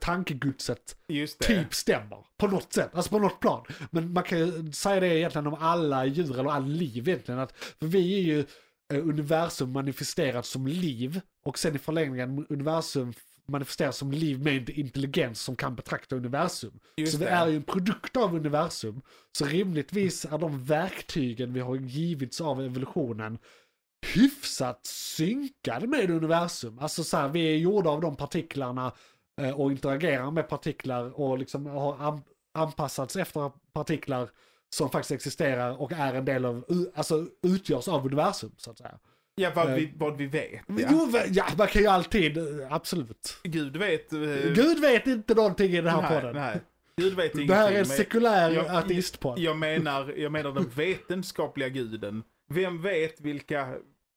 [1.37, 1.47] det.
[1.47, 2.25] typ stämmer.
[2.37, 3.65] På något sätt, alltså på något plan.
[3.91, 7.39] Men man kan ju säga det egentligen om alla djur eller all liv egentligen.
[7.39, 8.39] Att, för vi är ju
[8.93, 13.13] eh, universum manifesterat som liv och sen i förlängningen universum
[13.47, 16.79] manifesterat som liv med intelligens som kan betrakta universum.
[16.97, 17.31] Just så vi det.
[17.31, 19.01] är ju en produkt av universum.
[19.37, 23.39] Så rimligtvis är de verktygen vi har givits av evolutionen
[24.05, 26.79] hyfsat synkade med universum.
[26.79, 28.91] Alltså så här, vi är gjorda av de partiklarna
[29.41, 32.21] eh, och interagerar med partiklar och liksom har an-
[32.53, 34.29] anpassats efter partiklar
[34.69, 36.63] som faktiskt existerar och är en del av,
[36.95, 38.99] alltså utgörs av universum så att säga.
[39.35, 39.75] Ja, vad, Eh.
[39.75, 40.61] vi, vad vi vet.
[40.67, 40.87] Ja.
[40.91, 42.43] Jo, ja, man kan ju alltid, eh,
[42.73, 43.37] absolut.
[43.43, 44.13] Gud vet.
[44.13, 44.19] eh,
[44.53, 46.35] Gud vet inte någonting i den här nej, podden.
[46.35, 46.61] Nej.
[46.97, 47.47] Gud vet ingenting.
[47.47, 48.65] Det här är en men sekulär jag-
[49.37, 52.23] jag, menar, jag menar den vetenskapliga guden.
[52.53, 53.73] Vem vet vilka,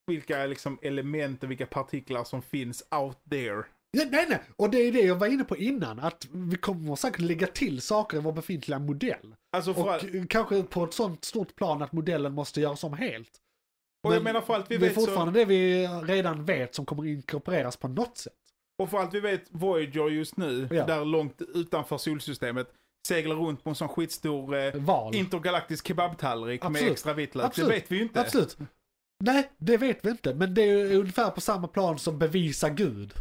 [0.07, 3.65] vilka liksom element och vilka partiklar som finns out there?
[3.93, 7.21] Nej, nej, och det är det jag var inne på innan, att vi kommer säkert
[7.21, 9.35] lägga till saker i vår befintliga modell.
[9.53, 13.31] Alltså Och all, kanske på ett sånt stort plan att modellen måste göras om helt.
[14.05, 17.77] och men menar det är vet så, fortfarande det vi redan vet som kommer inkorporeras
[17.77, 18.33] på något sätt.
[18.83, 20.87] och för allt vi vet Voyager just nu, Ja.
[20.87, 22.73] där långt utanför solsystemet,
[23.07, 25.15] seglar runt på en sån skitstor eh, Val.
[25.15, 26.93] intergalaktisk kebabtallrik med Absolut.
[26.93, 27.47] extra vitlök.
[27.47, 27.69] Absolut.
[27.69, 28.21] Det vet vi ju inte.
[28.21, 28.59] Absolut.
[29.25, 30.35] Nej, det vet vi inte.
[30.35, 33.13] Men det är ungefär på samma plan som bevisa Gud.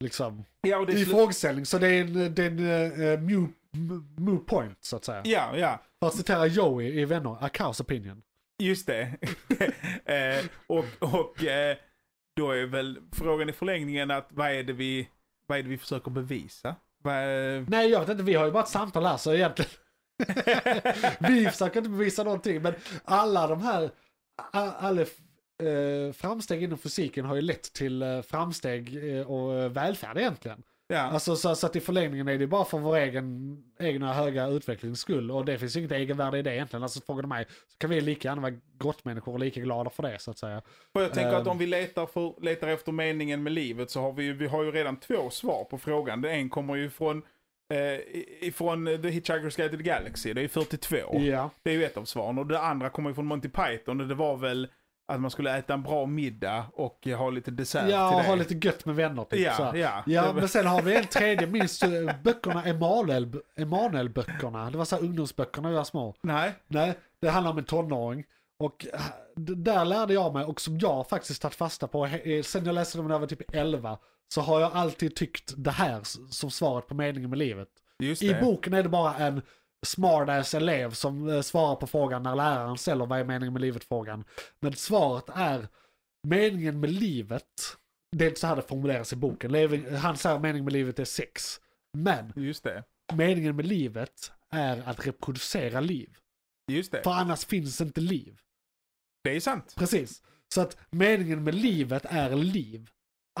[0.00, 0.44] Liksom.
[0.60, 1.66] Ja, och det är I frågeställning.
[1.66, 2.58] Så det är en, det är en
[3.00, 3.48] uh, move,
[4.16, 5.22] move point, så att säga.
[5.24, 5.80] ja, ja.
[6.00, 8.22] För att citera Joey i Vänner, a cow's opinion.
[8.58, 9.02] Just det.
[10.04, 11.76] eh, och och eh,
[12.36, 15.08] då är väl frågan i förlängningen att vad är det vi,
[15.46, 16.76] vad är det vi försöker bevisa?
[17.04, 17.58] Men...
[17.58, 18.22] Eh, Nej, jag vet inte.
[18.22, 19.70] Vi har ju bara ett samtal här, så egentligen.
[21.20, 22.74] vi försöker inte bevisa någonting, men
[23.04, 23.90] alla de här,
[24.52, 30.62] alla eh, framsteg inom fysiken har ju lett till eh, framsteg eh, och välfärd egentligen
[30.88, 30.98] ja.
[30.98, 35.00] Alltså så, så att i förlängningen är det bara för vår egen egna höga utvecklings
[35.00, 36.82] skull och det finns ju inget egenvärde i det egentligen.
[36.82, 40.02] Alltså frågar du mig så kan vi lika gärna vara grottmänniskor och lika glada för
[40.02, 40.62] det så att säga.
[40.92, 41.48] Och jag tänker att Ehm.
[41.50, 44.70] om vi letar, för, letar efter meningen med livet så har vi, vi har ju
[44.70, 46.20] redan två svar på frågan.
[46.20, 47.22] Det en kommer ju från,
[47.74, 48.00] eh,
[48.48, 50.96] ifrån The Hitchhiker's Guide to the Galaxy, det är 42.
[51.20, 52.38] Ja, Det är ju ett av svaren.
[52.38, 54.68] Och det andra kommer ju från Monty Python och det var väl
[55.06, 58.28] att man skulle äta en bra middag och ha lite dessert ja till och det.
[58.28, 59.30] ha lite gött med vänner typ.
[59.54, 59.76] så Ja, här.
[59.76, 60.02] ja.
[60.06, 61.90] Ja, men sen har vi en tredje, minst eh,
[62.24, 64.70] böckerna Emanuel, Emanuel-böckerna.
[64.70, 66.14] Det var så här ungdomsböckerna när vi var små.
[66.22, 68.24] Nej, Nej, det handlar om en tonåring.
[68.58, 68.86] Och
[69.36, 72.74] d- där lärde jag mig, och som jag faktiskt tagit fasta på, eh, sen jag
[72.74, 73.98] läste dem när jag var typ 11,
[74.28, 76.00] så har jag alltid tyckt det här
[76.30, 77.68] som svaret på meningen med livet.
[78.20, 79.42] I boken är det bara en
[79.84, 84.24] smartass elev som eh, svarar på frågan när läraren ställer vad är meningen med livet-frågan.
[84.60, 85.68] Men svaret är
[86.28, 87.76] meningen med livet,
[88.16, 89.96] det är inte så här det formuleras i boken.
[89.96, 91.60] Han säger meningen med livet är sex.
[91.98, 92.84] Men Just det.
[93.14, 96.16] meningen med livet är att reproducera liv.
[96.72, 97.02] Just det.
[97.02, 98.38] För annars finns inte liv.
[99.24, 99.74] Det är sant.
[99.76, 100.22] Precis.
[100.54, 102.90] Så att meningen med livet är liv.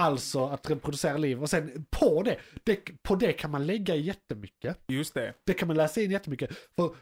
[0.00, 1.42] Alltså att reproducera liv.
[1.42, 4.78] Och sen på det, det, på det kan man lägga jättemycket.
[4.88, 5.34] Just det.
[5.46, 6.50] Det kan man läsa in jättemycket.
[6.76, 6.96] För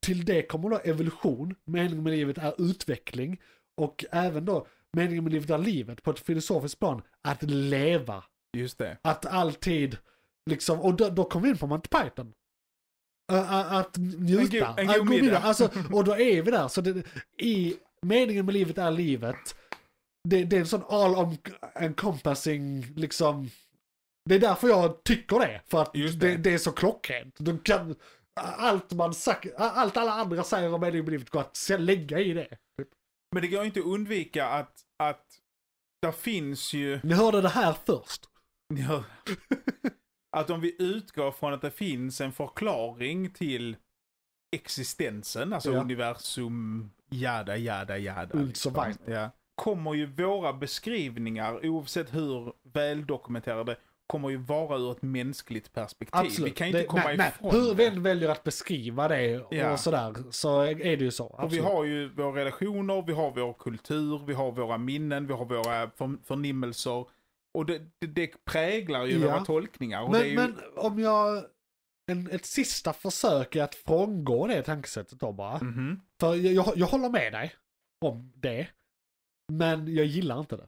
[0.00, 3.40] till det kommer då evolution, meningen med livet är utveckling.
[3.76, 4.66] Och även då
[4.96, 8.24] meningen med livet är livet på ett filosofiskt plan, att leva.
[8.56, 8.98] Just det.
[9.02, 9.96] Att alltid,
[10.50, 12.32] liksom, och då, då kommer vi in på Monty Python.
[13.32, 15.38] Att njuta, En go- en god middag.
[15.38, 16.68] Alltså, och då är vi där.
[16.68, 17.02] Så det,
[17.38, 19.54] i meningen med livet är livet.
[20.28, 21.36] Det, det är en sån all om-
[21.74, 23.50] encompassing, liksom.
[24.28, 25.60] Det är därför jag tycker det.
[25.66, 26.20] För att det.
[26.20, 26.36] det.
[26.36, 27.34] Det, är så klockrent.
[27.38, 27.96] Du kan,
[28.40, 32.48] allt, man sagt, allt alla andra säger om med livet går att lägga i det.
[33.32, 35.26] Men det går ju inte att undvika att, att
[36.02, 38.28] där finns ju, Ni hörde det här först.
[38.88, 39.04] ja,
[40.36, 43.76] att om vi utgår från att det finns en förklaring till
[44.56, 45.80] existensen, alltså Ja.
[45.80, 48.38] universum, jada, jada, jada.
[48.38, 48.98] Weiter.
[49.06, 49.30] Ja.
[49.60, 56.20] Kommer ju våra beskrivningar, oavsett hur väldokumenterade, kommer ju vara ur ett mänskligt perspektiv.
[56.20, 56.52] Absolut.
[56.52, 57.32] Vi kan ju inte Det- komma nej, nej.
[57.38, 57.74] ifrån Hur det.
[57.74, 59.76] vi än väljer att beskriva det och Ja.
[59.76, 61.26] sådär så är det ju så.
[61.26, 61.64] Och vi absolut.
[61.64, 65.90] har ju våra relationer, vi har vår kultur, vi har våra minnen, vi har våra
[65.90, 67.06] för, förnimmelser.
[67.54, 69.26] Och det, det, det präglar ju Ja.
[69.26, 70.02] våra tolkningar.
[70.02, 71.44] Och men, ju, men om jag...
[72.06, 75.58] En, ett sista försök är att frångå det tankesättet då bara.
[75.62, 76.00] Mhm.
[76.20, 77.52] För jag, jag, jag håller med dig
[78.00, 78.66] om det.
[79.50, 80.66] Men jag gillar inte det.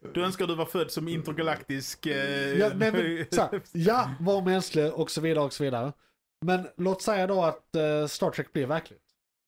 [0.14, 2.06] du önskar du var född som intergalaktisk...
[2.06, 5.92] Eh, Ja, nej, men, här, ja, var mänsklig och så vidare och så vidare.
[6.46, 9.02] Men låt säga då att eh, Star Trek blir verkligt.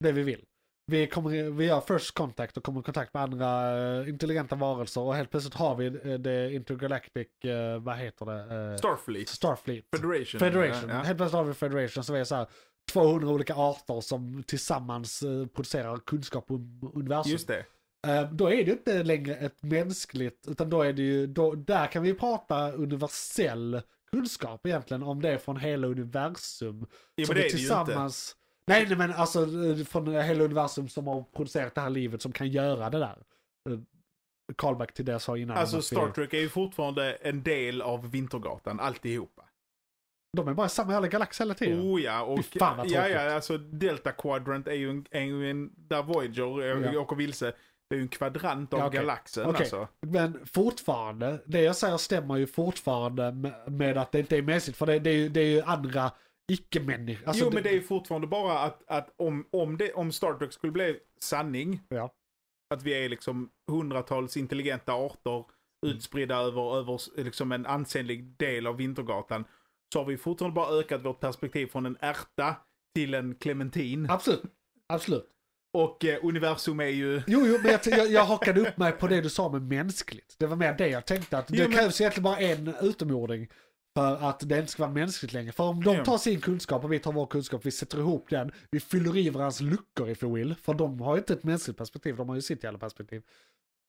[0.04, 0.44] Det vi vill.
[0.86, 5.00] Vi, kommer, vi gör first contact och kommer i kontakt med andra eh, intelligenta varelser
[5.00, 8.70] och helt plötsligt har vi eh, det intergalactic, eh, vad heter det?
[8.72, 9.28] Eh, Starfleet.
[9.28, 9.84] Starfleet.
[9.96, 10.40] Federation.
[10.40, 10.90] Federation.
[10.90, 10.96] Ja.
[10.96, 12.46] Helt plötsligt har vi Federation som är så här
[12.90, 17.32] 200 olika arter som tillsammans eh, producerar kunskap om universum.
[17.32, 17.64] Just det.
[18.06, 21.86] Eh, då är det inte längre ett mänskligt, utan då är det ju, då, där
[21.86, 23.82] kan vi prata universell
[24.12, 26.86] kunskap egentligen om det är från hela universum.
[27.14, 27.56] Ja, som men det är det ju inte.
[27.56, 28.36] tillsammans,
[28.66, 32.32] nej, nej men alltså eh, från hela universum som har producerat det här livet som
[32.32, 33.18] kan göra det där.
[34.56, 35.56] Callback till det jag sa innan.
[35.56, 39.41] Alltså Star Trek är ju fortfarande en del av Vintergatan, alltihopa.
[40.36, 41.80] De är bara i samma jävla galax hela tiden.
[41.80, 45.50] Oh ja, och Fy fan vad ja, ja, alltså Delta Quadrant är ju en, ju
[45.50, 47.00] en där Voyager eh, Ja.
[47.00, 47.52] åker vilse.
[47.90, 49.00] det är ju en kvadrant av Ja, okej.
[49.00, 49.60] galaxen Okej.
[49.60, 49.88] alltså.
[50.00, 53.32] Men fortfarande, det jag säger stämmer ju fortfarande
[53.66, 54.76] med, att det inte är mänskligt.
[54.78, 56.10] För det, det, är, ju, det är ju andra
[56.52, 57.28] icke-människor.
[57.28, 60.34] Alltså, jo, men det är ju fortfarande bara att, att om, om, det, om Star
[60.34, 62.10] Trek skulle bli sanning, Ja.
[62.74, 65.44] att vi är liksom hundratals intelligenta arter
[65.86, 65.96] Mm.
[65.96, 69.44] utspridda över, över liksom en ansenlig del av Vintergatan,
[69.92, 72.56] så har vi fortfarande bara ökat vårt perspektiv från en ärta
[72.94, 74.10] till en clementin.
[74.10, 74.42] Absolut.
[74.86, 75.28] Absolut.
[75.74, 77.22] Och eh, universum är ju...
[77.26, 80.34] Jo, jo, men jag, jag, jag hakade upp mig på det du sa med mänskligt.
[80.38, 83.48] Det var mer det jag tänkte att det Jo, men- krävs egentligen bara en utomjording
[83.96, 85.52] för att det inte ska vara mänskligt längre.
[85.52, 88.52] För om de tar sin kunskap och vi tar vår kunskap, vi sätter ihop den,
[88.70, 91.78] vi fyller i varandras luckor if you will, för de har ju inte ett mänskligt
[91.78, 93.22] perspektiv, de har ju sitt jävla perspektiv.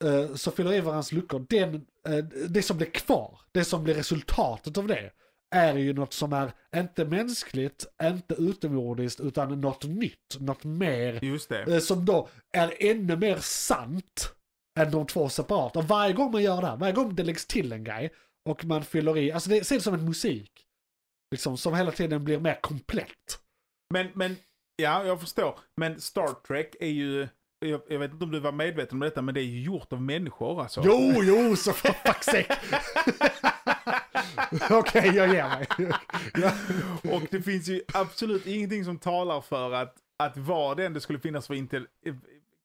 [0.03, 1.75] Eh, Så fyller i varandras luckor, den,
[2.07, 2.17] eh,
[2.49, 5.11] det som blir kvar, det som blir resultatet av det,
[5.53, 11.49] är ju något som är inte mänskligt, inte utomjordiskt, utan något nytt, något mer Just
[11.49, 11.73] det.
[11.73, 14.34] Eh, som då är ännu mer sant
[14.80, 15.80] än de två separata.
[15.80, 18.13] Och varje gång man gör det här, varje gång det läggs till en grej
[18.49, 20.51] och man fyller i, alltså det ser det som en musik.
[21.31, 23.39] Liksom, som hela tiden blir mer komplett.
[23.93, 24.35] Men, men,
[24.75, 25.59] ja, jag förstår.
[25.77, 27.27] Men Star Trek är ju,
[27.59, 29.93] jag, jag vet inte om du var medveten om detta, men det är ju gjort
[29.93, 30.81] av människor alltså.
[30.85, 32.57] Jo, jo, så för fuck's sake.
[34.69, 35.68] Okej, jag ger mig.
[37.15, 41.01] Och det finns ju absolut ingenting som talar för att, att vad det än det
[41.01, 41.88] skulle finnas för intel,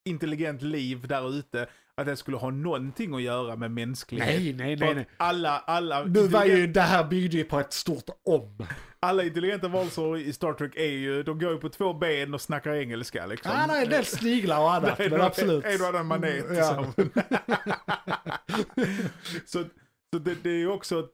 [0.05, 4.29] intelligent liv där ute, att det skulle ha någonting att göra med mänsklighet.
[4.29, 5.09] Nej, nej, nej, nej.
[5.17, 8.67] Alla, alla, Nu var ju, det här byggde ju på ett stort om.
[9.01, 12.41] alla intelligenta varelser i Star Trek är ju, de går ju på två ben och
[12.41, 13.53] snackar engelska liksom.
[13.69, 15.65] Det är en del sniglar och annat, Nej, men absolut.
[15.65, 16.45] En och annan manet.
[16.51, 16.65] Ja.
[16.75, 17.11] Som.
[19.47, 19.65] så
[20.13, 21.09] så det, det är ju också,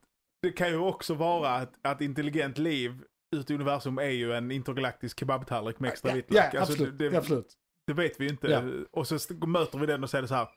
[0.44, 3.02] det kan ju också vara att, att intelligent liv
[3.36, 6.44] ute i universum är ju en intergalaktisk kebabtallrik med extra Ja, vitlök.
[6.54, 6.98] ja, Alltså, absolut.
[6.98, 7.54] det, absolut.
[7.86, 8.46] det vet vi ju inte.
[8.46, 8.62] Ja.
[8.92, 10.48] Och så möter vi den och säger så här,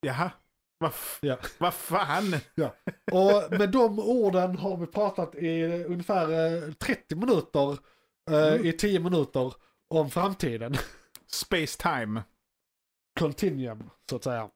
[0.00, 0.30] jaha,
[0.78, 1.36] vad Ja.
[1.58, 2.34] vad fan?
[3.12, 6.22] Och med de orden har vi pratat i ungefär
[6.66, 7.78] eh, 30 minuter,
[8.30, 8.66] eh, Mm.
[8.66, 9.54] i 10 minuter,
[9.94, 10.74] om framtiden.
[11.32, 12.22] Space time.
[13.20, 14.50] Continuum, så att säga.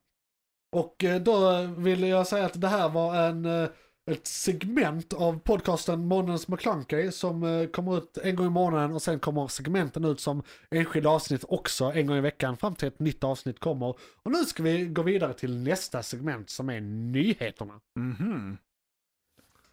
[0.76, 3.68] Och eh, då vill jag säga att det här var en, eh,
[4.10, 9.02] ett segment av podcasten Månadens McClunky som eh, kommer ut en gång i månaden och
[9.02, 12.98] sen kommer segmenten ut som enskilda avsnitt också en gång i veckan fram till ett
[12.98, 13.88] nytt avsnitt kommer.
[14.22, 17.80] Och nu ska vi gå vidare till nästa segment som är nyheterna.
[17.96, 18.58] Mhm.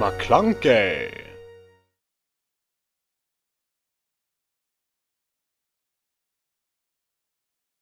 [0.00, 1.19] McClunkey!